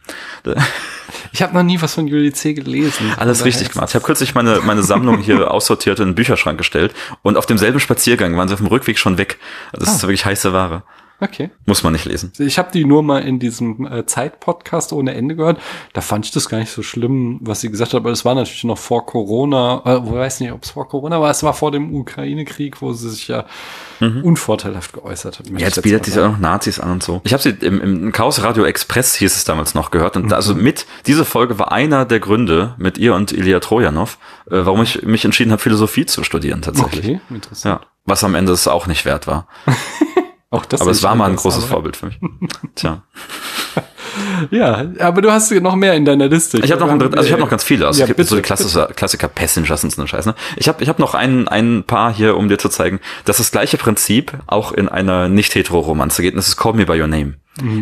[1.32, 2.54] Ich habe noch nie was von Julie C.
[2.54, 3.14] gelesen.
[3.18, 3.90] Alles richtig gemacht.
[3.90, 7.80] Ich habe kürzlich meine, meine Sammlung hier aussortiert in den Bücherschrank gestellt und auf demselben
[7.80, 9.40] Spaziergang waren sie auf dem Rückweg schon weg.
[9.72, 10.84] Das ist wirklich heiße Ware.
[11.22, 11.50] Okay.
[11.66, 12.32] Muss man nicht lesen.
[12.40, 15.60] Ich habe die nur mal in diesem äh, Zeit-Podcast ohne Ende gehört.
[15.94, 18.36] Da fand ich das gar nicht so schlimm, was sie gesagt hat, aber es war
[18.36, 19.82] natürlich noch vor Corona.
[19.86, 21.30] Äh, ich weiß nicht, ob es vor Corona war.
[21.30, 23.46] Es war vor dem Ukraine-Krieg, wo sie sich ja
[24.00, 25.50] unvorteilhaft geäußert hat.
[25.50, 25.58] Mhm.
[25.58, 26.28] Jetzt bietet sagen.
[26.28, 27.22] auch noch Nazis an und so.
[27.26, 30.56] Ich habe sie im, im Chaos Radio Express hieß es damals noch gehört und also
[30.56, 34.18] mit diese Folge war einer der Gründe mit ihr und Ilya Trojanov,
[34.50, 37.06] äh, warum ich mich entschieden habe Philosophie zu studieren tatsächlich.
[37.06, 37.82] Okay, interessant.
[37.82, 39.48] Ja, was am Ende es auch nicht wert war.
[40.52, 42.20] Auch das Aber es war mal ein großes aber- Vorbild für mich.
[42.76, 43.04] Tja.
[44.50, 46.58] Ja, aber du hast noch mehr in deiner Liste.
[46.64, 47.86] Ich habe noch, ein dritt- also ich habe noch ganz viele.
[47.86, 50.26] Also Ja, bitte, so die Klassiker, Klassiker Passengers und so eine Scheiß.
[50.26, 50.34] Ne?
[50.56, 53.52] Ich habe ich hab noch ein, ein paar hier, um dir zu zeigen, dass das
[53.52, 56.34] gleiche Prinzip auch in einer nicht-hetero-Romanze geht.
[56.34, 57.36] Und das ist Call Me By Your Name.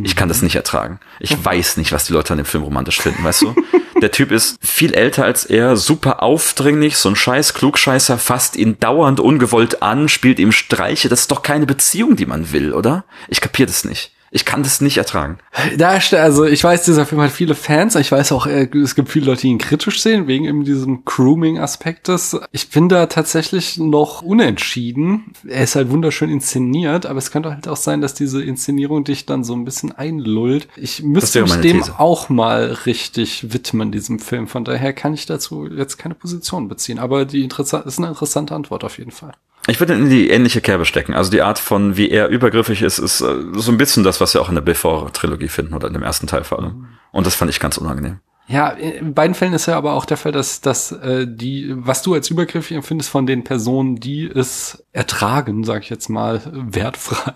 [0.04, 1.00] Ich kann das nicht ertragen.
[1.20, 3.56] Ich weiß nicht, was die Leute an dem Film romantisch finden, weißt du?
[4.02, 8.80] Der Typ ist viel älter als er, super aufdringlich, so ein scheiß Klugscheißer, fasst ihn
[8.80, 11.10] dauernd ungewollt an, spielt ihm Streiche.
[11.10, 13.06] Das ist doch keine Beziehung, die man will, oder?
[13.28, 14.12] Ich kapier das nicht.
[14.32, 15.38] Ich kann das nicht ertragen.
[15.78, 17.96] Da, also ich weiß, dieser Film hat viele Fans.
[17.96, 21.06] Ich weiß auch, äh, es gibt viele Leute, die ihn kritisch sehen, wegen eben diesem
[21.06, 22.38] Grooming-Aspektes.
[22.52, 25.32] Ich bin da tatsächlich noch unentschieden.
[25.48, 29.26] Er ist halt wunderschön inszeniert, aber es könnte halt auch sein, dass diese Inszenierung dich
[29.26, 30.68] dann so ein bisschen einlullt.
[30.76, 32.00] Ich müsste mich dem These.
[32.00, 34.48] auch mal richtig widmen, diesem Film.
[34.48, 37.00] Von daher kann ich dazu jetzt keine Position beziehen.
[37.00, 39.34] Aber die interessant, ist eine interessante Antwort auf jeden Fall.
[39.70, 41.14] Ich würde in die ähnliche Kerbe stecken.
[41.14, 44.34] Also die Art von, wie er übergriffig ist, ist äh, so ein bisschen das, was
[44.34, 46.88] wir auch in der Before-Trilogie finden oder in dem ersten Teil vor allem.
[47.12, 48.20] Und das fand ich ganz unangenehm.
[48.50, 52.02] Ja, in beiden Fällen ist ja aber auch der Fall, dass, dass äh, die, was
[52.02, 57.34] du als übergriffig empfindest von den Personen, die es ertragen, sag ich jetzt mal, wertfrei,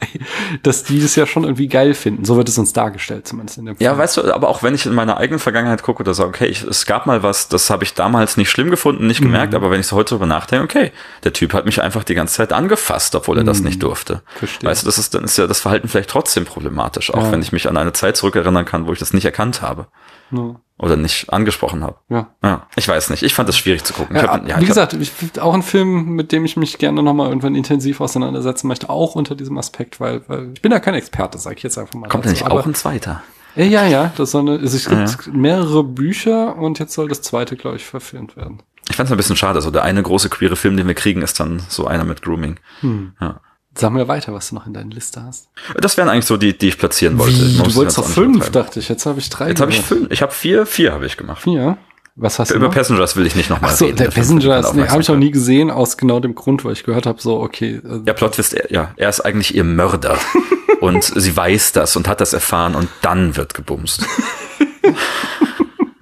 [0.63, 2.23] dass die es ja schon irgendwie geil finden.
[2.23, 3.99] So wird es uns dargestellt, zumindest in dem Ja, Film.
[3.99, 6.63] weißt du, aber auch wenn ich in meiner eigenen Vergangenheit gucke oder sage, okay, ich,
[6.63, 9.81] es gab mal was, das habe ich damals nicht schlimm gefunden, nicht gemerkt, aber wenn
[9.81, 10.91] ich so heute drüber nachdenke, okay,
[11.25, 14.21] der Typ hat mich einfach die ganze Zeit angefasst, obwohl er das nicht durfte.
[14.37, 14.69] Verstehe.
[14.69, 17.31] Weißt du, das ist, dann ist ja das Verhalten vielleicht trotzdem problematisch, auch Ja.
[17.33, 19.87] wenn ich mich an eine Zeit zurückerinnern kann, wo ich das nicht erkannt habe.
[20.31, 20.55] Ja.
[20.81, 21.97] Oder nicht angesprochen habe.
[22.09, 22.27] Ja.
[22.43, 22.67] ja.
[22.75, 23.21] Ich weiß nicht.
[23.21, 24.15] Ich fand das schwierig zu gucken.
[24.15, 27.29] Ja, hab, ja, wie gesagt, ich, auch ein Film, mit dem ich mich gerne nochmal
[27.29, 31.37] irgendwann intensiv auseinandersetzen möchte, auch unter diesem Aspekt, weil, weil ich bin da kein Experte,
[31.37, 32.07] sage ich jetzt einfach mal.
[32.07, 33.21] Kommt ja nicht auch ein zweiter?
[33.55, 34.13] Ja, ja, ja.
[34.17, 35.33] Das soll eine, also es gibt ja.
[35.33, 38.63] mehrere Bücher und jetzt soll das zweite, glaube ich, verfilmt werden.
[38.89, 39.61] Ich fand es ein bisschen schade.
[39.61, 42.59] So der eine große queere Film, den wir kriegen, ist dann so einer mit Grooming.
[42.79, 43.13] Hm.
[43.21, 43.39] Ja.
[43.73, 45.49] Sag mir weiter, was du noch in deiner Liste hast.
[45.79, 47.37] Das wären eigentlich so die, die ich platzieren wollte.
[47.37, 47.57] Wie?
[47.57, 48.89] Du wolltest doch fünf, dachte ich.
[48.89, 49.49] Jetzt habe ich drei.
[49.49, 50.11] Jetzt habe ich fünf.
[50.11, 51.41] Ich habe vier, vier habe ich gemacht.
[51.41, 51.77] Vier?
[52.15, 52.65] Was hast Über du?
[52.65, 53.97] Über Passengers will ich nicht nochmal so, reden.
[53.97, 56.83] Der, der Passengers, nee, habe ich auch nie gesehen, aus genau dem Grund, weil ich
[56.83, 57.81] gehört habe, so, okay.
[57.83, 60.17] Äh, ja, Plot ist, ja, er ist eigentlich ihr Mörder.
[60.81, 64.05] und sie weiß das und hat das erfahren und dann wird gebumst.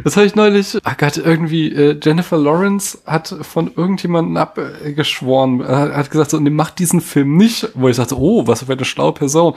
[0.02, 5.66] Das habe ich neulich, ach Gott, irgendwie, äh, Jennifer Lawrence hat von irgendjemandem abgeschworen, äh,
[5.66, 8.86] hat gesagt, so, nee, mach diesen Film nicht, wo ich sagte, oh, was für eine
[8.86, 9.56] schlaue Person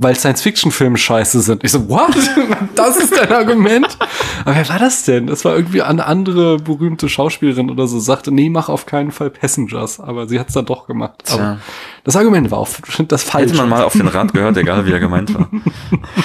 [0.00, 1.62] weil Science-Fiction-Filme scheiße sind.
[1.62, 2.16] Ich so, what?
[2.74, 3.98] Das ist dein Argument?
[4.44, 5.26] Aber wer war das denn?
[5.26, 9.28] Das war irgendwie eine andere berühmte Schauspielerin oder so, sagte, nee, mach auf keinen Fall
[9.28, 10.00] Passengers.
[10.00, 11.24] Aber sie hat es dann doch gemacht.
[11.30, 11.58] Aber
[12.04, 12.68] das Argument war auch
[13.06, 13.50] das falsch.
[13.50, 15.50] Hätte man mal auf den Rat gehört, egal wie er gemeint war.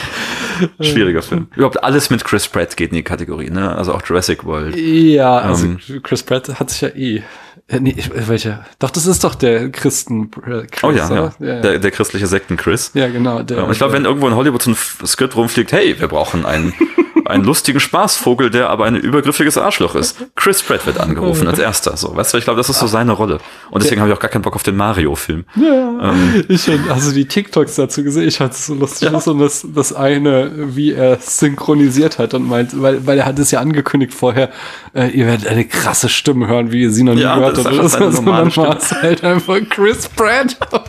[0.79, 1.47] Schwieriger Film.
[1.55, 3.75] Überhaupt alles mit Chris Pratt geht in die Kategorie, ne?
[3.75, 4.77] Also auch Jurassic World.
[4.77, 7.23] Ja, also ähm, Chris Pratt hat sich ja eh
[7.67, 8.65] äh, nee, welcher?
[8.79, 10.29] Doch, das ist doch der Christen.
[10.45, 11.33] Äh, Chris, oh ja, ja.
[11.39, 12.91] ja, Der, der christliche Sekten Chris.
[12.93, 13.41] Ja, genau.
[13.41, 16.45] Der, und ich glaube, wenn irgendwo in Hollywood so ein Skript rumfliegt, hey, wir brauchen
[16.45, 16.73] einen
[17.27, 20.17] einen lustigen Spaßvogel, der aber ein übergriffiges Arschloch ist.
[20.35, 21.97] Chris Pratt wird angerufen als erster.
[21.97, 23.39] So, weißt du, ich glaube, das ist so seine Rolle.
[23.71, 25.45] Und deswegen habe ich auch gar keinen Bock auf den Mario-Film.
[25.55, 29.11] Ja, ähm, ich also die TikToks dazu gesehen, ich fand es so lustig.
[29.11, 29.17] Ja.
[29.17, 33.51] Und das, das eine, wie er synchronisiert hat und meint, weil, weil er hat es
[33.51, 34.49] ja angekündigt vorher,
[34.93, 37.77] äh, ihr werdet eine krasse Stimme hören, wie ihr sie noch nie ja, gehört habt.
[37.77, 40.57] Das ist das normale war es halt einfach Chris Pratt.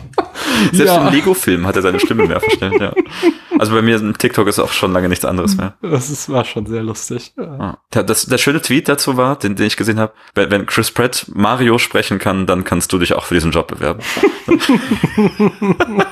[0.71, 1.07] Selbst ja.
[1.07, 2.93] im Lego-Film hat er seine Stimme mehr verstellt, ja.
[3.59, 5.73] Also bei mir im TikTok ist auch schon lange nichts anderes mehr.
[5.81, 7.33] Das ist, war schon sehr lustig.
[7.37, 7.77] Ja.
[7.89, 11.25] Das, der schöne Tweet dazu war, den, den ich gesehen habe, wenn, wenn Chris Pratt
[11.33, 14.01] Mario sprechen kann, dann kannst du dich auch für diesen Job bewerben.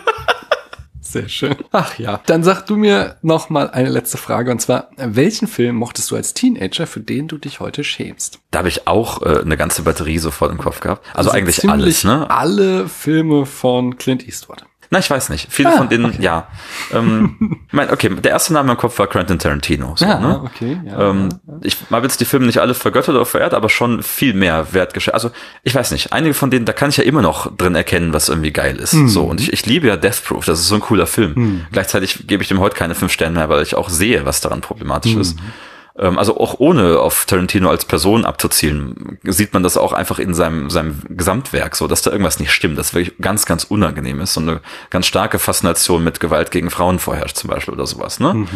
[1.16, 1.56] Sehr schön.
[1.72, 2.20] Ach ja.
[2.26, 6.16] Dann sag du mir noch mal eine letzte Frage und zwar, welchen Film mochtest du
[6.16, 8.40] als Teenager, für den du dich heute schämst?
[8.52, 11.06] Da habe ich auch äh, eine ganze Batterie sofort im Kopf gehabt.
[11.14, 12.30] Also, also eigentlich alles, ne?
[12.30, 14.66] Alle Filme von Clint Eastwood.
[14.96, 15.52] Na, ich weiß nicht.
[15.52, 16.22] Viele ah, von denen, okay.
[16.22, 16.48] ja.
[16.94, 19.94] Ähm, mein, okay, der erste Name im Kopf war Quentin Tarantino.
[19.98, 20.42] So, ja, ne?
[20.42, 20.80] okay.
[20.86, 21.54] Ja, ähm, ja.
[21.64, 25.14] Ich habe jetzt die Filme nicht alle vergöttert oder verehrt, aber schon viel mehr wertgeschätzt.
[25.14, 25.32] Also
[25.64, 28.30] ich weiß nicht, einige von denen, da kann ich ja immer noch drin erkennen, was
[28.30, 28.94] irgendwie geil ist.
[28.94, 29.10] Mhm.
[29.10, 30.46] So und ich, ich liebe ja Death Proof.
[30.46, 31.34] Das ist so ein cooler Film.
[31.36, 31.68] Mhm.
[31.74, 34.62] Gleichzeitig gebe ich dem heute keine fünf Sterne mehr, weil ich auch sehe, was daran
[34.62, 35.22] problematisch mhm.
[35.22, 35.38] ist.
[35.98, 40.34] Ähm, also auch ohne auf Tarantino als Person abzuzielen, sieht man das auch einfach in
[40.34, 44.34] seinem, seinem Gesamtwerk so, dass da irgendwas nicht stimmt, dass wirklich ganz, ganz unangenehm ist.
[44.34, 48.34] So eine ganz starke Faszination mit Gewalt gegen Frauen vorherrscht zum Beispiel oder sowas, ne?
[48.34, 48.50] Mhm.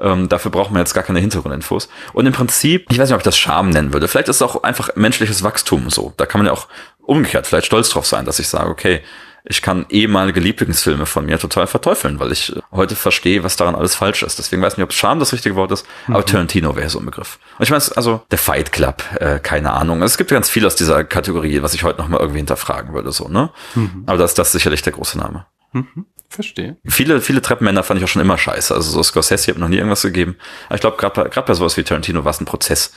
[0.00, 1.88] Ähm, dafür braucht man jetzt gar keine Hintergrundinfos.
[2.12, 4.08] Und im Prinzip, ich weiß nicht, ob ich das Scham nennen würde.
[4.08, 6.12] Vielleicht ist es auch einfach menschliches Wachstum so.
[6.16, 6.66] Da kann man ja auch
[7.00, 9.02] umgekehrt vielleicht stolz drauf sein, dass ich sage, okay,
[9.46, 13.94] ich kann ehemalige Lieblingsfilme von mir total verteufeln, weil ich heute verstehe, was daran alles
[13.94, 14.38] falsch ist.
[14.38, 16.26] Deswegen weiß ich nicht, ob Scham das richtige Wort ist, aber mhm.
[16.26, 17.38] Tarantino wäre so ein Begriff.
[17.58, 20.00] Und ich meine, also der Fight Club, äh, keine Ahnung.
[20.00, 23.12] Es gibt ganz viel aus dieser Kategorie, was ich heute noch mal irgendwie hinterfragen würde,
[23.12, 23.50] so, ne?
[23.74, 24.04] Mhm.
[24.06, 25.44] Aber das, das ist sicherlich der große Name.
[25.72, 26.06] Mhm.
[26.30, 26.78] Verstehe.
[26.86, 28.74] Viele, viele Treppenmänner fand ich auch schon immer scheiße.
[28.74, 30.36] Also so Scorsese hat noch nie irgendwas gegeben.
[30.66, 32.92] Aber ich glaube, gerade bei, grad bei sowas wie Tarantino war es ein Prozess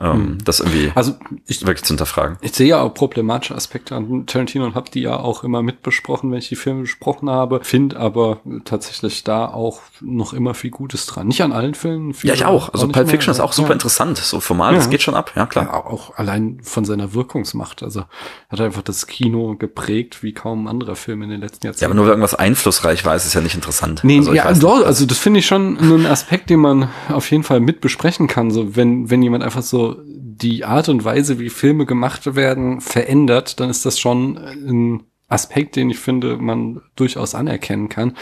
[0.00, 0.38] ähm, hm.
[0.44, 1.14] das irgendwie also
[1.46, 2.38] ich, wirklich zu hinterfragen.
[2.40, 6.30] Ich sehe ja auch problematische Aspekte an Tarantino und habe die ja auch immer mitbesprochen,
[6.30, 7.60] wenn ich die Filme besprochen habe.
[7.62, 11.28] Finde aber tatsächlich da auch noch immer viel Gutes dran.
[11.28, 12.14] Nicht an allen Filmen.
[12.22, 12.72] Ja, ich auch.
[12.72, 13.74] Also auch Pulp Fiction ist auch super ja.
[13.74, 14.18] interessant.
[14.18, 14.78] So formal, ja.
[14.78, 15.32] das geht schon ab.
[15.36, 15.66] Ja, klar.
[15.66, 17.82] Ja, auch allein von seiner Wirkungsmacht.
[17.82, 18.04] Also
[18.48, 21.82] hat einfach das Kino geprägt wie kaum anderer Film in den letzten Jahrzehnten.
[21.82, 24.00] Ja, aber nur weil irgendwas einflussreich war, ist es ja nicht interessant.
[24.02, 27.42] Nee, also, ja, doch, also das finde ich schon einen Aspekt, den man auf jeden
[27.42, 28.50] Fall mit besprechen kann.
[28.50, 33.60] So, wenn, wenn jemand einfach so die Art und Weise, wie Filme gemacht werden, verändert,
[33.60, 38.16] dann ist das schon ein Aspekt, den ich finde, man durchaus anerkennen kann,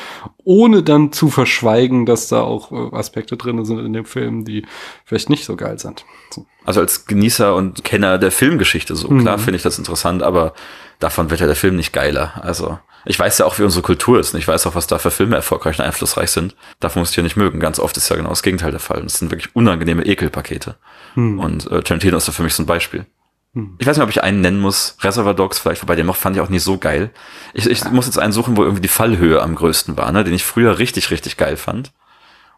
[0.45, 4.67] ohne dann zu verschweigen, dass da auch äh, Aspekte drin sind in dem Film, die
[5.07, 6.05] vielleicht nicht so geil sind.
[6.31, 6.45] So.
[6.67, 9.23] Also als Genießer und Kenner der Filmgeschichte so, mhm.
[9.23, 10.53] klar finde ich das interessant, aber
[10.99, 12.41] davon wird ja der Film nicht geiler.
[12.43, 14.99] Also ich weiß ja auch, wie unsere Kultur ist und ich weiß auch, was da
[14.99, 16.55] für Filme erfolgreich und einflussreich sind.
[16.81, 17.61] Davon muss ich ja nicht mögen.
[17.61, 19.03] Ganz oft ist ja genau das Gegenteil der Fall.
[19.03, 20.77] Das sind wirklich unangenehme Ekelpakete.
[21.15, 21.39] Hm.
[21.39, 23.07] Und äh, Tarantino ist da für mich so ein Beispiel.
[23.55, 23.77] Hm.
[23.79, 24.97] Ich weiß nicht, ob ich einen nennen muss.
[25.01, 27.11] Reservoir Dogs vielleicht, wobei den noch fand ich auch nicht so geil.
[27.55, 30.25] Ich, ich muss jetzt einen suchen, wo irgendwie die Fallhöhe am größten war, ne?
[30.25, 31.93] den ich früher richtig, richtig geil fand.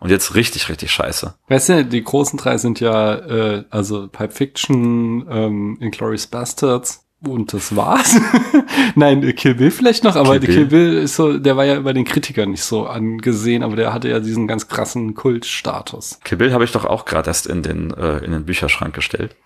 [0.00, 1.34] Und jetzt richtig, richtig scheiße.
[1.48, 7.52] Weißt du, die großen drei sind ja, äh, also Pipe Fiction, ähm, Inglourious Bastards Und
[7.52, 8.18] das war's.
[8.94, 10.54] Nein, Kill Bill vielleicht noch, aber Kill Bill.
[10.54, 13.92] Kill Bill ist so, der war ja bei den Kritikern nicht so angesehen, aber der
[13.92, 16.18] hatte ja diesen ganz krassen Kultstatus.
[16.24, 19.36] Kill Bill habe ich doch auch gerade erst in den, äh, in den Bücherschrank gestellt.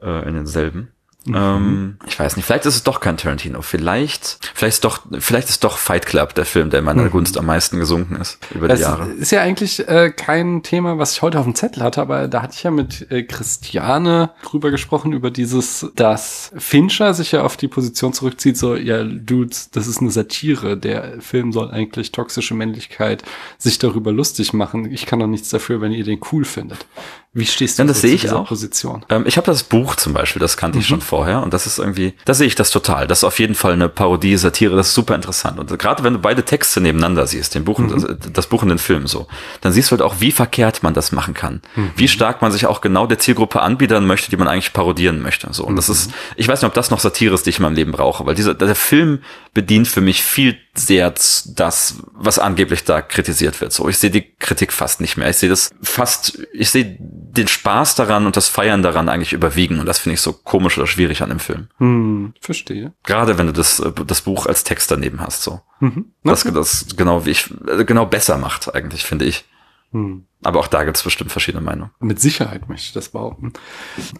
[0.00, 0.92] Äh, in denselben.
[1.26, 1.34] Mhm.
[1.34, 3.62] Ähm, ich weiß nicht, vielleicht ist es doch kein Tarantino.
[3.62, 7.10] Vielleicht, vielleicht ist doch, vielleicht ist doch Fight Club der Film, der in meiner mhm.
[7.10, 9.10] Gunst am meisten gesunken ist über das die Jahre.
[9.10, 12.42] Ist ja eigentlich äh, kein Thema, was ich heute auf dem Zettel hatte, aber da
[12.42, 17.56] hatte ich ja mit äh, Christiane drüber gesprochen, über dieses, dass Fincher sich ja auf
[17.56, 20.76] die Position zurückzieht, so, ja, Dudes, das ist eine Satire.
[20.76, 23.22] Der Film soll eigentlich toxische Männlichkeit
[23.58, 24.90] sich darüber lustig machen.
[24.90, 26.86] Ich kann doch nichts dafür, wenn ihr den cool findet.
[27.32, 28.48] Wie stehst du ja, das sehe ich auch.
[28.48, 29.04] Position?
[29.08, 30.82] Ähm, ich habe das Buch zum Beispiel, das kannte mhm.
[30.82, 33.06] ich schon vorher und das ist irgendwie, da sehe ich das total.
[33.06, 35.60] Das ist auf jeden Fall eine Parodie, Satire, das ist super interessant.
[35.60, 37.90] Und gerade wenn du beide Texte nebeneinander siehst, den Buch mhm.
[37.90, 39.28] das, das, Buch und den Film so,
[39.60, 41.62] dann siehst du halt auch, wie verkehrt man das machen kann.
[41.76, 41.92] Mhm.
[41.94, 45.46] Wie stark man sich auch genau der Zielgruppe anbiedern möchte, die man eigentlich parodieren möchte.
[45.52, 45.64] So.
[45.64, 45.94] Und das mhm.
[45.94, 48.26] ist, ich weiß nicht, ob das noch Satire ist, die ich in meinem Leben brauche,
[48.26, 49.20] weil dieser, der Film
[49.54, 53.72] bedient für mich viel sehr das, was angeblich da kritisiert wird.
[53.72, 55.30] So, ich sehe die Kritik fast nicht mehr.
[55.30, 56.98] Ich sehe das fast, ich sehe
[57.36, 59.78] den Spaß daran und das Feiern daran eigentlich überwiegen.
[59.78, 61.68] Und das finde ich so komisch oder schwierig an dem Film.
[61.78, 62.92] Hm, verstehe.
[63.04, 65.60] Gerade wenn du das, das Buch als Text daneben hast, so.
[65.80, 66.12] Mhm.
[66.24, 66.30] Okay.
[66.30, 67.52] Das, das genau wie ich,
[67.86, 69.44] genau besser macht, eigentlich, finde ich.
[69.92, 70.26] Hm.
[70.42, 71.90] Aber auch da gibt es bestimmt verschiedene Meinungen.
[72.00, 73.52] Mit Sicherheit möchte ich das behaupten.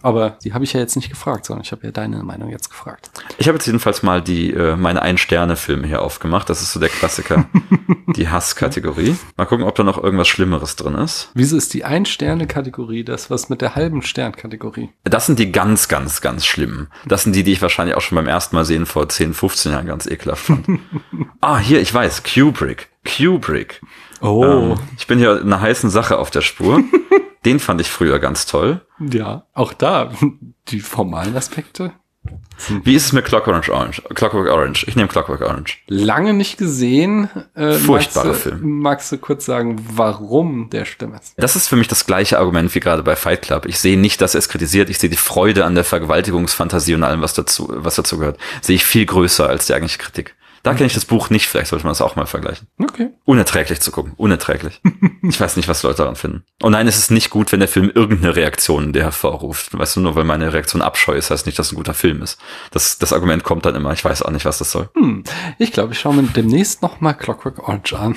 [0.03, 2.69] Aber die habe ich ja jetzt nicht gefragt, sondern ich habe ja deine Meinung jetzt
[2.69, 3.09] gefragt.
[3.39, 6.47] Ich habe jetzt jedenfalls mal die äh, meine Ein-Sterne-Filme hier aufgemacht.
[6.49, 7.45] Das ist so der Klassiker.
[8.15, 9.15] die Hasskategorie.
[9.35, 11.31] Mal gucken, ob da noch irgendwas Schlimmeres drin ist.
[11.33, 14.89] Wieso ist die Ein-Sterne-Kategorie das, was mit der halben Stern-Kategorie?
[15.05, 16.87] Das sind die ganz, ganz, ganz schlimmen.
[17.05, 19.71] Das sind die, die ich wahrscheinlich auch schon beim ersten Mal sehen vor 10, 15
[19.71, 20.67] Jahren ganz ekelhaft fand.
[21.41, 22.89] ah, hier, ich weiß, Kubrick.
[23.03, 23.81] Kubrick.
[24.21, 24.45] Oh.
[24.45, 26.83] Ähm, ich bin hier einer heißen Sache auf der Spur.
[27.45, 28.81] Den fand ich früher ganz toll.
[28.99, 30.11] Ja, auch da
[30.67, 31.91] die formalen Aspekte.
[32.83, 34.03] Wie ist es mit Clockwork Orange?
[34.13, 34.85] Clockwork Orange.
[34.87, 35.79] Ich nehme Clockwork Orange.
[35.87, 37.27] Lange nicht gesehen.
[37.55, 38.79] Äh, Furchtbarer magst du, Film.
[38.79, 41.33] Magst du kurz sagen, warum der Stimme ist?
[41.37, 43.65] Das ist für mich das gleiche Argument wie gerade bei Fight Club.
[43.65, 44.91] Ich sehe nicht, dass er es kritisiert.
[44.91, 48.37] Ich sehe die Freude an der Vergewaltigungsfantasie und allem, was dazu, was dazu gehört.
[48.61, 50.35] Sehe ich viel größer als die eigentliche Kritik.
[50.63, 52.67] Da kenne ich das Buch nicht, vielleicht sollte man das auch mal vergleichen.
[52.79, 53.09] Okay.
[53.25, 54.81] Unerträglich zu gucken, unerträglich.
[55.23, 56.43] ich weiß nicht, was Leute daran finden.
[56.61, 59.77] Und nein, es ist nicht gut, wenn der Film irgendeine Reaktion der hervorruft.
[59.77, 62.21] Weißt du, nur weil meine Reaktion Abscheu ist, heißt nicht, dass es ein guter Film
[62.21, 62.39] ist.
[62.71, 64.89] Das, das Argument kommt dann immer, ich weiß auch nicht, was das soll.
[64.95, 65.23] Hm.
[65.57, 68.15] Ich glaube, ich schaue mir demnächst noch mal Clockwork Orange an,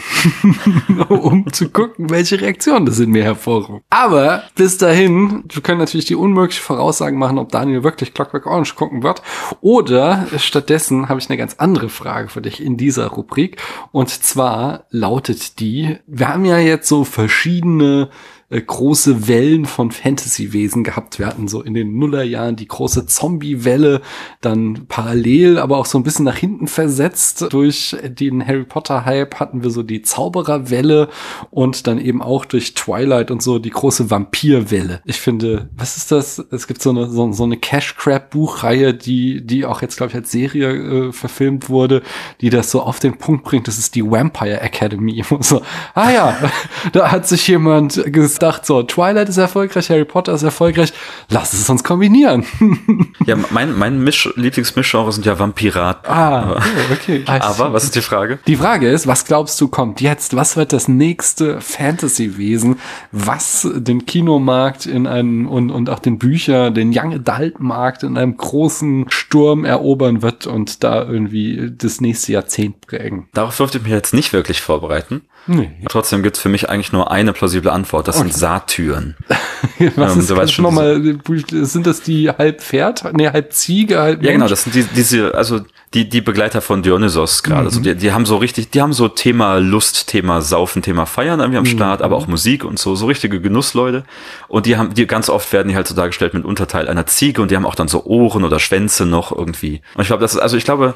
[1.08, 3.84] um zu gucken, welche Reaktion das in mir hervorruft.
[3.90, 8.74] Aber bis dahin, wir können natürlich die unmögliche Voraussagen machen, ob Daniel wirklich Clockwork Orange
[8.74, 9.22] gucken wird.
[9.60, 13.62] Oder stattdessen habe ich eine ganz andere Frage für dich in dieser Rubrik.
[13.92, 18.10] Und zwar lautet die, wir haben ja jetzt so verschiedene
[18.50, 21.18] äh, große Wellen von Fantasy-Wesen gehabt.
[21.18, 24.02] Wir hatten so in den Nullerjahren die große Zombie-Welle,
[24.40, 27.46] dann parallel, aber auch so ein bisschen nach hinten versetzt.
[27.50, 31.08] Durch den Harry Potter-Hype hatten wir so die Zauberer-Welle
[31.50, 35.00] und dann eben auch durch Twilight und so die große Vampir-Welle.
[35.04, 36.38] Ich finde, was ist das?
[36.50, 40.30] Es gibt so eine, so, so eine Cash-Crab-Buchreihe, die, die auch jetzt, glaube ich, als
[40.30, 42.02] Serie äh, verfilmt wurde,
[42.40, 43.68] die das so auf den Punkt bringt.
[43.68, 45.24] Das ist die Vampire Academy.
[45.40, 45.62] so,
[45.94, 46.36] ah ja,
[46.92, 50.92] da hat sich jemand gesagt, gedacht, so, Twilight ist erfolgreich, Harry Potter ist erfolgreich,
[51.30, 52.44] lass es uns kombinieren.
[53.26, 56.10] ja, mein, mein Misch Lieblingsmischgenre sind ja Vampiraten.
[56.10, 57.24] Ah, oh, okay.
[57.26, 58.38] Aber, was ist die Frage?
[58.46, 60.36] Die Frage ist, was glaubst du kommt jetzt?
[60.36, 62.78] Was wird das nächste Fantasy-Wesen,
[63.12, 68.18] was den Kinomarkt in einem, und, und auch den Bücher, den Young Adult Markt in
[68.18, 73.28] einem großen Sturm erobern wird und da irgendwie das nächste Jahrzehnt prägen?
[73.32, 75.22] Darauf durfte ich mich jetzt nicht wirklich vorbereiten.
[75.46, 75.70] Nee.
[75.88, 78.08] Trotzdem gibt's für mich eigentlich nur eine plausible Antwort.
[78.08, 78.28] Das okay.
[78.28, 79.16] sind Satyren.
[79.96, 81.18] Was ähm, ist, das noch mal,
[81.50, 83.12] sind das die halb Pferd?
[83.12, 85.60] Nee, halb Ziege, halb Ja, genau, das sind die, diese, also
[85.94, 87.62] die, die Begleiter von Dionysos gerade.
[87.62, 87.66] Mhm.
[87.66, 91.40] Also die, die haben so richtig, die haben so Thema Lust, Thema Saufen, Thema Feiern
[91.40, 91.68] irgendwie am mhm.
[91.68, 94.04] Start, aber auch Musik und so, so richtige Genussleute.
[94.48, 97.40] Und die haben, die ganz oft werden die halt so dargestellt mit Unterteil einer Ziege
[97.40, 99.82] und die haben auch dann so Ohren oder Schwänze noch irgendwie.
[99.94, 100.94] Und ich glaube, das ist, also ich glaube,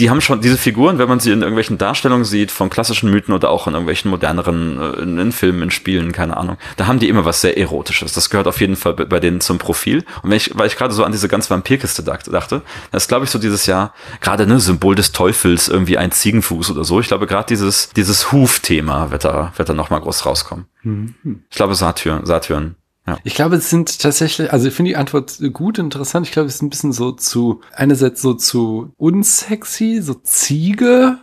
[0.00, 3.34] die haben schon diese Figuren, wenn man sie in irgendwelchen Darstellungen sieht, von klassischen Mythen
[3.34, 6.98] oder auch in irgendwelchen moderneren, äh, in, in, Filmen, in Spielen, keine Ahnung, da haben
[6.98, 8.12] die immer was sehr Erotisches.
[8.12, 10.04] Das gehört auf jeden Fall bei, denen zum Profil.
[10.22, 13.26] Und wenn ich, weil ich gerade so an diese ganz Vampirkiste dachte, das ist, glaube
[13.26, 17.00] ich, so dieses Jahr, gerade ne, Symbol des Teufels, irgendwie ein Ziegenfuß oder so.
[17.00, 20.66] Ich glaube, gerade dieses, dieses Huf-Thema wird da, wird da nochmal groß rauskommen.
[20.82, 21.14] Mhm.
[21.50, 22.76] Ich glaube, Satyr, Satyren
[23.10, 23.18] ja.
[23.24, 26.26] Ich glaube, es sind tatsächlich, also ich finde die Antwort gut, interessant.
[26.26, 31.18] Ich glaube, es ist ein bisschen so zu, einerseits so zu unsexy, so Ziege.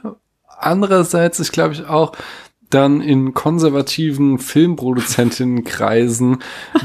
[0.59, 2.13] Andererseits, ich glaube ich auch,
[2.69, 6.39] dann in konservativen Filmproduzentinnenkreisen,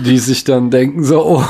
[0.04, 1.42] die sich dann denken so, oh,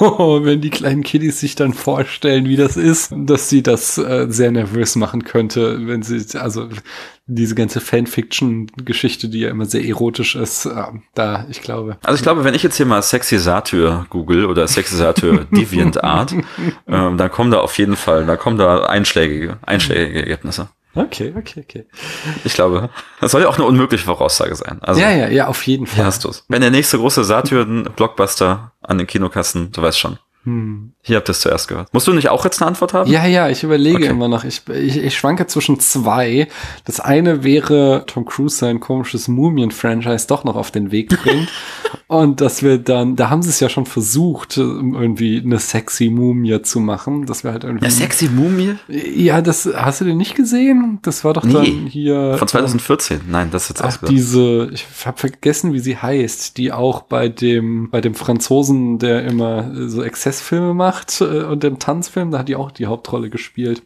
[0.00, 4.26] oh, wenn die kleinen Kiddies sich dann vorstellen, wie das ist, dass sie das äh,
[4.28, 6.68] sehr nervös machen könnte, wenn sie, also
[7.26, 10.84] diese ganze Fanfiction-Geschichte, die ja immer sehr erotisch ist, äh,
[11.14, 11.96] da, ich glaube.
[12.02, 16.02] Also ich glaube, wenn ich jetzt hier mal Sexy Satyr google oder Sexy Satyr Deviant
[16.02, 16.34] Art,
[16.86, 20.68] ähm, dann kommen da auf jeden Fall, da kommen da einschlägige, einschlägige Ergebnisse.
[20.94, 21.86] Okay, okay, okay.
[22.44, 22.90] Ich glaube,
[23.20, 24.78] das soll ja auch eine unmögliche Voraussage sein.
[24.82, 26.04] Also, ja, ja, ja, auf jeden Fall.
[26.04, 26.44] Hast du's.
[26.48, 30.18] Wenn der nächste große Saturn-Blockbuster an den Kinokassen, du weißt schon.
[30.44, 30.92] Hm.
[31.02, 31.92] Hier habt ihr es zuerst gehört.
[31.92, 33.10] Musst du nicht auch jetzt eine Antwort haben?
[33.10, 34.06] Ja, ja, ich überlege okay.
[34.06, 34.44] immer noch.
[34.44, 36.48] Ich, ich, ich schwanke zwischen zwei.
[36.86, 41.48] Das eine wäre, Tom Cruise sein komisches Mumien-Franchise doch noch auf den Weg bringt.
[42.06, 46.62] Und dass wir dann, da haben sie es ja schon versucht, irgendwie eine sexy Mumie
[46.62, 47.26] zu machen.
[47.26, 47.84] Das wäre halt irgendwie.
[47.84, 48.76] Eine sexy Mumie?
[48.88, 51.00] Ja, das hast du den nicht gesehen?
[51.02, 51.52] Das war doch nee.
[51.52, 52.36] dann hier.
[52.38, 53.20] Von 2014.
[53.28, 57.28] Nein, das ist jetzt auch diese, ich habe vergessen, wie sie heißt, die auch bei
[57.28, 62.38] dem, bei dem Franzosen, der immer so Exzess Exzessfilme macht äh, und im Tanzfilm, da
[62.38, 63.82] hat die auch die Hauptrolle gespielt.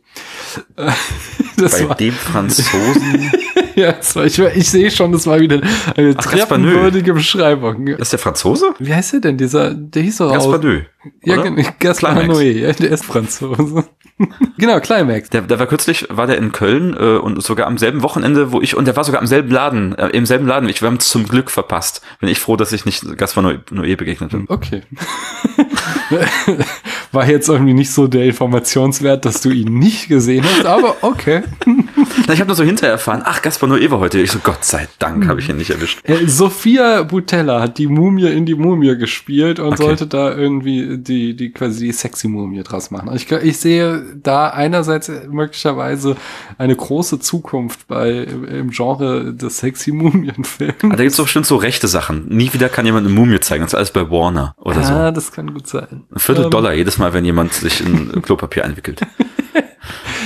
[1.57, 3.33] das Bei war, dem Franzosen.
[3.75, 5.61] ja, war, ich, ich sehe schon, das war wieder
[5.97, 7.87] eine Ach, treppenwürdige Beschreibung.
[7.87, 8.75] ist der Franzose?
[8.79, 9.39] Wie heißt der denn?
[9.39, 10.85] Dieser, der hieß doch Gaspar Noé.
[11.25, 11.43] Ja,
[11.79, 13.85] Gaspar Noé, der ist Franzose.
[14.59, 15.31] genau, Climax.
[15.31, 18.61] Der, der war kürzlich, war der in Köln äh, und sogar am selben Wochenende, wo
[18.61, 20.69] ich, und der war sogar am selben Laden, äh, im selben Laden.
[20.69, 22.01] Ich, wir haben zum Glück verpasst.
[22.21, 24.45] Bin ich froh, dass ich nicht Gaspar Noé begegnet bin.
[24.49, 24.83] Okay.
[27.13, 31.43] war jetzt irgendwie nicht so der Informationswert, dass du ihn nicht gesehen hast, aber okay.
[32.27, 34.21] Na, ich habe nur so hinterher erfahren, ach, Gaspar Noé war heute.
[34.21, 36.01] Ich so, Gott sei Dank, habe ich ihn nicht erwischt.
[36.05, 39.83] Äh, Sophia Butella hat die Mumie in die Mumie gespielt und okay.
[39.83, 43.09] sollte da irgendwie die, die quasi die sexy Mumie draus machen.
[43.09, 46.17] Also ich, ich sehe da einerseits möglicherweise
[46.59, 50.75] eine große Zukunft bei im Genre des sexy Mumienfilms.
[50.85, 52.29] Ah, da gibt's doch bestimmt so rechte Sachen.
[52.29, 53.65] Nie wieder kann jemand eine Mumie zeigen.
[53.65, 54.93] Das ist alles bei Warner oder ah, so.
[54.93, 56.05] Ja, das kann gut sein.
[56.13, 59.01] Ein Viertel um, Dollar jedes Mal, wenn jemand sich in Klopapier einwickelt.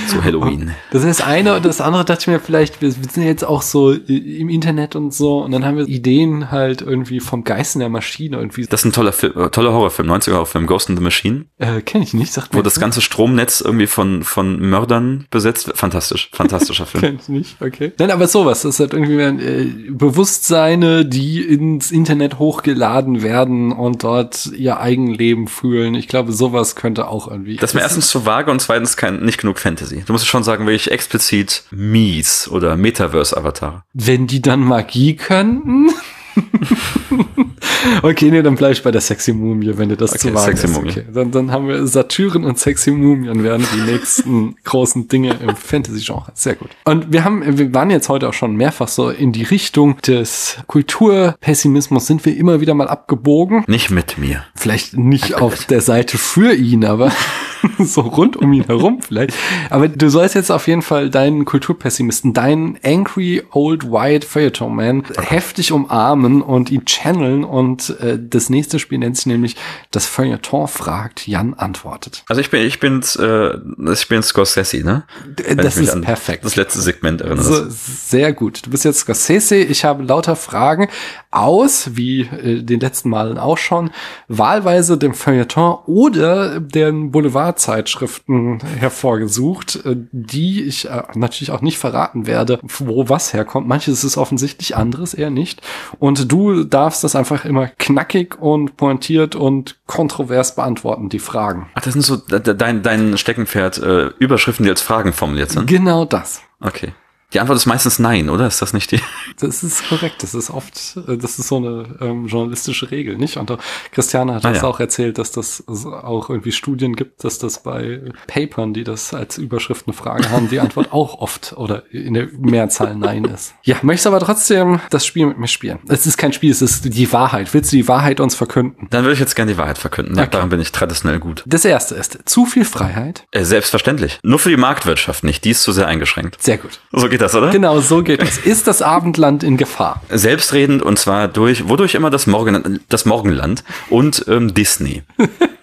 [0.09, 0.71] zu Halloween.
[0.91, 3.61] Das ist das eine und das andere dachte ich mir vielleicht, wir, sind jetzt auch
[3.61, 7.89] so im Internet und so und dann haben wir Ideen halt irgendwie vom Geisten der
[7.89, 8.65] Maschine irgendwie.
[8.65, 11.45] Das ist ein toller Film, äh, toller Horrorfilm, 90er Horrorfilm, Ghost in the Machine.
[11.57, 15.77] Äh, kenn ich nicht, sagt Wo das ganze Stromnetz irgendwie von, von Mördern besetzt wird.
[15.77, 17.01] Fantastisch, fantastischer Film.
[17.01, 17.91] kenn ich nicht, okay.
[17.97, 24.03] Nein, aber sowas, das ist halt irgendwie äh, Bewusstseine, die ins Internet hochgeladen werden und
[24.03, 25.95] dort ihr Eigenleben fühlen.
[25.95, 27.57] Ich glaube, sowas könnte auch irgendwie.
[27.57, 29.98] Das ist mir erstens zu vage und zweitens kein, nicht genug Fantasy.
[30.05, 33.83] Du musst schon sagen, wirklich explizit Mies oder Metaverse-Avatar.
[33.93, 35.89] Wenn die dann Magie könnten?
[38.03, 40.57] okay, nee, dann bleib ich bei der Sexy Mumie, wenn dir das okay, zu vage
[40.57, 40.73] sexy ist.
[40.73, 40.89] Mumie.
[40.91, 45.55] Okay, dann, dann haben wir Satyren und Sexy Mumien werden die nächsten großen Dinge im
[45.55, 46.31] Fantasy-Genre.
[46.33, 46.69] Sehr gut.
[46.85, 50.57] Und wir haben, wir waren jetzt heute auch schon mehrfach so in die Richtung des
[50.67, 53.63] Kulturpessimismus sind wir immer wieder mal abgebogen.
[53.67, 54.43] Nicht mit mir.
[54.55, 57.11] Vielleicht nicht auf der Seite für ihn, aber
[57.79, 59.33] so rund um ihn herum vielleicht.
[59.69, 65.03] Aber du sollst jetzt auf jeden Fall deinen Kulturpessimisten, deinen Angry Old White Feuilleton Man
[65.17, 69.55] heftig umarmen und ihn channeln und äh, das nächste Spiel nennt sich nämlich
[69.91, 72.23] das Feuilleton fragt, Jan antwortet.
[72.27, 73.57] Also ich bin, ich bin's, äh,
[73.91, 75.03] ich bin Scorsese, ne?
[75.37, 76.45] Wenn das ist perfekt.
[76.45, 77.43] Das letzte Segment erinnere.
[77.43, 78.65] So, sehr gut.
[78.65, 79.57] Du bist jetzt Scorsese.
[79.57, 80.87] Ich habe lauter Fragen
[81.31, 83.91] aus, wie äh, den letzten Malen auch schon,
[84.27, 92.25] wahlweise dem Feuilleton oder den Boulevardzeitschriften hervorgesucht, äh, die ich äh, natürlich auch nicht verraten
[92.25, 93.67] werde, wo was herkommt.
[93.67, 95.61] Manches ist offensichtlich, anderes eher nicht.
[95.99, 101.69] Und du darfst das einfach immer knackig und pointiert und kontrovers beantworten, die Fragen.
[101.75, 105.67] Ach, das sind so dein, dein Steckenpferd, äh, Überschriften, die als Fragen formuliert sind?
[105.67, 106.41] Genau das.
[106.59, 106.93] Okay.
[107.31, 108.47] Die Antwort ist meistens nein, oder?
[108.47, 108.99] Ist das nicht die?
[109.39, 110.21] Das ist korrekt.
[110.21, 113.37] Das ist oft, äh, das ist so eine ähm, journalistische Regel, nicht?
[113.37, 113.55] Und
[113.91, 114.67] Christiane hat ah, das ja.
[114.67, 119.37] auch erzählt, dass das auch irgendwie Studien gibt, dass das bei Papern, die das als
[119.37, 123.53] Überschrift eine Frage haben, die Antwort auch oft oder in der Mehrzahl nein ist.
[123.63, 125.79] Ja, möchtest aber trotzdem das Spiel mit mir spielen?
[125.87, 127.53] Es ist kein Spiel, es ist die Wahrheit.
[127.53, 128.87] Willst du die Wahrheit uns verkünden?
[128.89, 130.15] Dann würde ich jetzt gerne die Wahrheit verkünden.
[130.15, 130.31] Ja, okay.
[130.31, 131.43] daran bin ich traditionell gut.
[131.45, 133.25] Das erste ist zu viel Freiheit.
[133.31, 134.19] Äh, selbstverständlich.
[134.23, 135.45] Nur für die Marktwirtschaft nicht.
[135.45, 136.41] Die ist zu sehr eingeschränkt.
[136.41, 136.79] Sehr gut.
[136.91, 137.49] So geht das, oder?
[137.49, 138.37] Genau, so geht es.
[138.37, 140.01] Ist das Abendland in Gefahr?
[140.09, 145.03] Selbstredend und zwar durch, wodurch immer das, Morgen, das Morgenland und ähm, Disney.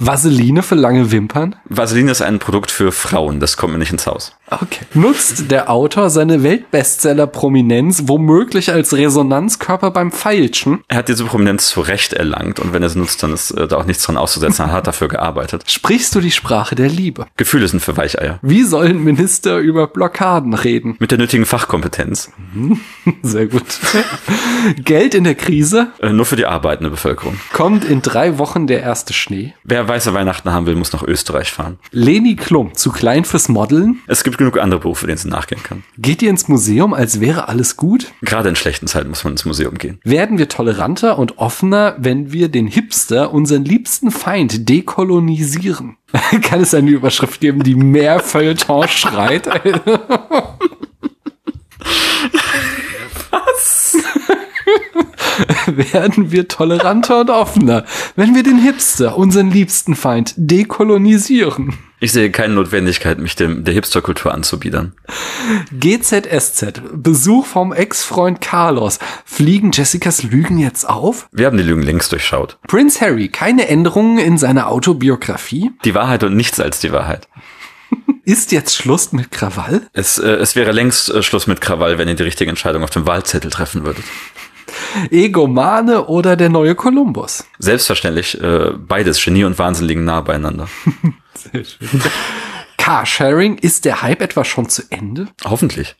[0.00, 1.56] Vaseline für lange Wimpern?
[1.64, 4.34] Vaseline ist ein Produkt für Frauen, das kommt mir nicht ins Haus.
[4.50, 4.86] Okay.
[4.94, 10.80] Nutzt der Autor seine Weltbestseller-Prominenz womöglich als Resonanzkörper beim Feilschen?
[10.88, 13.68] Er hat diese Prominenz zu Recht erlangt und wenn er sie nutzt, dann ist äh,
[13.68, 14.66] da auch nichts dran auszusetzen.
[14.66, 15.64] Er hat dafür gearbeitet.
[15.66, 17.26] Sprichst du die Sprache der Liebe?
[17.36, 18.38] Gefühle sind für Weicheier.
[18.42, 20.96] Wie sollen Minister über Blockaden reden?
[20.98, 22.32] Mit der nötigen Fachkompetenz.
[23.22, 23.64] Sehr gut.
[24.84, 25.88] Geld in der Krise?
[26.00, 27.38] Äh, nur für die arbeitende Bevölkerung.
[27.52, 29.37] Kommt in drei Wochen der erste Schnee?
[29.64, 31.78] Wer weiße Weihnachten haben will, muss nach Österreich fahren.
[31.90, 34.00] Leni Klum, zu klein fürs Modeln?
[34.06, 35.84] Es gibt genug andere Berufe, denen sie nachgehen kann.
[35.98, 38.12] Geht ihr ins Museum, als wäre alles gut?
[38.22, 40.00] Gerade in schlechten Zeiten muss man ins Museum gehen.
[40.04, 45.96] Werden wir toleranter und offener, wenn wir den Hipster, unseren liebsten Feind, dekolonisieren?
[46.42, 49.46] kann es eine Überschrift geben, die mehr Feuilleton schreit?
[53.30, 53.96] Was?
[55.66, 57.84] Werden wir toleranter und offener,
[58.16, 61.78] wenn wir den Hipster, unseren liebsten Feind, dekolonisieren?
[62.00, 64.92] Ich sehe keine Notwendigkeit, mich dem, der Hipsterkultur anzubiedern.
[65.72, 69.00] GZSZ, Besuch vom Ex-Freund Carlos.
[69.24, 71.28] Fliegen Jessicas Lügen jetzt auf?
[71.32, 72.58] Wir haben die Lügen längst durchschaut.
[72.68, 75.72] Prince Harry, keine Änderungen in seiner Autobiografie?
[75.84, 77.26] Die Wahrheit und nichts als die Wahrheit.
[78.24, 79.82] Ist jetzt Schluss mit Krawall?
[79.92, 82.90] Es, äh, es wäre längst äh, Schluss mit Krawall, wenn ihr die richtige Entscheidung auf
[82.90, 84.04] dem Wahlzettel treffen würdet.
[85.10, 87.44] Egomane oder der neue Kolumbus?
[87.58, 90.68] Selbstverständlich, äh, beides, Genie und Wahnsinn liegen nah beieinander.
[91.34, 91.88] Sehr schön.
[92.76, 95.28] Carsharing, ist der Hype etwa schon zu Ende?
[95.44, 95.96] Hoffentlich.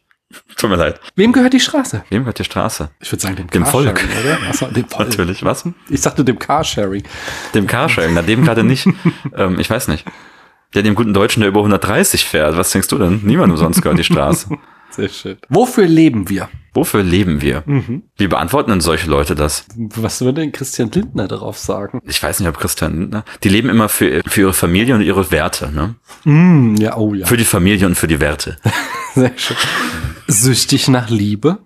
[0.56, 1.00] Tut mir leid.
[1.16, 2.04] Wem gehört die Straße?
[2.10, 2.90] Wem gehört die Straße?
[3.00, 4.04] Ich würde sagen dem, Dem Volk.
[4.22, 4.38] oder?
[4.48, 5.08] Achso, dem Volk.
[5.08, 5.64] Natürlich, was?
[5.88, 7.02] Ich sagte dem Carsharing.
[7.54, 8.86] Dem Carsharing, na dem gerade nicht.
[9.36, 10.04] ähm, ich weiß nicht.
[10.74, 12.56] Der dem guten Deutschen, der über 130 fährt.
[12.58, 13.20] Was denkst du denn?
[13.24, 14.50] Niemand umsonst gehört die Straße.
[14.90, 15.38] Sehr schön.
[15.48, 16.50] Wofür leben wir?
[16.78, 17.64] Wofür leben wir?
[18.16, 19.66] Wie beantworten denn solche Leute das?
[19.76, 22.00] Was würde denn Christian Lindner darauf sagen?
[22.06, 23.24] Ich weiß nicht, ob Christian Lindner.
[23.42, 25.96] Die leben immer für, für ihre Familie und ihre Werte, ne?
[26.22, 27.26] Mm, ja, oh ja.
[27.26, 28.58] Für die Familie und für die Werte.
[29.16, 29.56] Sehr schön.
[30.28, 31.58] Süchtig nach Liebe?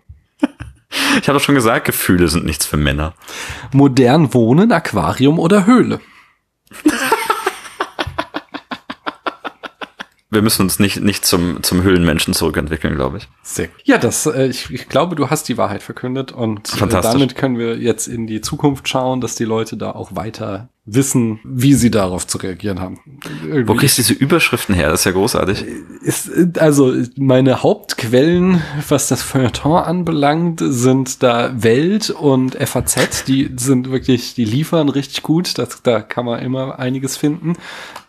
[1.20, 3.12] Ich habe doch schon gesagt, Gefühle sind nichts für Männer.
[3.70, 6.00] Modern wohnen, Aquarium oder Höhle?
[10.32, 13.28] Wir müssen uns nicht, nicht zum, zum Höhlenmenschen zurückentwickeln, glaube ich.
[13.42, 13.76] Sehr gut.
[13.84, 17.58] Ja, das, äh, ich, ich glaube, du hast die Wahrheit verkündet und äh, damit können
[17.58, 21.92] wir jetzt in die Zukunft schauen, dass die Leute da auch weiter wissen, wie sie
[21.92, 22.98] darauf zu reagieren haben.
[23.44, 24.90] Irgendwie Wo kriegst du diese Überschriften her?
[24.90, 25.64] Das ist ja großartig.
[26.00, 33.24] ist, also meine Hauptquellen, was das Feuilleton anbelangt, sind da Welt und FAZ.
[33.26, 35.56] Die sind wirklich, die liefern richtig gut.
[35.56, 37.52] Das, da kann man immer einiges finden.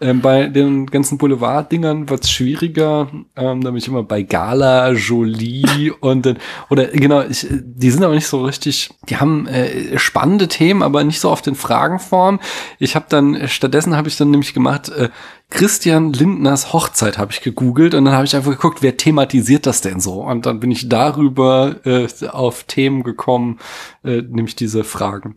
[0.01, 3.07] Ähm, bei den ganzen Boulevard-Dingern wird's schwieriger.
[3.35, 6.37] Ähm, da bin ich immer bei Gala, Jolie und dann,
[6.71, 11.03] oder genau, ich, die sind aber nicht so richtig, die haben äh, spannende Themen, aber
[11.03, 12.39] nicht so oft in Fragenform.
[12.79, 15.09] Ich habe dann, stattdessen habe ich dann nämlich gemacht, äh,
[15.49, 19.81] Christian Lindners Hochzeit habe ich gegoogelt und dann habe ich einfach geguckt, wer thematisiert das
[19.81, 20.23] denn so?
[20.23, 23.59] Und dann bin ich darüber äh, auf Themen gekommen,
[24.03, 25.35] äh, nämlich diese Fragen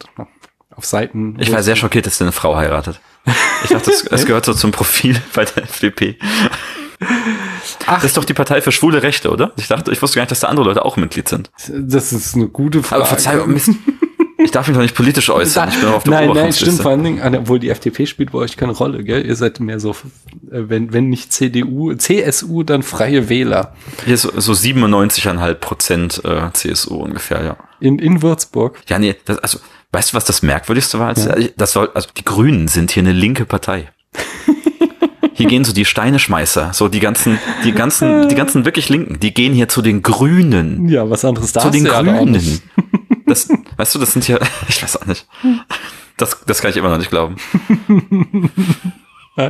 [0.74, 1.36] auf Seiten.
[1.38, 3.00] Ich war sehr schockiert, dass der eine Frau heiratet.
[3.64, 6.18] Ich dachte, es, es gehört so zum Profil bei der FDP.
[7.86, 9.52] Ach, Das ist doch die Partei für schwule Rechte, oder?
[9.56, 11.50] Ich dachte, ich wusste gar nicht, dass da andere Leute auch Mitglied sind.
[11.68, 13.02] das ist eine gute Frage.
[13.02, 13.60] Aber Verzeihung.
[14.46, 15.70] Ich darf mich doch nicht politisch äußern.
[15.70, 18.30] Ich bin auf der nein, nein, stimmt vor allen Dingen, ah, obwohl die FDP spielt
[18.30, 19.26] bei euch keine Rolle, gell?
[19.26, 19.94] Ihr seid mehr so, äh,
[20.68, 23.74] wenn, wenn nicht CDU, CSU, dann freie Wähler.
[24.04, 27.56] Hier ist so, so 97,5 Prozent äh, CSU ungefähr, ja.
[27.80, 28.78] In, in Würzburg.
[28.88, 29.58] Ja, nee, das, also,
[29.90, 31.08] weißt du, was das Merkwürdigste war?
[31.08, 33.90] Als, Das soll, also, die Grünen sind hier eine linke Partei.
[35.34, 39.34] Hier gehen so die Steineschmeißer, so die ganzen, die ganzen, die ganzen wirklich Linken, die
[39.34, 40.88] gehen hier zu den Grünen.
[40.88, 42.62] Ja, was anderes da zu den ja Grünen.
[43.26, 44.38] Das, weißt du, das sind ja,
[44.68, 45.26] ich weiß auch nicht.
[46.16, 47.36] Das, das kann ich immer noch nicht glauben.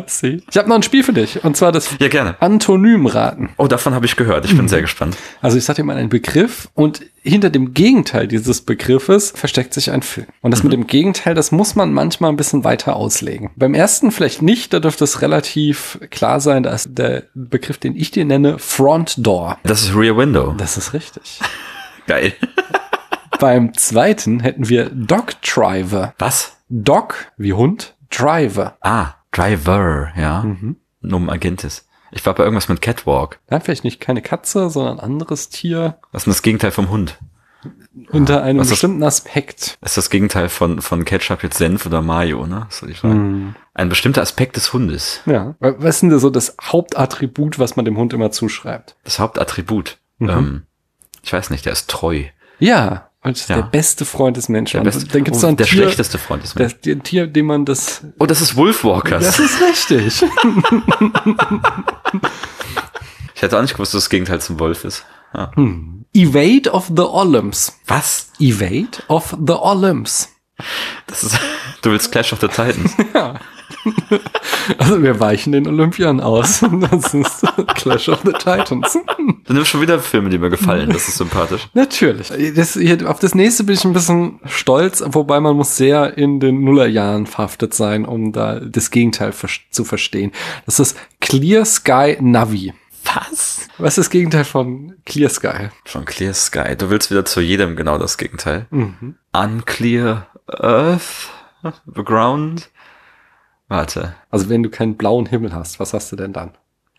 [0.06, 0.42] See.
[0.50, 2.34] Ich habe noch ein Spiel für dich, und zwar das Ja, gerne.
[2.40, 3.50] Antonymraten.
[3.56, 4.44] Oh, davon habe ich gehört.
[4.44, 5.16] Ich bin sehr gespannt.
[5.40, 9.92] Also ich sag dir mal einen Begriff und hinter dem Gegenteil dieses Begriffes versteckt sich
[9.92, 10.26] ein Film.
[10.40, 13.50] Und das mit dem Gegenteil, das muss man manchmal ein bisschen weiter auslegen.
[13.54, 17.94] Beim ersten vielleicht nicht, da dürfte es relativ klar sein, da ist der Begriff, den
[17.94, 19.58] ich dir nenne, Front Door.
[19.62, 20.52] Das ist Rear Window.
[20.58, 21.38] Das ist richtig.
[22.08, 22.34] Geil.
[23.38, 26.14] Beim zweiten hätten wir Dog Driver.
[26.18, 26.56] Was?
[26.68, 28.76] Dog wie Hund, Driver.
[28.80, 30.42] Ah, Driver, ja.
[30.42, 30.76] Mhm.
[31.00, 31.86] Num Agentis.
[32.12, 33.38] Ich war bei irgendwas mit Catwalk.
[33.50, 37.18] Ja, vielleicht nicht keine Katze, sondern anderes Tier Was ist das Gegenteil vom Hund?
[38.10, 39.78] unter einem was bestimmten Aspekt.
[39.82, 42.66] Ist das Gegenteil von, von Ketchup jetzt Senf oder Mayo, ne?
[42.68, 43.56] Das soll ich fragen.
[43.74, 45.20] Ein bestimmter Aspekt des Hundes.
[45.26, 45.54] Ja.
[45.58, 48.96] Was ist denn so das Hauptattribut, was man dem Hund immer zuschreibt?
[49.04, 49.98] Das Hauptattribut.
[50.20, 50.66] Ähm,
[51.22, 52.24] ich weiß nicht, der ist treu.
[52.58, 53.56] Ja, Und ja.
[53.56, 54.84] der beste Freund des Menschen.
[54.84, 56.78] Der, beste, dann gibt's oh, ein der Tier, schlechteste Freund des Menschen.
[56.84, 58.02] Der, der Tier, dem man das.
[58.20, 59.24] Oh, das ist Wolfwalkers.
[59.24, 60.22] Das ist richtig.
[63.34, 65.04] ich hätte auch nicht gewusst, dass das Gegenteil zum Wolf ist.
[65.34, 65.50] Ja.
[65.56, 66.04] Hm.
[66.14, 67.76] Evade of the Olymps.
[67.88, 68.30] Was?
[68.38, 70.28] Evade of the Olymps.
[71.08, 71.36] Das ist,
[71.82, 72.92] du willst Clash of the Titans.
[73.14, 73.40] ja.
[74.78, 76.64] Also wir weichen den Olympiern aus.
[76.90, 77.44] Das ist
[77.74, 78.98] Clash of the Titans.
[79.44, 80.90] Dann haben schon wieder Filme, die mir gefallen.
[80.90, 81.68] Das ist sympathisch.
[81.74, 82.32] Natürlich.
[82.54, 86.40] Das, hier, auf das nächste bin ich ein bisschen stolz, wobei man muss sehr in
[86.40, 89.32] den Nullerjahren verhaftet sein, um da das Gegenteil
[89.70, 90.32] zu verstehen.
[90.64, 92.72] Das ist Clear Sky Navi.
[93.04, 93.68] Was?
[93.78, 95.68] Was ist das Gegenteil von Clear Sky?
[95.84, 96.76] Von Clear Sky.
[96.76, 98.66] Du willst wieder zu jedem genau das Gegenteil.
[98.70, 99.14] Mhm.
[99.32, 101.28] Unclear Earth,
[101.62, 102.70] the ground.
[103.68, 104.14] Warte.
[104.30, 106.52] Also wenn du keinen blauen Himmel hast, was hast du denn dann?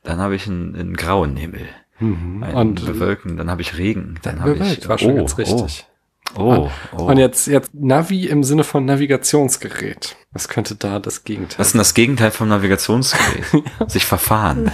[0.04, 1.68] Dann habe ich einen, einen grauen Himmel.
[2.00, 2.44] Mhm.
[2.44, 4.20] Einen und bewölken, dann habe ich Regen.
[4.22, 4.88] Dann habe ich.
[4.88, 5.88] War schon oh, richtig.
[6.36, 7.04] Oh, oh, oh.
[7.06, 10.16] Und jetzt, jetzt Navi im Sinne von Navigationsgerät.
[10.32, 11.60] Was könnte da das Gegenteil?
[11.60, 13.46] Was ist denn das Gegenteil vom Navigationsgerät?
[13.88, 14.72] Sich verfahren.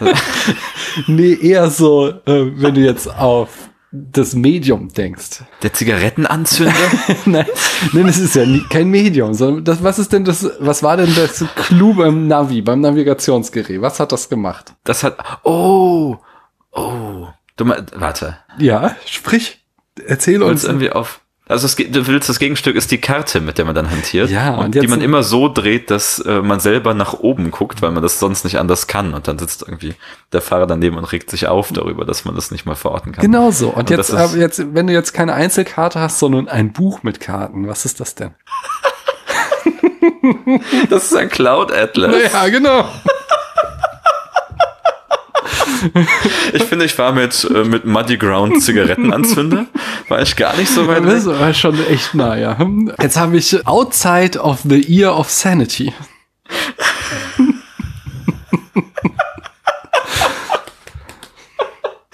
[1.06, 5.44] nee, eher so, äh, wenn du jetzt auf das Medium denkst.
[5.62, 6.74] Der Zigarettenanzünder?
[7.26, 7.46] nein,
[7.92, 10.96] nein, das ist ja nie, kein Medium, sondern das, was ist denn das, was war
[10.96, 13.80] denn das Clou beim Navi, beim Navigationsgerät?
[13.80, 14.74] Was hat das gemacht?
[14.82, 16.16] Das hat, oh,
[16.72, 18.38] oh, du warte.
[18.58, 19.64] Ja, sprich,
[20.04, 20.64] erzähl uns.
[20.64, 23.90] irgendwie auf, also es, du willst, das Gegenstück ist die Karte, mit der man dann
[23.90, 24.30] hantiert.
[24.30, 27.82] Ja, und, und die man immer so dreht, dass äh, man selber nach oben guckt,
[27.82, 29.12] weil man das sonst nicht anders kann.
[29.12, 29.94] Und dann sitzt irgendwie
[30.32, 33.22] der Fahrer daneben und regt sich auf darüber, dass man das nicht mal verorten kann.
[33.22, 33.68] Genau so.
[33.68, 37.20] Und, und jetzt, ist, jetzt, wenn du jetzt keine Einzelkarte hast, sondern ein Buch mit
[37.20, 38.34] Karten, was ist das denn?
[40.88, 42.14] das ist ein Cloud Atlas.
[42.32, 42.88] Ja, genau.
[46.52, 49.66] ich finde, ich war mit, äh, mit Muddy Ground Zigarettenanzünder.
[50.08, 52.56] War ich gar nicht so weit Das war schon echt nah, ja.
[53.00, 55.92] Jetzt habe ich Outside of the Ear of Sanity.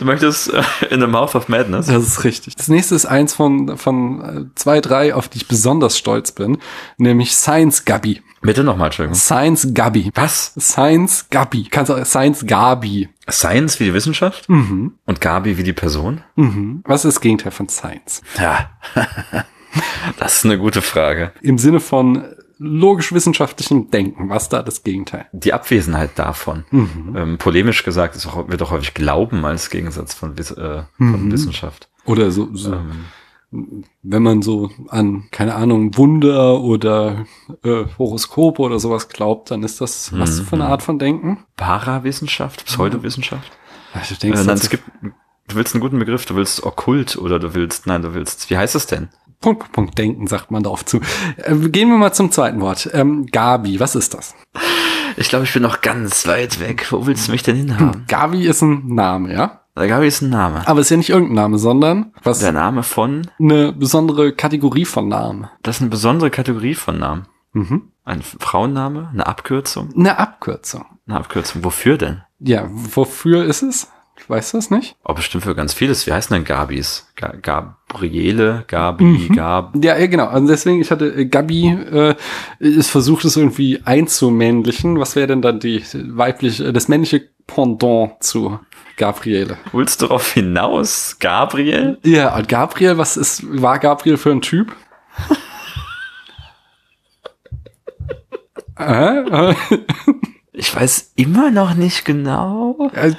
[0.00, 1.86] Du möchtest äh, in the Mouth of Madness.
[1.86, 2.56] Das ist richtig.
[2.56, 6.56] Das nächste ist eins von, von äh, zwei, drei, auf die ich besonders stolz bin,
[6.96, 8.22] nämlich Science Gabi.
[8.40, 9.14] Bitte nochmal, Entschuldigung.
[9.14, 10.10] Science Gabi.
[10.14, 10.54] Was?
[10.58, 11.68] Science Gabi.
[11.70, 13.10] Kannst du Science Gabi.
[13.28, 14.48] Science wie die Wissenschaft?
[14.48, 14.94] Mhm.
[15.04, 16.22] Und Gabi wie die Person?
[16.34, 16.82] Mhm.
[16.86, 18.22] Was ist das Gegenteil von Science?
[18.38, 18.70] Ja.
[20.18, 21.32] das ist eine gute Frage.
[21.42, 22.24] Im Sinne von
[22.60, 24.28] logisch-wissenschaftlichem Denken.
[24.28, 25.26] Was da das Gegenteil?
[25.32, 26.64] Die Abwesenheit davon.
[26.70, 27.14] Mhm.
[27.16, 31.32] Ähm, polemisch gesagt ist auch, wird auch häufig Glauben als Gegensatz von, äh, von mhm.
[31.32, 31.88] Wissenschaft.
[32.04, 33.04] Oder so, so ähm,
[34.02, 37.24] wenn man so an, keine Ahnung, Wunder oder
[37.64, 40.70] äh, Horoskope oder sowas glaubt, dann ist das was für eine mhm.
[40.70, 41.44] Art von Denken?
[41.56, 43.50] Parawissenschaft, Pseudowissenschaft.
[43.94, 47.16] Ach, du denkst, äh, nein, es gibt, du willst einen guten Begriff, du willst okkult
[47.16, 49.08] oder du willst, nein, du willst, wie heißt es denn?
[49.40, 51.00] Punkt, Punkt, denken, sagt man darauf zu.
[51.38, 52.90] Äh, gehen wir mal zum zweiten Wort.
[52.92, 54.34] Ähm, Gabi, was ist das?
[55.16, 56.86] Ich glaube, ich bin noch ganz weit weg.
[56.90, 57.92] Wo willst du mich denn hinhaben?
[57.94, 59.62] Hm, Gabi ist ein Name, ja?
[59.74, 60.66] Gabi ist ein Name.
[60.68, 62.40] Aber ist ja nicht irgendein Name, sondern was?
[62.40, 63.30] Der Name von?
[63.38, 65.48] Eine besondere Kategorie von Namen.
[65.62, 67.26] Das ist eine besondere Kategorie von Namen.
[67.52, 67.90] Mhm.
[68.04, 69.08] Ein Frauenname?
[69.12, 69.90] Eine Abkürzung?
[69.96, 70.84] Eine Abkürzung.
[71.06, 71.64] Eine Abkürzung.
[71.64, 72.22] Wofür denn?
[72.40, 73.88] Ja, wofür ist es?
[74.30, 74.94] Weißt du das nicht?
[75.04, 76.06] Oh, bestimmt für ganz vieles.
[76.06, 77.12] Wie heißen denn Gabis?
[77.16, 79.34] Ga Gabriele, Gabi, mhm.
[79.34, 79.74] Gab.
[79.84, 80.28] Ja, ja, genau.
[80.28, 82.14] Also deswegen, ich hatte äh, Gabi, äh,
[82.60, 85.00] ist versucht, es irgendwie einzumännlichen.
[85.00, 88.60] Was wäre denn dann die weibliche, das männliche Pendant zu
[88.96, 89.58] Gabriele?
[89.72, 91.16] Willst du darauf hinaus?
[91.18, 91.98] Gabriel?
[92.04, 94.76] Ja, und Gabriel, was ist, war Gabriel für ein Typ?
[98.78, 99.54] äh?
[100.60, 102.90] Ich weiß immer noch nicht genau.
[102.94, 103.16] Also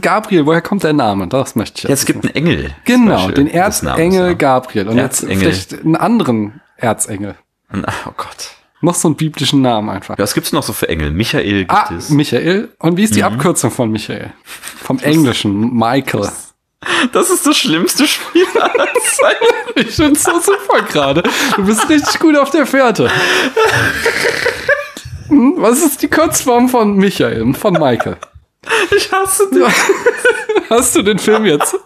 [0.00, 1.26] Gabriel, woher kommt der Name?
[1.26, 2.00] Das möchte ich jetzt.
[2.00, 2.70] es gibt einen Engel.
[2.84, 4.86] Genau, den Erzengel Gabriel.
[4.86, 5.42] Und Erzengel.
[5.42, 7.34] jetzt vielleicht einen anderen Erzengel.
[7.72, 8.52] Oh Gott.
[8.80, 10.16] Noch so einen biblischen Namen einfach.
[10.16, 11.10] Ja, was gibt's noch so für Engel?
[11.10, 12.10] Michael gibt ah, es.
[12.10, 12.68] Michael.
[12.78, 13.26] Und wie ist die mhm.
[13.26, 14.32] Abkürzung von Michael?
[14.44, 16.30] Vom Englischen, Michael.
[17.12, 19.44] Das ist das schlimmste Spiel aller Zeiten.
[19.74, 21.24] ich find's so super gerade.
[21.56, 23.10] Du bist richtig gut auf der Fährte.
[25.28, 25.54] Hm?
[25.58, 28.16] Was ist die Kurzform von Michael, von Michael?
[28.96, 29.62] Ich hasse dich.
[30.70, 31.76] Hast du den Film jetzt?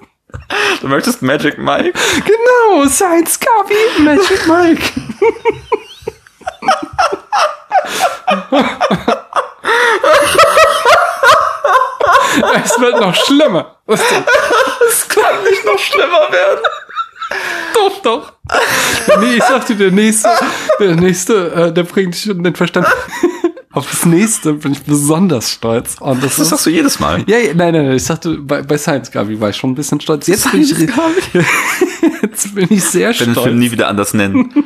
[0.81, 1.93] Du möchtest Magic Mike?
[2.25, 4.93] Genau, Science Copy, Magic Mike.
[12.65, 13.77] es wird noch schlimmer.
[14.89, 16.65] Es kann nicht noch schlimmer werden.
[17.89, 18.33] Doch, doch.
[19.21, 20.29] Nee, ich sagte, der nächste,
[20.81, 22.87] der nächste, äh, der bringt schon den Verstand.
[23.73, 25.97] auf das nächste bin ich besonders stolz.
[26.01, 27.25] Und das, das sagst du jedes Mal.
[27.27, 27.97] Ja, ja, nein, nein, nein.
[27.97, 30.27] Ich sagte, bei, bei Science Gabi war ich schon ein bisschen stolz.
[30.27, 31.43] Jetzt Science bin ich,
[32.23, 33.29] jetzt bin ich sehr stolz.
[33.29, 34.53] Ich den Film nie wieder anders nennen.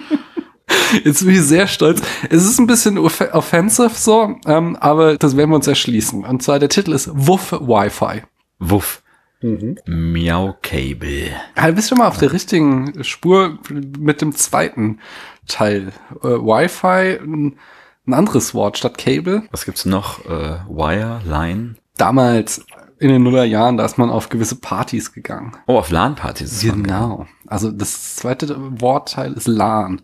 [1.05, 2.01] Jetzt bin ich sehr stolz.
[2.31, 6.25] Es ist ein bisschen offensive so, ähm, aber das werden wir uns erschließen.
[6.25, 8.23] Und zwar der Titel ist Wuff Wi-Fi.
[8.59, 9.02] Wuff.
[9.43, 9.77] Mhm.
[9.87, 11.31] Miau Cable.
[11.57, 13.59] Ja, du bist schon mal auf der richtigen Spur
[13.99, 15.01] mit dem zweiten
[15.49, 15.93] Teil.
[16.23, 17.59] Äh, Wi-Fi, ein,
[18.07, 19.43] ein, anderes Wort statt Cable.
[19.51, 20.25] Was gibt's noch?
[20.25, 21.75] Äh, Wire, Line?
[21.97, 22.65] Damals
[23.03, 25.57] in den Nullerjahren, da ist man auf gewisse Partys gegangen.
[25.67, 26.61] Oh, auf LAN-Partys.
[26.61, 27.27] Genau.
[27.49, 30.03] Also das zweite Wortteil ist LAN.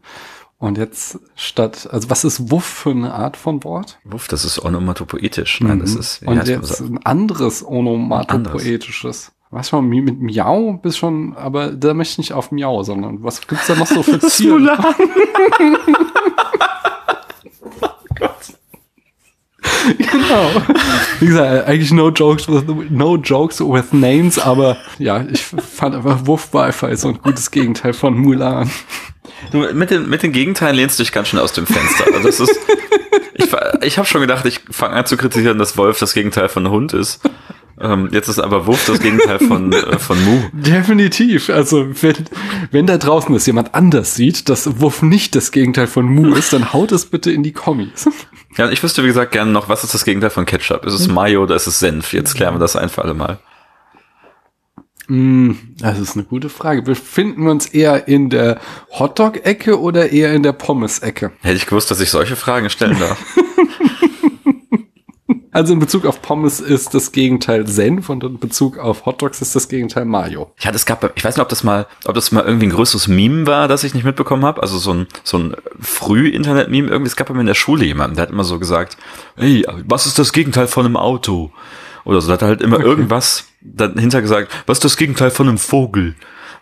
[0.61, 3.99] Und jetzt statt, also was ist Wuff für eine Art von Wort?
[4.05, 5.61] Wuff, das ist onomatopoetisch.
[5.61, 6.01] Nein, das mhm.
[6.01, 9.33] ist, Und jetzt ein anderes onomatopoetisches.
[9.51, 13.47] Was schon mit Miau bist schon, aber da möchte ich nicht auf Miau, sondern was
[13.47, 14.77] gibt's da noch so für Ziele?
[19.99, 20.51] genau.
[21.21, 26.27] Wie gesagt, eigentlich no jokes with, no jokes with names, aber ja, ich fand einfach
[26.27, 28.71] Wuff Wi-Fi so ein gutes Gegenteil von Mulan.
[29.53, 32.05] Du, mit den, mit den Gegenteilen lehnst du dich ganz schön aus dem Fenster.
[32.13, 32.59] Also es ist,
[33.35, 33.49] ich,
[33.83, 36.93] ich habe schon gedacht, ich fange an zu kritisieren, dass Wolf das Gegenteil von Hund
[36.93, 37.21] ist.
[37.81, 40.41] Ähm, jetzt ist aber Wuff das Gegenteil von, äh, von Mu.
[40.53, 41.49] Definitiv.
[41.49, 42.17] Also wenn,
[42.73, 46.53] wenn da draußen es jemand anders sieht, dass Wuff nicht das Gegenteil von Mu ist,
[46.53, 48.09] dann haut es bitte in die Kommis.
[48.57, 50.85] Ja, ich wüsste, wie gesagt, gerne noch, was ist das Gegenteil von Ketchup?
[50.85, 52.13] Ist es Mayo oder ist es Senf?
[52.13, 53.39] Jetzt klären wir das ein für alle Mal.
[55.09, 56.83] Mm, das ist eine gute Frage.
[56.83, 58.61] Befinden wir uns eher in der
[58.91, 61.33] Hotdog-Ecke oder eher in der Pommes-Ecke?
[61.41, 63.19] Hätte ich gewusst, dass ich solche Fragen stellen darf.
[65.51, 69.57] Also in Bezug auf Pommes ist das Gegenteil Senf und in Bezug auf Hotdogs ist
[69.57, 70.53] das Gegenteil Mayo.
[70.61, 73.09] Ja, das gab, ich weiß nicht, ob das mal, ob das mal irgendwie ein größeres
[73.09, 74.63] Meme war, das ich nicht mitbekommen habe.
[74.63, 77.09] Also so ein, so ein Früh-Internet-Meme irgendwie.
[77.09, 78.99] Es gab bei mir in der Schule jemanden, der hat immer so gesagt,
[79.37, 81.51] hey, was ist das Gegenteil von einem Auto?
[82.05, 82.87] Oder so, da hat er halt immer okay.
[82.87, 86.15] irgendwas dahinter gesagt, was ist das Gegenteil von einem Vogel?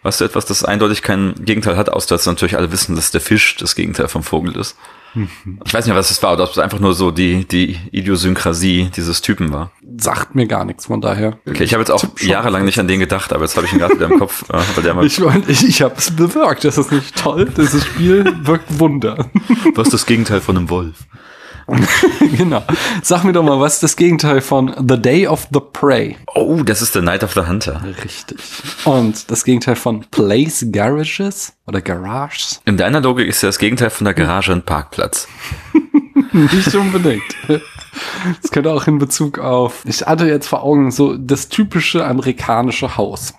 [0.03, 3.21] Was du etwas, das eindeutig kein Gegenteil hat, außer dass natürlich alle wissen, dass der
[3.21, 4.77] Fisch das Gegenteil vom Vogel ist.
[5.15, 5.61] Mhm.
[5.65, 8.91] Ich weiß nicht, was es war, oder ob es einfach nur so die, die Idiosynkrasie
[8.95, 9.73] dieses Typen war.
[9.99, 11.39] Sagt mir gar nichts von daher.
[11.49, 13.79] Okay, ich habe jetzt auch jahrelang nicht an den gedacht, aber jetzt habe ich ihn
[13.79, 14.45] gerade wieder im Kopf.
[14.51, 15.19] Äh, weil der mal ich
[15.49, 17.47] ich, ich habe es bewirkt, das ist nicht toll.
[17.57, 19.31] Dieses Spiel wirkt Wunder.
[19.75, 20.95] Was ist das Gegenteil von einem Wolf?
[22.37, 22.63] genau.
[23.03, 26.17] Sag mir doch mal, was ist das Gegenteil von The Day of the Prey?
[26.35, 27.83] Oh, das ist The Night of the Hunter.
[28.05, 28.39] Richtig.
[28.85, 32.61] Und das Gegenteil von Place Garages oder Garages?
[32.65, 35.27] In deiner Logik ist ja das Gegenteil von der Garage ein Parkplatz.
[36.33, 37.23] Nicht unbedingt.
[38.43, 42.97] Das könnte auch in Bezug auf, ich hatte jetzt vor Augen so das typische amerikanische
[42.97, 43.35] Haus.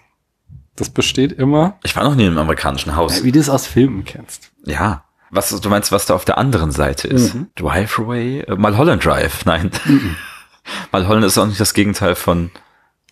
[0.75, 1.77] Das besteht immer.
[1.83, 3.19] Ich war noch nie einem amerikanischen Haus.
[3.19, 4.51] Ja, wie du es aus Filmen kennst.
[4.65, 5.03] Ja.
[5.29, 7.35] Was du meinst, was da auf der anderen Seite ist?
[7.35, 7.47] Mhm.
[7.55, 8.41] Driveway?
[8.41, 9.45] Äh, Malholland Drive?
[9.45, 9.71] Nein.
[9.85, 10.15] Mhm.
[10.91, 12.51] Malholland ist auch nicht das Gegenteil von.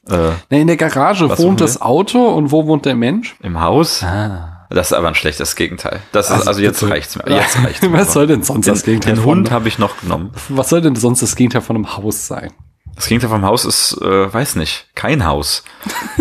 [0.09, 3.35] Äh, nee, in der Garage wohnt das Auto und wo wohnt der Mensch?
[3.41, 4.03] Im Haus.
[4.03, 4.67] Ah.
[4.69, 6.01] Das ist aber ein schlechtes Gegenteil.
[6.11, 7.23] Das ist, also, also jetzt reicht's mir.
[7.27, 7.93] Jetzt reicht's mir.
[7.93, 9.15] was soll denn sonst den, das Gegenteil?
[9.15, 10.31] Den Hund habe ich noch genommen.
[10.49, 12.51] Was soll denn sonst das Gegenteil von einem Haus sein?
[12.95, 15.63] Das Gegenteil vom Haus ist, äh, weiß nicht, kein Haus.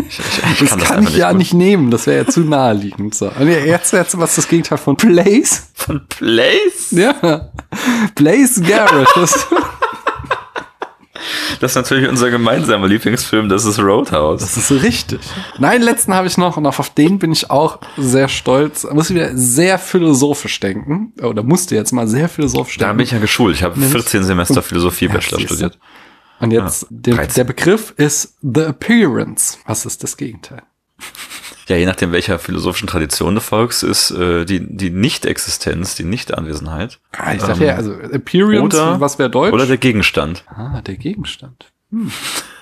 [0.09, 1.39] Ich, ich, ich das kann, das kann ich ja gut.
[1.39, 3.15] nicht nehmen, das wäre ja zu naheliegend.
[3.15, 3.31] So.
[3.31, 5.69] Und jetzt, jetzt, was ist das Gegenteil von Place?
[5.75, 6.91] Von Place?
[6.91, 7.51] Ja.
[8.15, 9.09] Place Garrett.
[9.15, 9.47] Das,
[11.61, 14.41] das ist natürlich unser gemeinsamer Lieblingsfilm, das ist Roadhouse.
[14.41, 15.21] Das ist richtig.
[15.59, 18.87] Nein, letzten habe ich noch und auf den bin ich auch sehr stolz.
[18.91, 21.13] Muss ich wieder sehr philosophisch denken.
[21.23, 22.91] Oder musste jetzt mal sehr philosophisch denken.
[22.91, 23.55] Da bin ich ja geschult.
[23.57, 25.79] Ich habe 14 Semester Philosophie Bachelor ja, studiert.
[26.45, 29.59] Und jetzt, ja, der, der Begriff ist The Appearance.
[29.67, 30.63] Was ist das Gegenteil?
[31.67, 37.01] Ja, je nachdem, welcher philosophischen Tradition du folgst, ist äh, die, die Nicht-Existenz, die Nicht-Anwesenheit.
[37.13, 39.55] Ah, ich dachte ähm, ja, also Appearance, oder, was wäre Deutsch?
[39.55, 40.45] Oder der Gegenstand.
[40.47, 41.73] Ah, der Gegenstand.
[41.91, 42.13] Hm.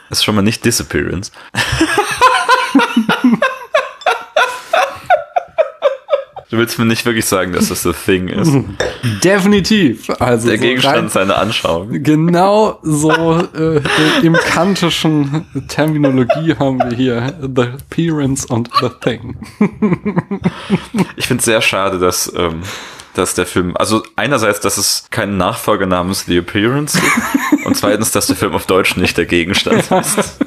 [0.08, 1.32] Das ist schon mal nicht Disappearance.
[6.52, 8.52] Du willst mir nicht wirklich sagen, dass das The Thing ist.
[9.24, 10.10] Definitiv.
[10.20, 12.02] Also der so Gegenstand seiner Anschauung.
[12.02, 13.10] Genau so
[13.54, 13.80] äh,
[14.22, 19.38] im kantischen Terminologie haben wir hier The Appearance und The Thing.
[21.16, 22.60] ich finde es sehr schade, dass ähm,
[23.14, 28.10] dass der Film, also einerseits, dass es keinen Nachfolger namens The Appearance gibt und zweitens,
[28.10, 30.38] dass der Film auf Deutsch nicht der Gegenstand ist.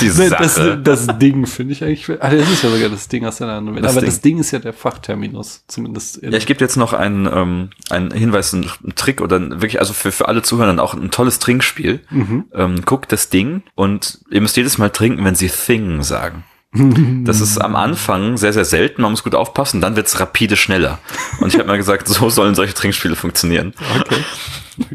[0.00, 0.78] Die Sache.
[0.82, 3.48] Das, das Ding finde ich eigentlich, also das ist ja sogar das Ding aus der
[3.48, 4.08] anderen Welt, aber Ding.
[4.08, 6.22] das Ding ist ja der Fachterminus, zumindest.
[6.22, 10.12] Ja, ich gebe jetzt noch einen, ähm, einen Hinweis, einen Trick oder wirklich, also für,
[10.12, 12.00] für alle Zuhörer auch ein tolles Trinkspiel.
[12.10, 12.44] Mhm.
[12.54, 16.44] Ähm, guckt das Ding und ihr müsst jedes Mal trinken, wenn sie Thing sagen.
[16.74, 20.98] Das ist am Anfang sehr, sehr selten, man muss gut aufpassen, dann wird's rapide schneller.
[21.40, 23.74] Und ich habe mal gesagt, so sollen solche Trinkspiele funktionieren.
[24.00, 24.24] Okay.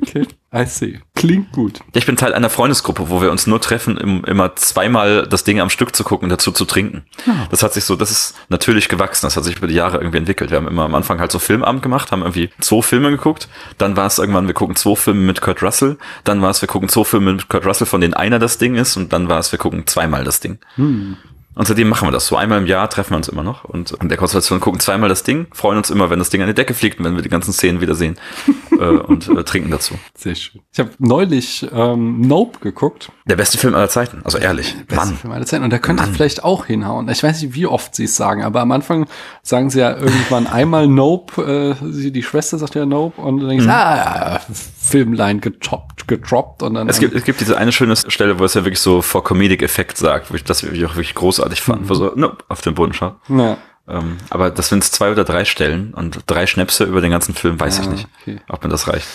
[0.02, 0.28] Okay.
[0.54, 1.00] I see.
[1.16, 1.80] Klingt gut.
[1.94, 5.60] Ich bin Teil einer Freundesgruppe, wo wir uns nur treffen, um immer zweimal das Ding
[5.60, 7.04] am Stück zu gucken und dazu zu trinken.
[7.26, 7.48] Ja.
[7.50, 9.26] Das hat sich so, das ist natürlich gewachsen.
[9.26, 10.50] Das hat sich über die Jahre irgendwie entwickelt.
[10.50, 13.48] Wir haben immer am Anfang halt so Filmabend gemacht, haben irgendwie zwei Filme geguckt.
[13.78, 15.98] Dann war es irgendwann, wir gucken zwei Filme mit Kurt Russell.
[16.24, 18.76] Dann war es, wir gucken zwei Filme mit Kurt Russell, von denen einer das Ding
[18.76, 18.98] ist.
[18.98, 20.60] Und dann war es, wir gucken zweimal das Ding.
[20.76, 21.18] Hm.
[21.60, 22.26] Und seitdem machen wir das.
[22.26, 25.10] So einmal im Jahr treffen wir uns immer noch und in der Konstellation gucken zweimal
[25.10, 27.22] das Ding, freuen uns immer, wenn das Ding an die Decke fliegt und wenn wir
[27.22, 28.18] die ganzen Szenen wiedersehen
[28.80, 29.96] äh, und äh, trinken dazu.
[30.16, 30.62] Sehr schön.
[30.72, 33.12] Ich habe neulich ähm, Nope geguckt.
[33.26, 34.74] Der beste Film aller Zeiten, also ehrlich.
[34.74, 35.18] Der beste Mann.
[35.18, 35.66] Film aller Zeiten.
[35.66, 36.14] Und der könnte Mann.
[36.14, 37.10] vielleicht auch hinhauen.
[37.10, 39.06] Ich weiß nicht, wie oft sie es sagen, aber am Anfang
[39.44, 43.66] sagen sie ja irgendwann einmal Nope, äh, die Schwester sagt ja Nope und dann denkst
[43.66, 43.72] mhm.
[43.72, 44.40] ah,
[44.80, 46.88] Filmline getoppt, gedroppt und dann.
[46.88, 49.62] Es gibt, es gibt diese eine schöne Stelle, wo es ja wirklich so vor Comedic
[49.62, 52.62] Effekt sagt, wo ich das wirklich auch wirklich großartig großartig fand, wo so no, auf
[52.62, 53.16] den Boden schaut.
[53.28, 53.58] Ja.
[53.88, 57.60] Ähm, aber das sind zwei oder drei Stellen und drei Schnäpse über den ganzen Film,
[57.60, 58.40] weiß ja, ich nicht, okay.
[58.48, 59.08] ob mir das reicht.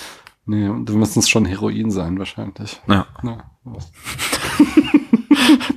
[0.47, 2.81] Nee, da müssen es schon Heroin sein, wahrscheinlich.
[2.86, 3.06] Ja.
[3.23, 3.39] ja.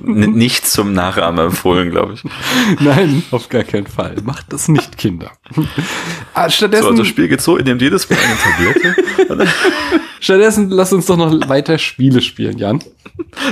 [0.02, 2.22] nicht zum Nachahmen empfohlen, glaube ich.
[2.80, 4.16] Nein, auf gar keinen Fall.
[4.24, 5.32] Macht das nicht, Kinder.
[6.34, 9.52] Ah, stattdessen, so, also das Spiel geht so, indem jedes Mal eine Tablette.
[10.20, 12.82] stattdessen lass uns doch noch weiter Spiele spielen, Jan.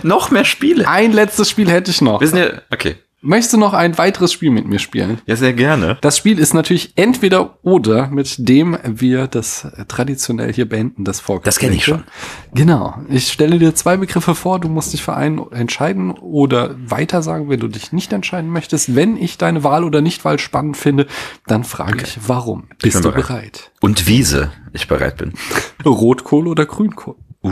[0.02, 0.88] noch mehr Spiele?
[0.88, 2.20] Ein letztes Spiel hätte ich noch.
[2.20, 2.96] Wir sind ja, okay.
[3.26, 5.20] Möchtest du noch ein weiteres Spiel mit mir spielen?
[5.26, 5.98] Ja, sehr gerne.
[6.00, 11.44] Das Spiel ist natürlich entweder oder, mit dem wir das traditionell hier beenden, das Vorgespräch.
[11.44, 12.04] Das kenne ich schon.
[12.54, 12.94] Genau.
[13.08, 17.48] Ich stelle dir zwei Begriffe vor, du musst dich für einen entscheiden oder weiter sagen,
[17.48, 18.94] wenn du dich nicht entscheiden möchtest.
[18.94, 21.08] Wenn ich deine Wahl oder Nichtwahl spannend finde,
[21.48, 22.04] dann frage okay.
[22.06, 22.68] ich, warum?
[22.80, 23.26] Bist du bereit.
[23.26, 23.72] bereit?
[23.80, 25.32] Und Wiese, ich bereit bin.
[25.84, 27.16] Rotkohl oder Grünkohl?
[27.42, 27.50] Uh.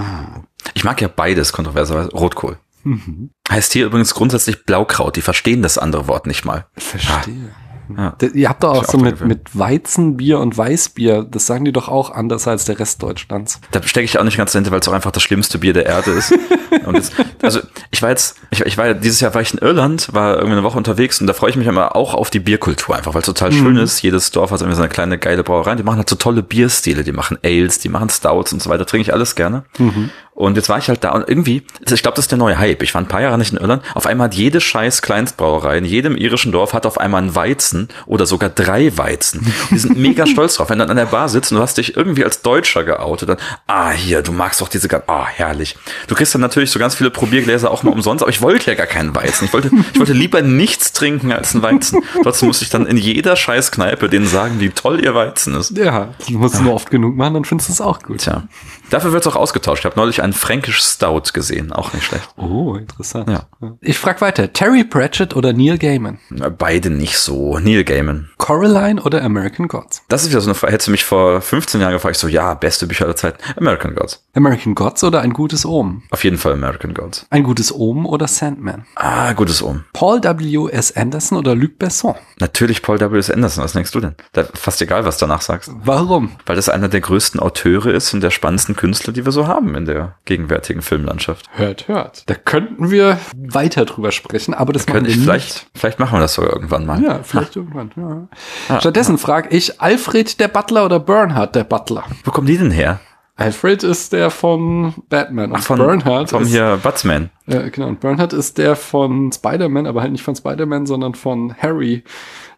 [0.75, 2.11] Ich mag ja beides kontroverserweise.
[2.13, 2.59] Rotkohl.
[2.85, 3.31] Mhm.
[3.51, 5.17] Heißt hier übrigens grundsätzlich Blaukraut.
[5.17, 6.67] Die verstehen das andere Wort nicht mal.
[6.77, 7.51] Verstehe.
[7.51, 7.65] Ah.
[7.97, 8.17] Ja.
[8.33, 12.11] Ihr habt doch auch so mit, mit Weizenbier und Weißbier, das sagen die doch auch
[12.11, 13.61] anders als der Rest Deutschlands.
[13.73, 15.87] Da stecke ich auch nicht ganz dahinter, weil es auch einfach das schlimmste Bier der
[15.87, 16.33] Erde ist.
[16.87, 17.13] und jetzt,
[17.43, 20.53] also ich war jetzt, ich, ich war dieses Jahr war ich in Irland, war irgendwie
[20.53, 23.21] eine Woche unterwegs und da freue ich mich immer auch auf die Bierkultur einfach, weil
[23.21, 23.57] es total mhm.
[23.57, 24.03] schön ist.
[24.03, 25.75] Jedes Dorf hat irgendwie so eine kleine geile Brauerei.
[25.75, 28.87] Die machen halt so tolle Bierstile, die machen Ales, die machen Stouts und so weiter.
[28.87, 29.65] Trinke ich alles gerne.
[29.79, 30.11] Mhm.
[30.35, 32.83] Und jetzt war ich halt da und irgendwie, ich glaube, das ist der neue Hype.
[32.83, 33.83] Ich war ein paar Jahre nicht in Irland.
[33.95, 37.89] Auf einmal hat jede scheiß Kleinstbrauerei in jedem irischen Dorf hat auf einmal einen Weizen
[38.07, 39.47] oder sogar drei Weizen.
[39.71, 40.71] Die sind mega stolz drauf.
[40.71, 43.29] Wenn du dann an der Bar sitzt und du hast dich irgendwie als Deutscher geoutet,
[43.29, 43.37] dann,
[43.69, 45.77] ah, hier, du magst doch diese, ah, oh, herrlich.
[46.09, 48.77] Du kriegst dann natürlich so ganz viele Probiergläser auch mal umsonst, aber ich wollte ja
[48.77, 49.45] gar keinen Weizen.
[49.45, 52.03] Ich wollte, ich wollte lieber nichts trinken als einen Weizen.
[52.25, 55.77] Trotzdem musste ich dann in jeder scheiß Kneipe denen sagen, wie toll ihr Weizen ist.
[55.77, 58.19] Ja, du musst es nur oft genug machen, dann findest du es auch gut.
[58.19, 58.49] Tja.
[58.95, 59.81] Dafür wird es auch ausgetauscht.
[59.81, 62.29] Ich habe neulich einen Fränkisch Stout gesehen, auch nicht schlecht.
[62.37, 63.29] Oh, interessant.
[63.29, 63.49] Ja.
[63.81, 66.21] Ich frage weiter, Terry Pratchett oder Neil Gaiman?
[66.59, 67.59] Beide nicht so.
[67.59, 68.31] Neil Gaiman.
[68.39, 70.03] Coraline oder American Gods?
[70.09, 70.73] Das ist wieder so eine Frage.
[70.75, 73.35] Hättest du mich vor 15 Jahren gefragt, so, ja, beste Bücher aller Zeit.
[73.57, 74.23] American Gods.
[74.35, 76.05] American Gods oder ein gutes Ohm?
[76.11, 77.27] Auf jeden Fall American Gods.
[77.31, 78.87] Ein gutes Ohm oder Sandman?
[78.95, 79.83] Ah, gutes Ohm.
[79.93, 80.69] Paul W.
[80.71, 80.97] S.
[80.97, 82.15] Anderson oder Luc Besson?
[82.39, 83.19] Natürlich Paul W.
[83.19, 83.29] S.
[83.29, 83.65] Anderson.
[83.65, 84.15] Was denkst du denn?
[84.35, 85.73] Da, fast egal, was du danach sagst.
[85.83, 86.31] Warum?
[86.47, 89.75] Weil das einer der größten Auteure ist und der spannendsten Künstler, die wir so haben
[89.77, 91.49] in der gegenwärtigen Filmlandschaft.
[91.53, 92.29] Hört, hört.
[92.29, 96.21] Da könnten wir weiter drüber sprechen, aber das da machen wir vielleicht, Vielleicht machen wir
[96.21, 97.03] das sogar irgendwann mal.
[97.03, 97.61] Ja, vielleicht ah.
[97.61, 97.91] irgendwann.
[97.97, 98.29] Ja.
[98.69, 98.81] Ah.
[98.81, 102.05] Stattdessen frage ich Alfred der Butler oder Bernhard der Butler.
[102.25, 103.01] Wo kommen die denn her?
[103.37, 107.31] Alfred ist der von Batman und Ach, von, Bernhard ist, hier Batsman.
[107.47, 107.89] Ja, genau.
[107.89, 112.05] Und Bernhard ist der von Spider-Man, aber halt nicht von Spider-Man, sondern von Harry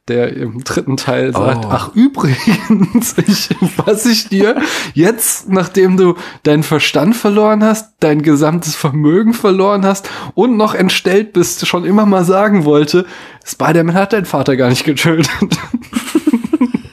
[0.09, 1.69] der im dritten Teil sagt, oh.
[1.70, 3.49] ach übrigens, ich,
[3.85, 4.61] was ich dir
[4.95, 6.15] jetzt, nachdem du
[6.45, 12.07] deinen Verstand verloren hast, dein gesamtes Vermögen verloren hast und noch entstellt bist, schon immer
[12.07, 13.07] mal sagen wollte,
[13.45, 15.28] Spider-Man hat deinen Vater gar nicht getötet.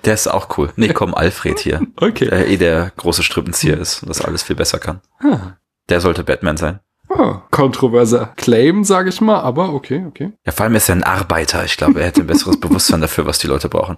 [0.05, 0.69] Der ist auch cool.
[0.75, 1.81] Nee, komm, Alfred hier.
[1.95, 2.25] Okay.
[2.25, 4.99] Der eh der große Strippenzieher ist und das alles viel besser kann.
[5.19, 5.53] Ah.
[5.87, 6.81] Der sollte Batman sein.
[7.15, 10.31] Ah, kontroverser Claim, sage ich mal, aber okay, okay.
[10.45, 11.63] Ja, vor allem ist er ein Arbeiter.
[11.65, 13.97] Ich glaube, er hätte ein besseres Bewusstsein dafür, was die Leute brauchen.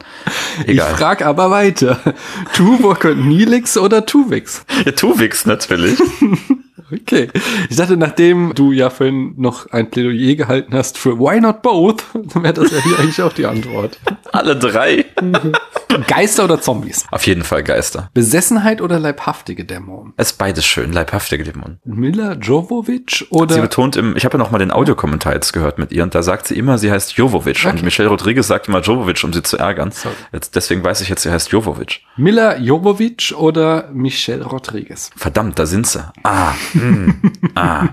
[0.65, 0.91] Egal.
[0.91, 1.99] Ich frag aber weiter.
[2.53, 4.65] Tuvok und Nilix oder Tuvix?
[4.85, 5.99] Ja, Tuvix natürlich.
[6.91, 7.29] Okay.
[7.67, 12.03] Ich dachte, nachdem du ja vorhin noch ein Plädoyer gehalten hast für Why not both,
[12.13, 13.99] dann wäre das ja hier eigentlich auch die Antwort.
[14.31, 15.05] Alle drei.
[16.03, 17.05] Geister oder Zombies?
[17.11, 18.09] Auf jeden Fall Geister.
[18.13, 20.13] Besessenheit oder leibhaftige Dämonen?
[20.17, 21.79] Es ist beides schön, leibhaftige Dämonen.
[21.83, 23.55] Mila Jovovic oder?
[23.55, 26.15] Sie betont im, ich habe ja noch mal den Audiokommentar jetzt gehört mit ihr und
[26.15, 27.69] da sagt sie immer, sie heißt Jovovic okay.
[27.69, 29.91] und Michelle Rodriguez sagt immer Jovovic, um sie zu ärgern.
[30.31, 32.01] Jetzt, deswegen weiß ich jetzt, sie heißt Jovovic.
[32.17, 35.09] Mila Jovovic oder Michelle Rodriguez?
[35.15, 36.03] Verdammt, da sind sie.
[36.23, 36.53] Ah.
[36.73, 37.21] Hm.
[37.55, 37.89] ah.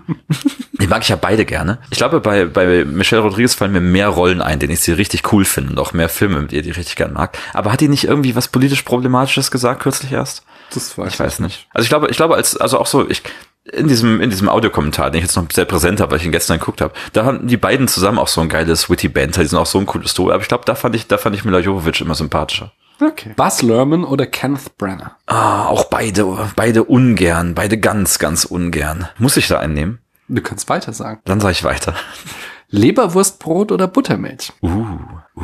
[0.83, 1.79] Die mag ich ja beide gerne.
[1.91, 5.33] Ich glaube, bei, bei Michelle Rodriguez fallen mir mehr Rollen ein, denen ich sie richtig
[5.33, 7.39] cool finde und auch mehr Filme mit ihr, die ich richtig gern mag.
[7.53, 10.43] Aber hat die nicht irgendwie was politisch Problematisches gesagt kürzlich erst?
[10.75, 11.69] Das weiß ich weiß nicht.
[11.73, 13.23] Also ich glaube, ich glaube, als, also auch so, ich,
[13.71, 16.33] in diesem, in diesem Audiokommentar, den ich jetzt noch sehr präsent habe, weil ich ihn
[16.33, 19.49] gestern geguckt habe, da haben die beiden zusammen auch so ein geiles Witty Banter, die
[19.49, 21.45] sind auch so ein cooles Duo, aber ich glaube, da fand ich, da fand ich
[21.45, 22.73] Mila Jovovich immer sympathischer.
[23.01, 23.35] Okay.
[23.37, 25.17] Buzz Lerman oder Kenneth Brenner?
[25.27, 29.09] Ah, auch beide, beide ungern, beide ganz, ganz ungern.
[29.19, 30.02] Muss ich da einnehmen?
[30.35, 31.21] Du kannst weiter sagen.
[31.25, 31.95] Dann sage ich weiter.
[32.71, 34.51] Leberwurstbrot oder Buttermilch?
[34.63, 34.69] Uh,
[35.37, 35.43] uh.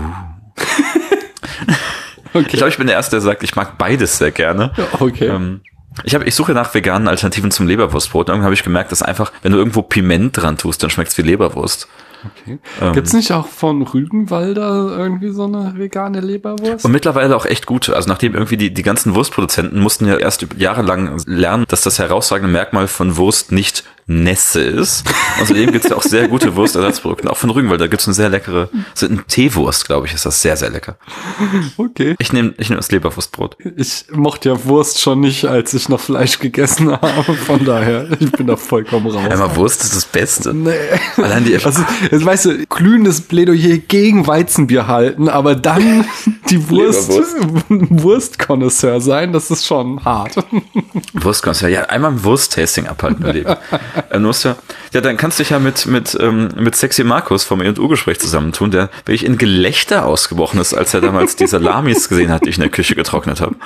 [2.32, 2.46] okay.
[2.46, 4.72] Ich glaube, ich bin der Erste, der sagt, ich mag beides sehr gerne.
[4.98, 5.26] Okay.
[5.26, 5.60] Ähm,
[6.04, 8.28] ich, hab, ich suche nach veganen Alternativen zum Leberwurstbrot.
[8.28, 11.18] Irgendwann habe ich gemerkt, dass einfach, wenn du irgendwo Piment dran tust, dann schmeckt es
[11.18, 11.86] wie Leberwurst.
[12.24, 12.58] Okay.
[12.80, 16.84] Ähm, Gibt's nicht auch von Rügenwalder irgendwie so eine vegane Leberwurst?
[16.84, 17.94] Und mittlerweile auch echt gute.
[17.94, 22.50] Also nachdem irgendwie die, die ganzen Wurstproduzenten mussten ja erst jahrelang lernen, dass das herausragende
[22.50, 25.04] Merkmal von Wurst nicht Nässe ist.
[25.40, 29.06] Außerdem gibt's ja auch sehr gute Wurstersatzprodukte, auch von Rügenwalder gibt's eine sehr leckere, so
[29.06, 30.96] ein Teewurst, glaube ich, ist das sehr, sehr lecker.
[31.76, 32.16] Okay.
[32.18, 33.58] Ich nehme ich nehm das Leberwurstbrot.
[33.76, 37.34] Ich mochte ja Wurst schon nicht, als ich noch Fleisch gegessen habe.
[37.34, 39.30] Von daher, ich bin da vollkommen raus.
[39.30, 40.54] Einmal Wurst ist das Beste.
[40.54, 40.72] Nee.
[41.18, 46.06] Allein die also, weißt du, glühendes Plädoyer gegen Weizenbier halten, aber dann
[46.48, 47.10] die Wurst,
[47.68, 50.36] Wurstkonnoisseur sein, das ist schon hart.
[51.12, 53.56] Wurstkonnoisseur, ja, einmal ein Wursttasting abhalten im Leben.
[54.10, 54.56] Äh, musst ja,
[54.92, 58.70] ja, dann kannst du dich ja mit, mit, ähm, mit Sexy Markus vom E&U-Gespräch zusammentun,
[58.70, 62.56] der wirklich in Gelächter ausgebrochen ist, als er damals die Salamis gesehen hat, die ich
[62.56, 63.56] in der Küche getrocknet habe.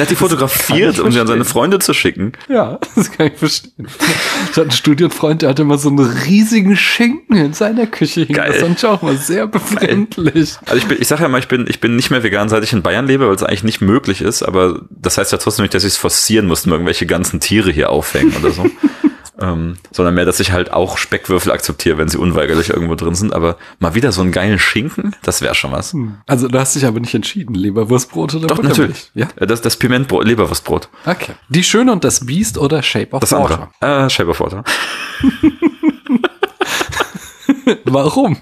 [0.00, 2.32] Der hat die fotografiert, um sie an seine Freunde zu schicken.
[2.48, 3.86] Ja, das kann ich verstehen.
[3.86, 8.34] Ich hatte einen Studienfreund, der hatte immer so einen riesigen Schinken in seiner Küche hängen.
[8.34, 10.56] Das fand ich auch mal sehr befremdlich.
[10.64, 12.64] Also ich, bin, ich sage ja mal, ich bin, ich bin nicht mehr vegan, seit
[12.64, 15.64] ich in Bayern lebe, weil es eigentlich nicht möglich ist, aber das heißt ja trotzdem
[15.64, 18.64] nicht, dass ich es forcieren muss, irgendwelche ganzen Tiere hier aufhängen oder so.
[19.40, 23.32] ähm, sondern mehr, dass ich halt auch Speckwürfel akzeptiere, wenn sie unweigerlich irgendwo drin sind.
[23.32, 25.92] Aber mal wieder so einen geilen Schinken, das wäre schon was.
[25.92, 26.16] Hm.
[26.26, 29.10] Also du hast dich aber nicht entschieden, Leberwurstbrot oder Doch, natürlich.
[29.14, 29.28] Ja?
[29.36, 30.88] Das, das Pimentbrot, Leberwurstbrot.
[31.06, 31.32] Okay.
[31.48, 33.70] Die Schöne und das Biest oder Shape of das Water?
[33.80, 34.06] Andere.
[34.06, 34.64] Äh, Shape of Water.
[37.84, 38.38] Warum?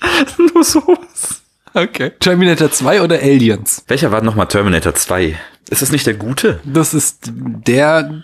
[0.54, 1.42] Nur sowas.
[1.72, 2.12] Okay.
[2.20, 3.84] Terminator 2 oder Aliens?
[3.88, 5.36] Welcher war nochmal Terminator 2?
[5.70, 6.60] Ist das nicht der gute?
[6.64, 8.22] Das ist der,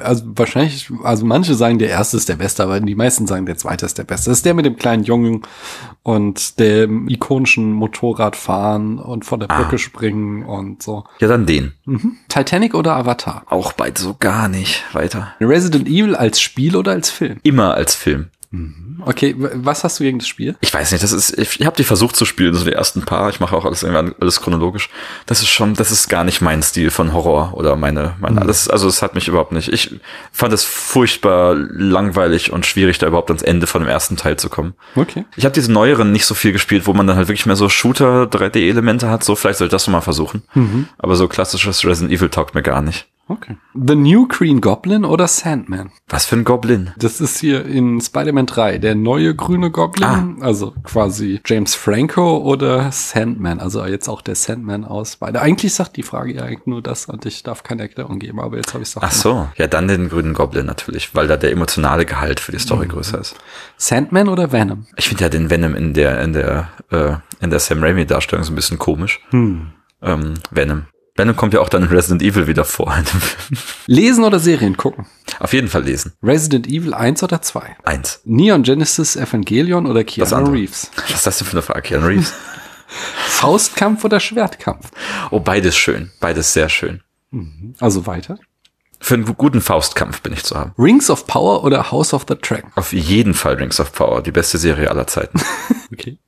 [0.00, 3.56] also wahrscheinlich, also manche sagen, der erste ist der beste, aber die meisten sagen, der
[3.56, 4.30] zweite ist der beste.
[4.30, 5.42] Das ist der mit dem kleinen Jungen
[6.02, 9.78] und dem ikonischen Motorradfahren und von der Brücke ah.
[9.78, 11.04] springen und so.
[11.20, 11.74] Ja, dann den.
[11.84, 12.16] Mhm.
[12.28, 13.44] Titanic oder Avatar?
[13.46, 14.84] Auch beide so gar nicht.
[14.94, 15.34] Weiter.
[15.40, 17.38] Resident Evil als Spiel oder als Film?
[17.42, 18.30] Immer als Film.
[18.50, 19.02] Mhm.
[19.04, 20.56] Okay, was hast du gegen das Spiel?
[20.60, 23.02] Ich weiß nicht, das ist, ich, ich habe die versucht zu spielen, so die ersten
[23.02, 23.28] paar.
[23.28, 24.88] Ich mache auch alles alles chronologisch.
[25.26, 28.46] Das ist schon, das ist gar nicht mein Stil von Horror oder meine, meine, mhm.
[28.46, 29.70] das, also es hat mich überhaupt nicht.
[29.70, 30.00] Ich
[30.32, 34.48] fand es furchtbar langweilig und schwierig, da überhaupt ans Ende von dem ersten Teil zu
[34.48, 34.74] kommen.
[34.96, 35.26] Okay.
[35.36, 37.68] Ich habe diese neueren nicht so viel gespielt, wo man dann halt wirklich mehr so
[37.68, 39.24] Shooter 3D-Elemente hat.
[39.24, 40.42] So vielleicht soll ich das mal versuchen.
[40.54, 40.88] Mhm.
[40.96, 43.06] Aber so klassisches Resident Evil taugt mir gar nicht.
[43.28, 43.56] Okay.
[43.74, 45.90] The New Green Goblin oder Sandman?
[46.08, 46.92] Was für ein Goblin?
[46.96, 50.34] Das ist hier in Spider-Man 3 der neue grüne Goblin, ah.
[50.40, 55.42] also quasi James Franco oder Sandman, also jetzt auch der Sandman aus Spider.
[55.42, 58.56] Eigentlich sagt die Frage ja eigentlich nur das und ich darf keine Erklärung geben, aber
[58.56, 61.52] jetzt habe ich es Ach so, ja, dann den grünen Goblin natürlich, weil da der
[61.52, 62.92] emotionale Gehalt für die Story mhm.
[62.92, 63.36] größer ist.
[63.76, 64.86] Sandman oder Venom?
[64.96, 68.44] Ich finde ja den Venom in der in der äh, in der Sam Raimi Darstellung
[68.44, 69.20] so ein bisschen komisch.
[69.30, 69.72] Hm.
[70.00, 70.86] Ähm, Venom.
[71.18, 72.96] Venom kommt ja auch dann in Resident Evil wieder vor.
[73.86, 75.06] lesen oder Serien gucken?
[75.40, 76.12] Auf jeden Fall lesen.
[76.22, 77.76] Resident Evil 1 oder 2?
[77.84, 78.22] 1.
[78.24, 80.90] Neon Genesis Evangelion oder Keanu Reeves?
[80.96, 82.32] Was ist das denn für eine Frage, Keanu Reeves?
[83.26, 84.90] Faustkampf oder Schwertkampf?
[85.30, 86.10] Oh, beides schön.
[86.20, 87.02] Beides sehr schön.
[87.30, 87.74] Mhm.
[87.80, 88.38] Also weiter.
[89.00, 90.72] Für einen guten Faustkampf bin ich zu haben.
[90.76, 92.70] Rings of Power oder House of the Dragon?
[92.74, 95.40] Auf jeden Fall Rings of Power, die beste Serie aller Zeiten.
[95.92, 96.18] okay.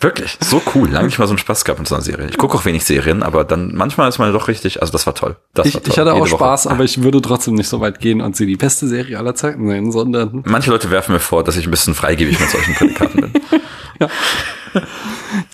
[0.00, 0.88] Wirklich, so cool.
[0.88, 2.28] Lange nicht mal so einen Spaß gehabt mit so einer Serie.
[2.28, 5.14] Ich gucke auch wenig Serien, aber dann manchmal ist man doch richtig, also das war
[5.14, 5.36] toll.
[5.54, 5.92] Das ich, war toll.
[5.92, 6.74] ich hatte auch Jede Spaß, Woche.
[6.74, 9.64] aber ich würde trotzdem nicht so weit gehen und sie die beste Serie aller Zeiten
[9.66, 10.42] nennen, sondern.
[10.44, 13.32] Manche Leute werfen mir vor, dass ich ein bisschen freigebig mit solchen Prädikaten bin.
[14.00, 14.08] ja.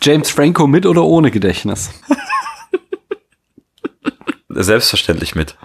[0.02, 1.90] James Franco mit oder ohne Gedächtnis?
[4.54, 5.56] Selbstverständlich mit.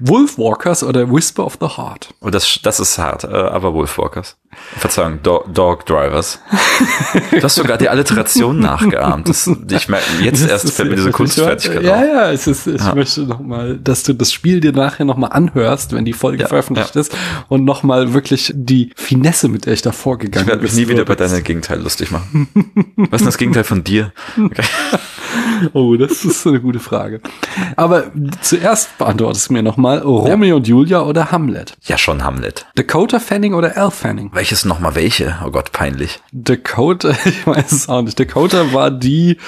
[0.00, 2.14] Wolfwalkers oder Whisper of the Heart?
[2.20, 4.36] Oh, das, das ist hart, äh, aber Wolfwalkers.
[4.78, 6.40] Verzeihung, Do Dog Drivers.
[7.30, 9.28] Du hast sogar die Alliteration nachgeahmt.
[9.28, 12.80] Das, ich merke, jetzt das erst fällt mir diese Kunstfertigkeit Ja, ja, es ist, ich
[12.80, 12.94] ja.
[12.94, 16.94] möchte nochmal, dass du das Spiel dir nachher nochmal anhörst, wenn die Folge ja, veröffentlicht
[16.94, 17.00] ja.
[17.00, 17.16] ist
[17.48, 20.54] und nochmal wirklich die Finesse, mit der ich da vorgegangen bin.
[20.54, 22.48] Ich werde mich nie wieder bei deinem Gegenteil lustig machen.
[23.10, 24.12] Was ist das Gegenteil von dir?
[24.38, 24.64] Okay.
[25.72, 27.20] Oh, das ist eine gute Frage.
[27.76, 30.54] Aber Aber zuerst beantwortest du mir nochmal Romeo ja.
[30.54, 31.76] und Julia oder Hamlet?
[31.82, 32.66] Ja, schon Hamlet.
[32.74, 34.30] Dakota Fanning oder Al Fanning?
[34.32, 35.36] Welches nochmal welche?
[35.44, 36.20] Oh Gott, peinlich.
[36.32, 38.18] Dakota, ich weiß es auch nicht.
[38.18, 39.38] Dakota war die,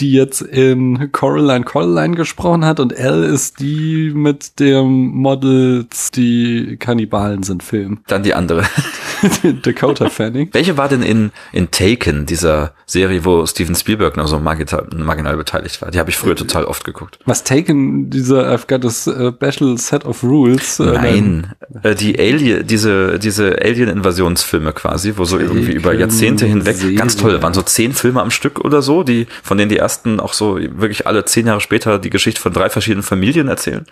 [0.00, 6.76] die jetzt in Coraline Coraline gesprochen hat und Al ist die mit dem Models, die
[6.78, 8.00] Kannibalen sind, Film.
[8.06, 8.64] Dann die andere.
[9.62, 10.48] Dakota Fanning.
[10.52, 15.36] Welche war denn in, in Taken, dieser Serie, wo Steven Spielberg noch so marginal, marginal
[15.36, 15.90] beteiligt war?
[15.90, 17.18] Die habe ich früher total oft geguckt.
[17.24, 18.90] Was Taken, dieser I've got a
[19.32, 20.80] special set of rules?
[20.80, 21.52] Äh, Nein,
[21.82, 26.96] äh, die Alien, diese, diese Alien-Invasionsfilme quasi, wo so irgendwie über Jahrzehnte hinweg, Serie.
[26.96, 30.20] ganz toll, waren so zehn Filme am Stück oder so, die, von denen die ersten
[30.20, 33.84] auch so wirklich alle zehn Jahre später die Geschichte von drei verschiedenen Familien erzählen.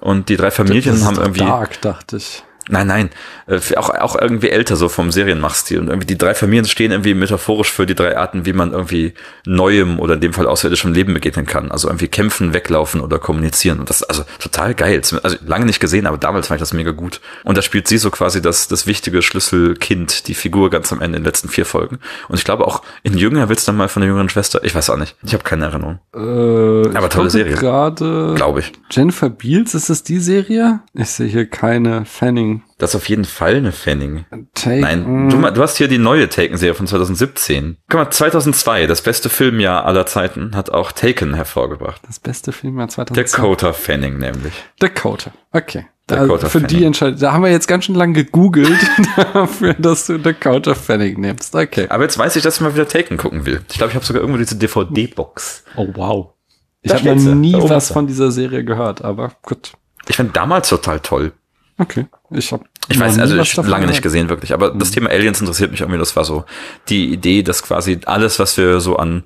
[0.00, 1.40] Und die drei Familien haben irgendwie.
[1.40, 2.42] Dark, dachte ich.
[2.68, 3.10] Nein, nein,
[3.46, 5.78] äh, auch, auch irgendwie älter so vom Serienmachstil.
[5.78, 9.14] Und irgendwie die drei Familien stehen irgendwie metaphorisch für die drei Arten, wie man irgendwie
[9.44, 11.70] neuem oder in dem Fall außerirdischem Leben begegnen kann.
[11.70, 13.78] Also irgendwie kämpfen, weglaufen oder kommunizieren.
[13.78, 15.00] Und das ist also total geil.
[15.22, 17.20] Also lange nicht gesehen, aber damals fand ich das mega gut.
[17.44, 21.18] Und da spielt sie so quasi das, das wichtige Schlüsselkind, die Figur ganz am Ende
[21.18, 22.00] in den letzten vier Folgen.
[22.28, 24.64] Und ich glaube auch in Jünger wird's dann mal von der jüngeren Schwester.
[24.64, 25.14] Ich weiß auch nicht.
[25.22, 26.00] Ich habe keine Erinnerung.
[26.14, 27.54] Äh, aber tolle Serie.
[27.54, 28.34] gerade.
[28.34, 28.72] Glaube ich.
[28.90, 30.80] Jennifer Beals, ist es die Serie?
[30.94, 34.24] Ich sehe hier keine Fanning das ist auf jeden Fall eine Fanning.
[34.54, 34.80] Taken.
[34.80, 37.78] Nein, du, du, hast hier die neue Taken-Serie von 2017.
[37.88, 42.02] Guck mal, 2002, das beste Filmjahr aller Zeiten, hat auch Taken hervorgebracht.
[42.06, 43.22] Das beste Filmjahr 2002.
[43.22, 44.54] Dakota Fanning nämlich.
[44.78, 45.86] Dakota, okay.
[46.06, 46.68] Dakota also für Fanning.
[46.68, 47.18] die Entscheidung.
[47.18, 48.78] Da haben wir jetzt ganz schön lang gegoogelt
[49.34, 51.54] dafür, dass du Dakota Fanning nimmst.
[51.54, 51.86] Okay.
[51.88, 53.62] Aber jetzt weiß ich, dass ich mal wieder Taken gucken will.
[53.70, 55.64] Ich glaube, ich habe sogar irgendwo diese DVD-Box.
[55.76, 56.32] Oh wow.
[56.82, 59.72] Ich habe noch nie was von dieser Serie gehört, aber gut.
[60.08, 61.32] Ich fand damals total toll.
[61.78, 62.06] Okay.
[62.30, 64.78] Ich habe ich weiß, also ich lange nicht gesehen wirklich, aber mhm.
[64.78, 65.98] das Thema Aliens interessiert mich irgendwie.
[65.98, 66.44] Das war so
[66.88, 69.24] die Idee, dass quasi alles, was wir so an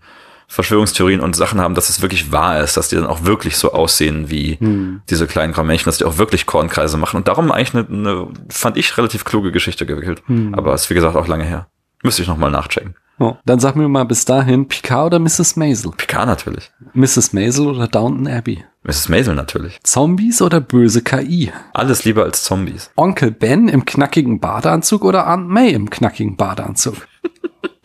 [0.48, 3.72] Verschwörungstheorien und Sachen haben, dass es wirklich wahr ist, dass die dann auch wirklich so
[3.72, 5.02] aussehen wie mhm.
[5.08, 7.18] diese kleinen grauen Männchen, dass die auch wirklich Kornkreise machen.
[7.18, 10.22] Und darum eigentlich eine, eine fand ich, relativ kluge Geschichte gewickelt.
[10.26, 10.54] Mhm.
[10.54, 11.68] Aber ist wie gesagt auch lange her.
[12.02, 12.96] Müsste ich nochmal nachchecken.
[13.22, 15.56] Oh, dann sag mir mal bis dahin, Picard oder Mrs.
[15.56, 15.92] Maisel?
[15.94, 16.70] Picard natürlich.
[16.94, 17.34] Mrs.
[17.34, 18.64] Maisel oder Downton Abbey?
[18.82, 19.10] Mrs.
[19.10, 19.78] Maisel natürlich.
[19.82, 21.52] Zombies oder böse KI?
[21.74, 22.90] Alles lieber als Zombies.
[22.96, 26.94] Onkel Ben im knackigen Badeanzug oder Aunt May im knackigen Badeanzug?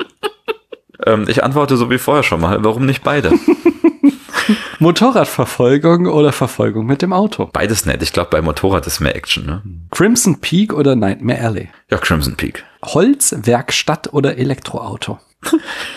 [1.05, 2.63] ähm, ich antworte so wie vorher schon mal.
[2.63, 3.33] Warum nicht beide?
[4.79, 7.49] Motorradverfolgung oder Verfolgung mit dem Auto?
[7.51, 8.01] Beides nett.
[8.01, 9.45] Ich glaube, bei Motorrad ist mehr Action.
[9.45, 9.63] Ne?
[9.91, 11.69] Crimson Peak oder Nightmare Alley?
[11.91, 12.63] Ja, Crimson Peak.
[12.93, 15.19] Holz, Werkstatt oder Elektroauto?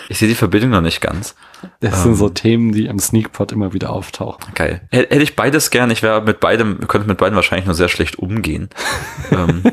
[0.09, 1.35] Ich sehe die Verbindung noch nicht ganz.
[1.79, 4.53] Das ähm, sind so Themen, die im Sneakpot immer wieder auftauchen.
[4.53, 4.81] Geil.
[4.91, 5.89] Hätte ich beides gern.
[5.91, 8.69] Ich wäre mit beidem, könnte mit beiden wahrscheinlich nur sehr schlecht umgehen.
[9.31, 9.63] ähm,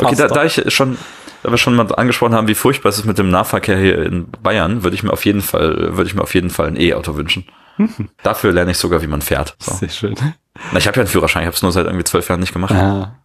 [0.00, 0.96] okay, da, da ich schon
[1.42, 4.30] da wir schon mal angesprochen haben, wie furchtbar es ist mit dem Nahverkehr hier in
[4.30, 7.16] Bayern, würde ich mir auf jeden Fall, würde ich mir auf jeden Fall ein E-Auto
[7.16, 7.44] wünschen.
[7.76, 8.08] Mhm.
[8.22, 9.54] Dafür lerne ich sogar, wie man fährt.
[9.58, 9.74] So.
[9.74, 10.14] Sehr schön.
[10.72, 12.54] Na, ich habe ja einen Führerschein, ich habe es nur seit irgendwie zwölf Jahren nicht
[12.54, 12.74] gemacht.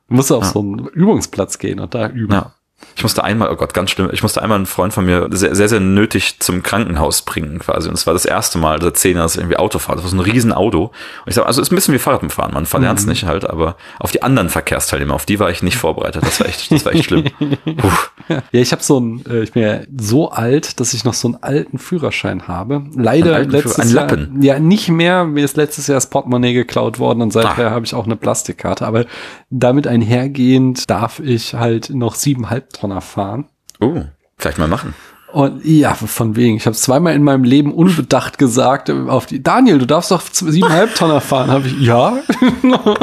[0.10, 0.49] Ja, muss auf ja.
[0.49, 2.34] so einen Übungsplatz gehen und da üben.
[2.34, 2.53] Ja.
[2.95, 5.56] Ich musste einmal, oh Gott, ganz schlimm, ich musste einmal einen Freund von mir sehr,
[5.56, 7.88] sehr, sehr nötig zum Krankenhaus bringen quasi.
[7.88, 9.95] Und es war das erste Mal seit zehn Jahren, dass ich irgendwie Auto fahre.
[9.95, 10.85] Das war so ein Riesenauto.
[10.85, 10.93] Und
[11.27, 13.11] ich sag, also ist ein bisschen wie Fahrradfahren, man verlernt es mhm.
[13.11, 16.23] nicht halt, aber auf die anderen Verkehrsteilnehmer, auf die war ich nicht vorbereitet.
[16.26, 17.23] Das war echt, das war echt schlimm.
[17.77, 17.91] Puh.
[18.27, 21.30] Ja, ich habe so ein, äh, ich bin ja so alt, dass ich noch so
[21.30, 22.84] einen alten Führerschein habe.
[22.95, 24.41] Leider ein letztes ein Lappen.
[24.41, 25.26] Jahr, ja, nicht mehr.
[25.26, 27.72] Mir ist letztes Jahr das Portemonnaie geklaut worden und seither ah.
[27.72, 28.85] habe ich auch eine Plastikkarte.
[28.85, 29.06] Aber
[29.49, 33.47] damit einhergehend darf ich halt noch siebeneinhalb Tonner fahren.
[33.79, 34.03] Oh,
[34.37, 34.93] vielleicht mal machen.
[35.31, 36.57] Und ja, von wegen.
[36.57, 40.95] Ich habe zweimal in meinem Leben unbedacht gesagt auf die Daniel, du darfst doch siebeneinhalb
[40.95, 41.51] Tonner fahren.
[41.51, 42.17] Habe ich ja.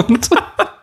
[0.08, 0.30] und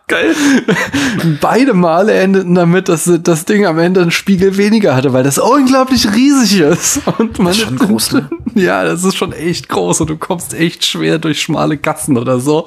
[0.06, 0.34] Geil.
[1.40, 5.38] Beide Male endeten damit, dass das Ding am Ende einen Spiegel weniger hatte, weil das
[5.38, 7.00] unglaublich riesig ist.
[7.18, 8.30] Und man das ist schon groß, ne?
[8.54, 12.38] Ja, das ist schon echt groß und du kommst echt schwer durch schmale Gassen oder
[12.38, 12.66] so.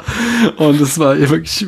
[0.57, 1.65] Und es war wirklich,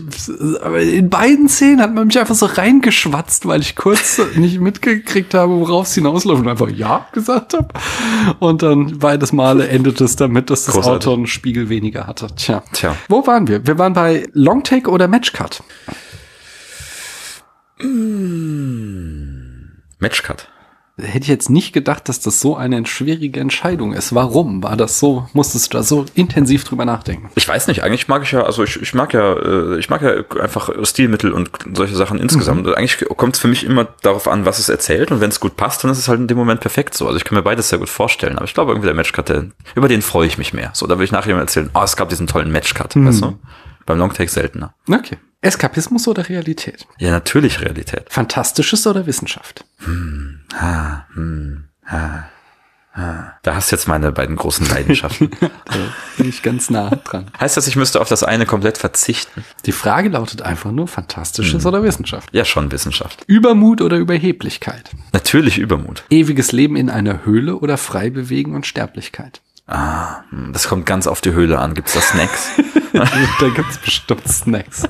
[0.91, 5.53] in beiden Szenen hat man mich einfach so reingeschwatzt, weil ich kurz nicht mitgekriegt habe,
[5.53, 7.69] worauf es hinausläuft und einfach ja gesagt habe.
[8.39, 11.07] Und dann beides Male endete es damit, dass das Großartig.
[11.07, 12.27] Auto einen Spiegel weniger hatte.
[12.35, 12.61] Tja.
[12.73, 12.97] Tja.
[13.07, 13.65] Wo waren wir?
[13.65, 15.58] Wir waren bei Longtake oder Matchcut?
[17.79, 19.19] Mmh.
[19.99, 20.47] Matchcut.
[21.01, 24.13] Hätte ich jetzt nicht gedacht, dass das so eine schwierige Entscheidung ist.
[24.13, 25.27] Warum war das so?
[25.33, 27.29] Musstest du da so intensiv drüber nachdenken?
[27.35, 27.83] Ich weiß nicht.
[27.83, 31.31] Eigentlich mag ich ja, also ich, ich mag ja, äh, ich mag ja einfach Stilmittel
[31.31, 32.65] und solche Sachen insgesamt.
[32.65, 32.73] Mhm.
[32.73, 35.11] Eigentlich kommt es für mich immer darauf an, was es erzählt.
[35.11, 37.05] Und wenn es gut passt, dann ist es halt in dem Moment perfekt so.
[37.07, 38.35] Also ich kann mir beides sehr gut vorstellen.
[38.35, 39.45] Aber ich glaube irgendwie der Matchcut, der,
[39.75, 40.71] über den freue ich mich mehr.
[40.73, 43.07] So, da will ich nachher mal erzählen, oh, es gab diesen tollen Matchcut, mhm.
[43.07, 43.39] weißt du?
[43.89, 44.75] Beim Longtake seltener.
[44.87, 45.17] Okay.
[45.41, 46.85] Eskapismus oder Realität?
[46.99, 48.05] Ja, natürlich Realität.
[48.07, 49.65] Fantastisches oder Wissenschaft?
[49.79, 52.29] Hm, ha, hm, ha,
[52.93, 53.33] ha.
[53.41, 55.31] Da hast du jetzt meine beiden großen Leidenschaften.
[55.39, 55.49] da
[56.17, 57.31] bin ich ganz nah dran.
[57.39, 59.43] Heißt das, ich müsste auf das eine komplett verzichten?
[59.65, 61.67] Die Frage lautet einfach nur, Fantastisches hm.
[61.69, 62.29] oder Wissenschaft?
[62.31, 63.23] Ja, schon Wissenschaft.
[63.25, 64.91] Übermut oder Überheblichkeit?
[65.13, 66.03] Natürlich Übermut.
[66.11, 69.41] Ewiges Leben in einer Höhle oder frei bewegen und Sterblichkeit?
[69.69, 71.75] Ah, hm, das kommt ganz auf die Höhle an.
[71.75, 72.49] Gibt's da Snacks?
[73.39, 74.83] da gibt's bestimmt Snacks.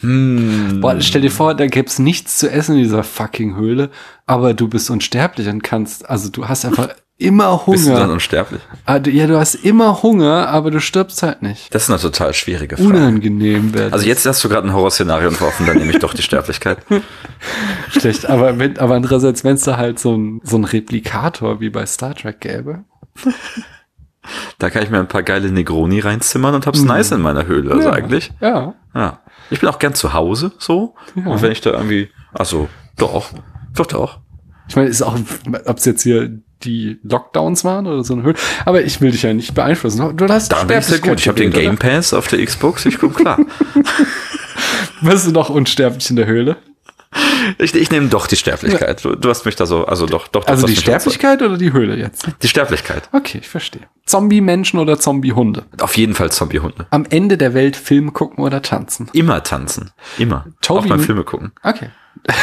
[0.00, 0.80] Hm.
[0.80, 3.90] Boah, stell dir vor, da gäb's nichts zu essen in dieser fucking Höhle,
[4.26, 7.76] aber du bist unsterblich und kannst, also du hast einfach immer Hunger.
[7.76, 8.60] Bist du dann unsterblich?
[8.86, 11.72] Ah, ja, du hast immer Hunger, aber du stirbst halt nicht.
[11.72, 12.88] Das ist eine total schwierige Frage.
[12.88, 16.22] Unangenehm wäre Also jetzt hast du gerade ein Horrorszenario entworfen, dann nehme ich doch die
[16.22, 16.78] Sterblichkeit.
[17.90, 21.70] Schlecht, aber, wenn, aber andererseits, wenn es da halt so ein, so ein Replikator wie
[21.70, 22.84] bei Star Trek gäbe.
[24.58, 26.88] Da kann ich mir ein paar geile Negroni reinzimmern und hab's mhm.
[26.88, 28.32] nice in meiner Höhle, also ja, eigentlich.
[28.40, 28.74] Ja.
[28.94, 29.20] Ja.
[29.50, 30.94] Ich bin auch gern zu Hause, so.
[31.14, 31.26] Ja.
[31.26, 33.30] Und wenn ich da irgendwie, also, doch,
[33.74, 34.20] doch, doch.
[34.68, 35.18] Ich meine, ist auch,
[35.66, 38.36] ob es jetzt hier die Lockdowns waren oder so eine Höhle.
[38.64, 40.16] Aber ich will dich ja nicht beeinflussen.
[40.16, 41.20] Du hast da bin ich sehr gut.
[41.20, 42.86] Ich habe den Game Pass auf der Xbox.
[42.86, 43.38] Ich guck klar.
[45.02, 46.56] Bist du noch unsterblich in der Höhle?
[47.58, 49.04] Ich, ich nehme doch die Sterblichkeit.
[49.04, 50.46] Du, du, hast mich da so, also doch, doch.
[50.46, 52.26] Also die Sterblichkeit oder die Höhle jetzt?
[52.42, 53.08] Die Sterblichkeit.
[53.12, 53.82] Okay, ich verstehe.
[54.06, 55.64] Zombie-Menschen oder Zombie-Hunde?
[55.80, 56.86] Auf jeden Fall Zombie-Hunde.
[56.90, 59.08] Am Ende der Welt Film gucken oder tanzen?
[59.12, 59.90] Immer tanzen.
[60.18, 60.46] Immer.
[60.60, 61.52] Toby Auch beim Filme gucken.
[61.62, 61.90] Okay.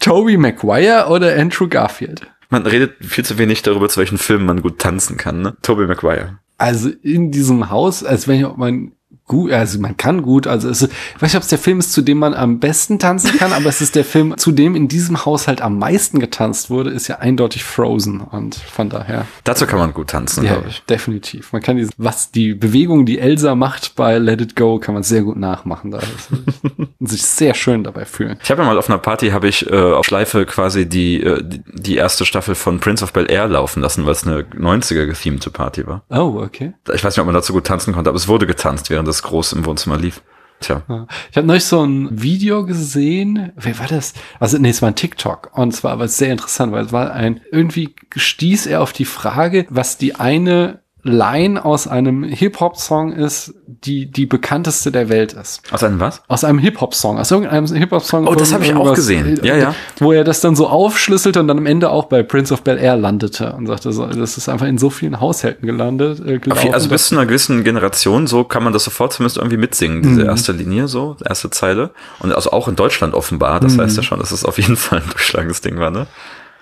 [0.00, 2.26] Toby Maguire oder Andrew Garfield?
[2.50, 5.56] Man redet viel zu wenig darüber, zu welchen Filmen man gut tanzen kann, ne?
[5.62, 6.38] Toby Maguire.
[6.56, 8.92] Also in diesem Haus, als wenn ich mein
[9.28, 11.78] gut, also man kann gut, also es ist, ich weiß nicht, ob es der Film
[11.78, 14.74] ist, zu dem man am besten tanzen kann, aber es ist der Film, zu dem
[14.74, 19.26] in diesem Haushalt am meisten getanzt wurde, ist ja eindeutig Frozen und von daher.
[19.44, 20.82] Dazu kann man gut tanzen, ja, glaube ich.
[20.84, 21.52] Definitiv.
[21.52, 25.02] Man kann die, was die Bewegung, die Elsa macht bei Let It Go, kann man
[25.02, 26.00] sehr gut nachmachen da
[26.98, 28.38] und sich sehr schön dabei fühlen.
[28.42, 31.42] Ich habe ja mal auf einer Party habe ich äh, auf Schleife quasi die, äh,
[31.44, 35.50] die erste Staffel von Prince of Bel Air laufen lassen, weil es eine 90er gethemete
[35.50, 36.02] Party war.
[36.10, 36.72] Oh, okay.
[36.94, 39.17] Ich weiß nicht, ob man dazu gut tanzen konnte, aber es wurde getanzt während des
[39.18, 40.22] das groß im Wohnzimmer lief.
[40.60, 40.82] Tja.
[41.30, 43.52] Ich habe neulich so ein Video gesehen.
[43.54, 44.14] Wer war das?
[44.40, 45.50] Also, nee, es war ein TikTok.
[45.52, 49.66] Und zwar aber sehr interessant, weil es war ein, irgendwie stieß er auf die Frage,
[49.70, 55.62] was die eine Line aus einem Hip-Hop-Song ist, die die bekannteste der Welt ist.
[55.72, 56.22] Aus einem was?
[56.28, 57.18] Aus einem Hip-Hop-Song.
[57.18, 58.26] Aus irgendeinem Hip-Hop-Song.
[58.26, 59.40] Oh, das habe ich auch gesehen.
[59.42, 59.74] Ja, ja.
[59.98, 62.78] Wo er das dann so aufschlüsselte und dann am Ende auch bei Prince of Bel
[62.78, 66.20] Air landete und sagte, so, das ist einfach in so vielen Haushalten gelandet.
[66.26, 69.56] Äh, gelaufen, also bis zu einer gewissen Generation, so kann man das sofort zumindest irgendwie
[69.56, 70.28] mitsingen, diese mhm.
[70.28, 71.90] erste Linie, so, erste Zeile.
[72.20, 73.82] Und also auch in Deutschland offenbar, das mhm.
[73.82, 76.06] heißt ja schon, dass es auf jeden Fall ein durchschlagendes Ding war, ne?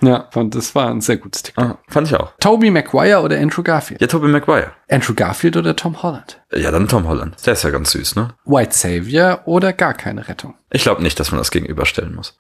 [0.03, 1.65] Ja, und das war ein sehr gutes TikTok.
[1.65, 2.33] Ah, fand ich auch.
[2.39, 4.01] Toby Maguire oder Andrew Garfield?
[4.01, 4.73] Ja, Toby Maguire.
[4.91, 6.41] Andrew Garfield oder Tom Holland?
[6.53, 7.35] Ja, dann Tom Holland.
[7.47, 8.35] Der ist ja ganz süß, ne?
[8.45, 10.55] White Savior oder gar keine Rettung?
[10.71, 12.39] Ich glaube nicht, dass man das gegenüberstellen muss.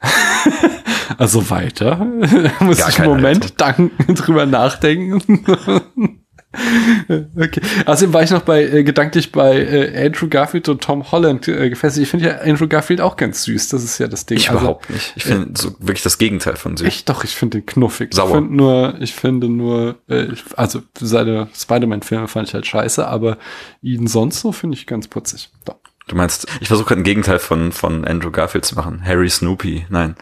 [1.18, 1.96] also weiter.
[2.60, 6.20] muss gar ich einen Moment danken, drüber nachdenken.
[7.36, 7.60] Okay.
[7.86, 11.68] Außerdem war ich noch bei äh, gedanklich bei äh, Andrew Garfield und Tom Holland äh,
[11.68, 12.02] gefesselt.
[12.02, 13.68] Ich finde ja Andrew Garfield auch ganz süß.
[13.68, 14.38] Das ist ja das Ding.
[14.38, 15.12] Ich also, überhaupt nicht.
[15.16, 16.86] Ich finde äh, so wirklich das Gegenteil von süß.
[16.86, 18.14] Ich doch, ich finde den knuffig.
[18.14, 18.28] Sauer.
[18.28, 23.38] Ich finde nur, ich finde nur, äh, also seine Spider-Man-Filme fand ich halt scheiße, aber
[23.82, 25.50] ihn sonst so finde ich ganz putzig.
[25.64, 25.76] Doch.
[26.06, 29.02] Du meinst, ich versuche gerade ein Gegenteil von, von Andrew Garfield zu machen.
[29.04, 29.86] Harry Snoopy.
[29.88, 30.16] Nein.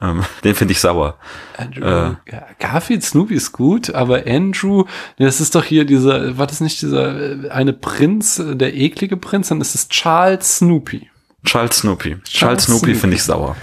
[0.00, 1.18] Ähm, den finde ich sauer.
[1.56, 2.14] Andrew, äh,
[2.58, 4.84] Garfield Snoopy ist gut, aber Andrew,
[5.18, 9.16] das ist doch hier dieser, war das nicht dieser äh, eine Prinz, äh, der eklige
[9.16, 11.10] Prinz, dann ist es Charles Snoopy.
[11.44, 12.10] Charles Snoopy.
[12.10, 12.94] Charles, Charles Snoopy, Snoopy.
[12.94, 13.56] finde ich sauer.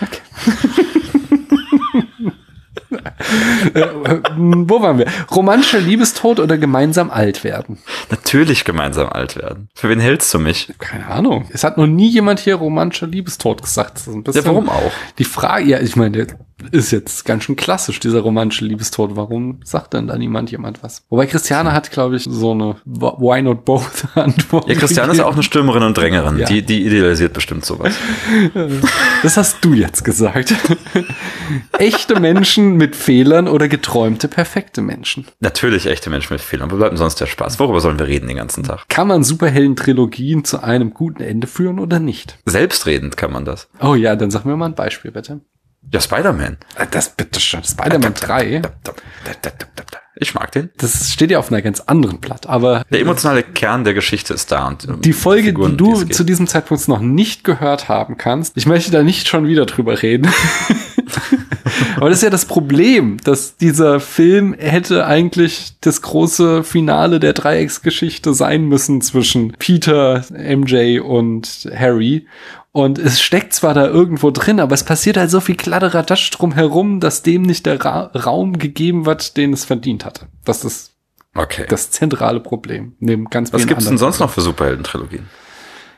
[0.00, 0.82] Okay.
[3.74, 3.86] Äh,
[4.36, 5.06] wo waren wir?
[5.30, 7.78] Romantischer Liebestod oder gemeinsam alt werden?
[8.10, 9.68] Natürlich gemeinsam alt werden.
[9.74, 10.72] Für wen hältst du mich?
[10.78, 11.46] Keine Ahnung.
[11.52, 13.96] Es hat noch nie jemand hier romantischer Liebestod gesagt.
[13.96, 14.92] Das ist ein bisschen ja, warum auch?
[15.18, 16.26] Die Frage, ja, ich meine,
[16.70, 19.16] ist jetzt ganz schön klassisch, dieser romantische Liebestod.
[19.16, 21.02] Warum sagt denn da niemand jemand was?
[21.08, 24.68] Wobei Christiane hat, glaube ich, so eine Why not both Antwort.
[24.68, 26.38] Ja, Christiane ist auch eine Stürmerin und Drängerin.
[26.38, 26.46] Ja.
[26.46, 27.94] Die, die idealisiert bestimmt sowas.
[29.22, 30.54] Das hast du jetzt gesagt.
[31.78, 35.28] Echte Menschen mit Fehlern oder geträumte perfekte Menschen?
[35.38, 36.72] Natürlich echte Menschen mit Fehlern.
[36.72, 37.60] Wo bleibt denn sonst der Spaß?
[37.60, 38.88] Worüber sollen wir reden den ganzen Tag?
[38.88, 42.36] Kann man Superhelden-Trilogien zu einem guten Ende führen oder nicht?
[42.46, 43.68] Selbstredend kann man das.
[43.80, 45.40] Oh ja, dann sag mir mal ein Beispiel, bitte.
[45.92, 46.56] Ja, Spider-Man.
[46.74, 47.62] Ah, das bitte schon.
[47.62, 48.62] Spider-Man 3.
[50.16, 50.70] Ich mag den.
[50.76, 52.84] Das steht ja auf einer ganz anderen Platte, aber.
[52.90, 54.86] Der emotionale Kern der Geschichte ist da und.
[55.04, 58.66] Die Folge, Figuren, die du die zu diesem Zeitpunkt noch nicht gehört haben kannst, ich
[58.66, 60.30] möchte da nicht schon wieder drüber reden.
[61.96, 67.32] aber das ist ja das Problem, dass dieser Film hätte eigentlich das große Finale der
[67.32, 72.26] Dreiecksgeschichte sein müssen zwischen Peter, MJ und Harry.
[72.72, 77.00] Und es steckt zwar da irgendwo drin, aber es passiert halt so viel Kladderadatsch drumherum,
[77.00, 80.28] dass dem nicht der Ra Raum gegeben wird, den es verdient hatte.
[80.44, 80.92] Das ist
[81.34, 81.66] okay.
[81.68, 82.96] das zentrale Problem.
[82.98, 85.28] Neben ganz Was gibt's denn sonst noch für Superhelden-Trilogien?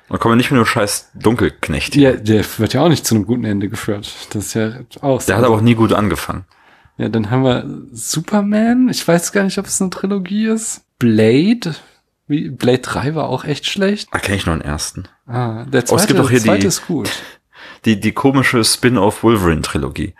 [0.09, 1.95] Man kommt ja nicht mit nur scheiß Dunkelknecht.
[1.95, 4.13] Ja, der wird ja auch nicht zu einem guten Ende geführt.
[4.31, 5.23] Das ist ja auch.
[5.23, 6.45] Der hat aber auch nie gut angefangen.
[6.99, 8.89] Ja, dann haben wir Superman.
[8.89, 10.83] Ich weiß gar nicht, ob es eine Trilogie ist.
[10.99, 11.75] Blade.
[12.27, 14.09] Wie, Blade 3 war auch echt schlecht.
[14.13, 15.05] Da kenne ich nur den ersten.
[15.27, 17.11] Ah, der zweite, oh, es gibt doch hier zweite die, ist gut.
[17.87, 20.15] Die, die komische Spin-off Wolverine-Trilogie.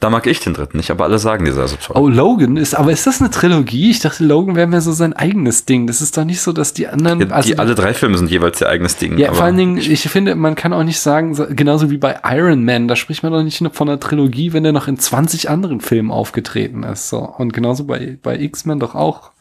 [0.00, 1.96] Da mag ich den dritten nicht, aber alle sagen, dieser ist so toll.
[2.02, 3.90] Oh, Logan ist, aber ist das eine Trilogie?
[3.90, 5.86] Ich dachte, Logan wäre mehr so sein eigenes Ding.
[5.86, 7.20] Das ist doch nicht so, dass die anderen.
[7.20, 9.18] Ja, die, also, alle drei Filme sind jeweils ihr eigenes Ding.
[9.18, 12.64] Ja, vor allen Dingen, ich finde, man kann auch nicht sagen, genauso wie bei Iron
[12.64, 15.82] Man, da spricht man doch nicht von einer Trilogie, wenn der noch in 20 anderen
[15.82, 17.10] Filmen aufgetreten ist.
[17.10, 17.18] So.
[17.18, 19.32] Und genauso bei, bei X-Men doch auch.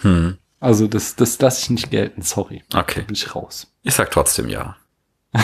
[0.00, 0.36] Hm.
[0.62, 2.62] Also, das, das lasse ich nicht gelten, sorry.
[2.72, 3.00] Okay.
[3.00, 3.66] Da bin ich raus.
[3.82, 4.76] Ich sag trotzdem ja.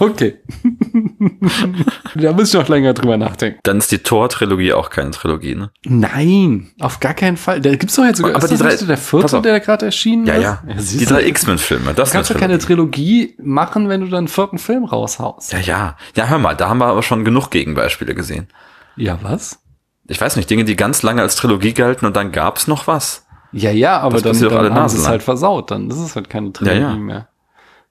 [0.00, 0.38] Okay.
[2.14, 3.60] da muss ich noch länger drüber nachdenken.
[3.62, 5.70] Dann ist die Tor-Trilogie auch keine Trilogie, ne?
[5.84, 7.60] Nein, auf gar keinen Fall.
[7.60, 10.42] Da gibt's doch jetzt sogar, aber die drei, der vierte, der gerade erschienen ja, ist?
[10.42, 10.74] Ja, ja.
[10.74, 14.58] Die drei X-Men-Filme, das Du kannst doch keine Trilogie machen, wenn du dann einen vierten
[14.58, 15.52] Film raushaust.
[15.52, 15.96] Ja, ja.
[16.16, 18.48] Ja, hör mal, da haben wir aber schon genug Gegenbeispiele gesehen.
[18.96, 19.60] Ja, was?
[20.06, 23.23] Ich weiß nicht, Dinge, die ganz lange als Trilogie galten und dann gab's noch was.
[23.54, 25.70] Ja, ja, aber das dann, dann haben sie es halt versaut.
[25.70, 26.96] Dann ist es halt keine Trilogie ja, ja.
[26.96, 27.28] mehr.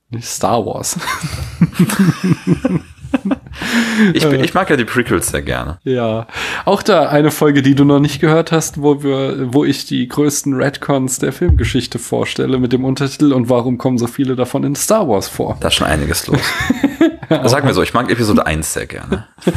[0.10, 1.00] Nicht Star Wars.
[4.14, 5.80] ich, bin, ich mag ja die Prequels sehr gerne.
[5.84, 6.28] Ja.
[6.66, 10.08] Auch da eine Folge, die du noch nicht gehört hast, wo wir, wo ich die
[10.08, 14.76] größten Redcons der Filmgeschichte vorstelle mit dem Untertitel und warum kommen so viele davon in
[14.76, 15.58] Star Wars vor.
[15.60, 16.42] Da ist schon einiges los.
[17.46, 19.28] Sag mir so, ich mag Episode 1 sehr gerne.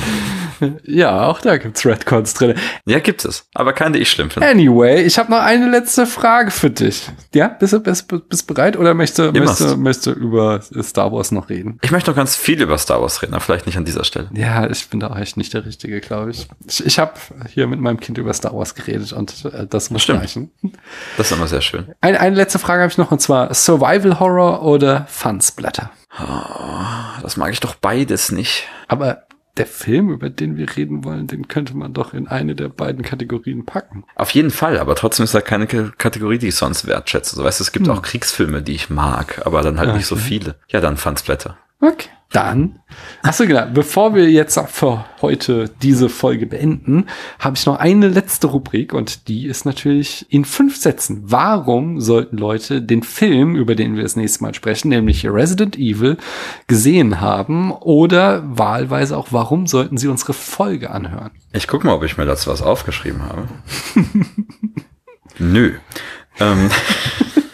[0.85, 2.55] Ja, auch da gibt's Redcons drin.
[2.87, 3.47] Ja, gibt es.
[3.55, 4.49] Aber keine, die ich schlimm finde.
[4.49, 7.11] Anyway, ich habe noch eine letzte Frage für dich.
[7.35, 11.49] Ja, bist du bist, bist bereit oder möchtest du möchte, möchte über Star Wars noch
[11.51, 11.79] reden?
[11.83, 14.31] Ich möchte noch ganz viel über Star Wars reden, aber vielleicht nicht an dieser Stelle.
[14.33, 16.49] Ja, ich bin da auch echt nicht der Richtige, glaube ich.
[16.67, 17.13] Ich, ich habe
[17.53, 20.21] hier mit meinem Kind über Star Wars geredet und äh, das muss Stimmt.
[20.21, 20.51] reichen.
[21.17, 21.89] Das ist immer sehr schön.
[22.01, 25.07] Eine, eine letzte Frage habe ich noch und zwar Survival Horror oder?
[25.07, 28.69] Oh, das mag ich doch beides nicht.
[28.89, 29.27] Aber
[29.57, 33.03] der Film, über den wir reden wollen, den könnte man doch in eine der beiden
[33.03, 34.05] Kategorien packen.
[34.15, 37.37] Auf jeden Fall, aber trotzdem ist da keine Kategorie, die ich sonst wertschätze.
[37.37, 37.95] So weißt du, es gibt hm.
[37.95, 39.99] auch Kriegsfilme, die ich mag, aber dann halt okay.
[39.99, 40.57] nicht so viele.
[40.69, 41.57] Ja, dann Fansblätter.
[41.81, 42.09] Okay.
[42.33, 42.81] Dann,
[43.23, 47.07] achso genau, bevor wir jetzt für heute diese Folge beenden,
[47.39, 51.23] habe ich noch eine letzte Rubrik und die ist natürlich in fünf Sätzen.
[51.25, 56.17] Warum sollten Leute den Film, über den wir das nächste Mal sprechen, nämlich Resident Evil,
[56.67, 61.31] gesehen haben oder wahlweise auch, warum sollten sie unsere Folge anhören?
[61.53, 63.49] Ich guck mal, ob ich mir dazu was aufgeschrieben habe.
[65.39, 65.75] Nö.
[66.41, 66.71] Ähm.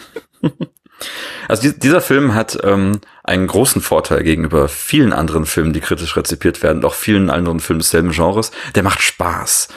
[1.52, 6.62] Also dieser Film hat ähm, einen großen Vorteil gegenüber vielen anderen Filmen, die kritisch rezipiert
[6.62, 8.52] werden, auch vielen anderen Filmen desselben Genres.
[8.74, 9.68] Der macht Spaß.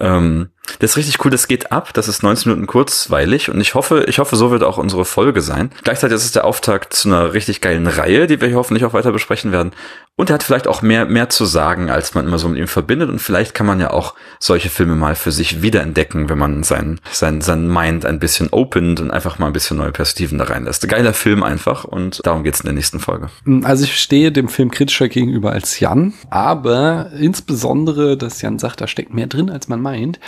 [0.00, 0.48] Ähm,
[0.78, 4.04] das ist richtig cool, das geht ab, das ist 19 Minuten kurzweilig und ich hoffe,
[4.08, 5.70] ich hoffe, so wird auch unsere Folge sein.
[5.82, 8.92] Gleichzeitig ist es der Auftakt zu einer richtig geilen Reihe, die wir hier hoffentlich auch
[8.92, 9.72] weiter besprechen werden.
[10.20, 12.68] Und er hat vielleicht auch mehr, mehr zu sagen, als man immer so mit ihm
[12.68, 13.08] verbindet.
[13.08, 17.00] Und vielleicht kann man ja auch solche Filme mal für sich wiederentdecken, wenn man sein,
[17.10, 20.86] sein, sein Mind ein bisschen opent und einfach mal ein bisschen neue Perspektiven da reinlässt.
[20.86, 23.30] Geiler Film einfach und darum geht's in der nächsten Folge.
[23.62, 28.86] Also ich stehe dem Film kritischer gegenüber als Jan, aber insbesondere, dass Jan sagt, da
[28.86, 30.20] steckt mehr drin, als man meint.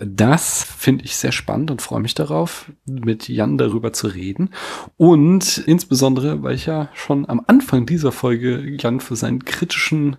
[0.00, 4.50] Das finde ich sehr spannend und freue mich darauf, mit Jan darüber zu reden.
[4.96, 10.16] Und insbesondere, weil ich ja schon am Anfang dieser Folge Jan für seinen kritischen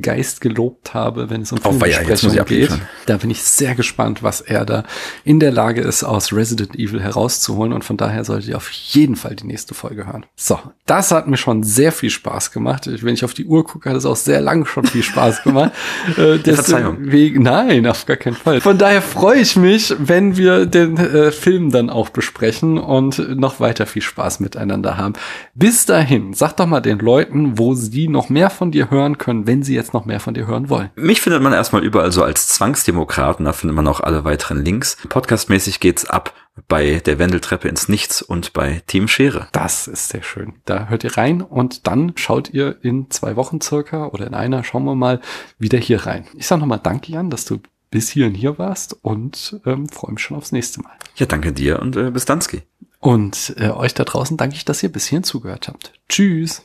[0.00, 2.70] Geist gelobt habe, wenn es um Filmbesprechungen geht.
[3.06, 4.84] Da bin ich sehr gespannt, was er da
[5.24, 7.72] in der Lage ist, aus Resident Evil herauszuholen.
[7.72, 10.26] Und von daher solltet ihr auf jeden Fall die nächste Folge hören.
[10.36, 12.88] So, das hat mir schon sehr viel Spaß gemacht.
[13.02, 15.72] Wenn ich auf die Uhr gucke, hat es auch sehr lang schon viel Spaß gemacht.
[16.16, 16.98] äh, Verzeihung.
[17.02, 18.60] Nein, auf gar keinen Fall.
[18.60, 23.60] Von daher freue ich mich, wenn wir den äh, Film dann auch besprechen und noch
[23.60, 25.14] weiter viel Spaß miteinander haben.
[25.54, 29.46] Bis dahin, sag doch mal den Leuten, wo sie noch mehr von dir hören können,
[29.46, 30.90] wenn sie jetzt noch mehr von dir hören wollen.
[30.96, 34.98] Mich findet man erstmal überall so als Zwangsdemokraten, da findet man auch alle weiteren Links.
[35.08, 36.34] Podcastmäßig geht's ab
[36.68, 39.48] bei der Wendeltreppe ins Nichts und bei Team Schere.
[39.52, 40.54] Das ist sehr schön.
[40.64, 44.64] Da hört ihr rein und dann schaut ihr in zwei Wochen circa oder in einer,
[44.64, 45.20] schauen wir mal,
[45.58, 46.26] wieder hier rein.
[46.34, 47.58] Ich sage nochmal Danke, Jan, dass du
[47.90, 50.92] bis hierhin hier warst und ähm, freue mich schon aufs nächste Mal.
[51.16, 52.62] Ja, danke dir und äh, bis Danski.
[53.00, 55.92] Und äh, euch da draußen danke ich, dass ihr bis hierhin zugehört habt.
[56.08, 56.62] Tschüss.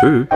[0.00, 0.26] Tschüss.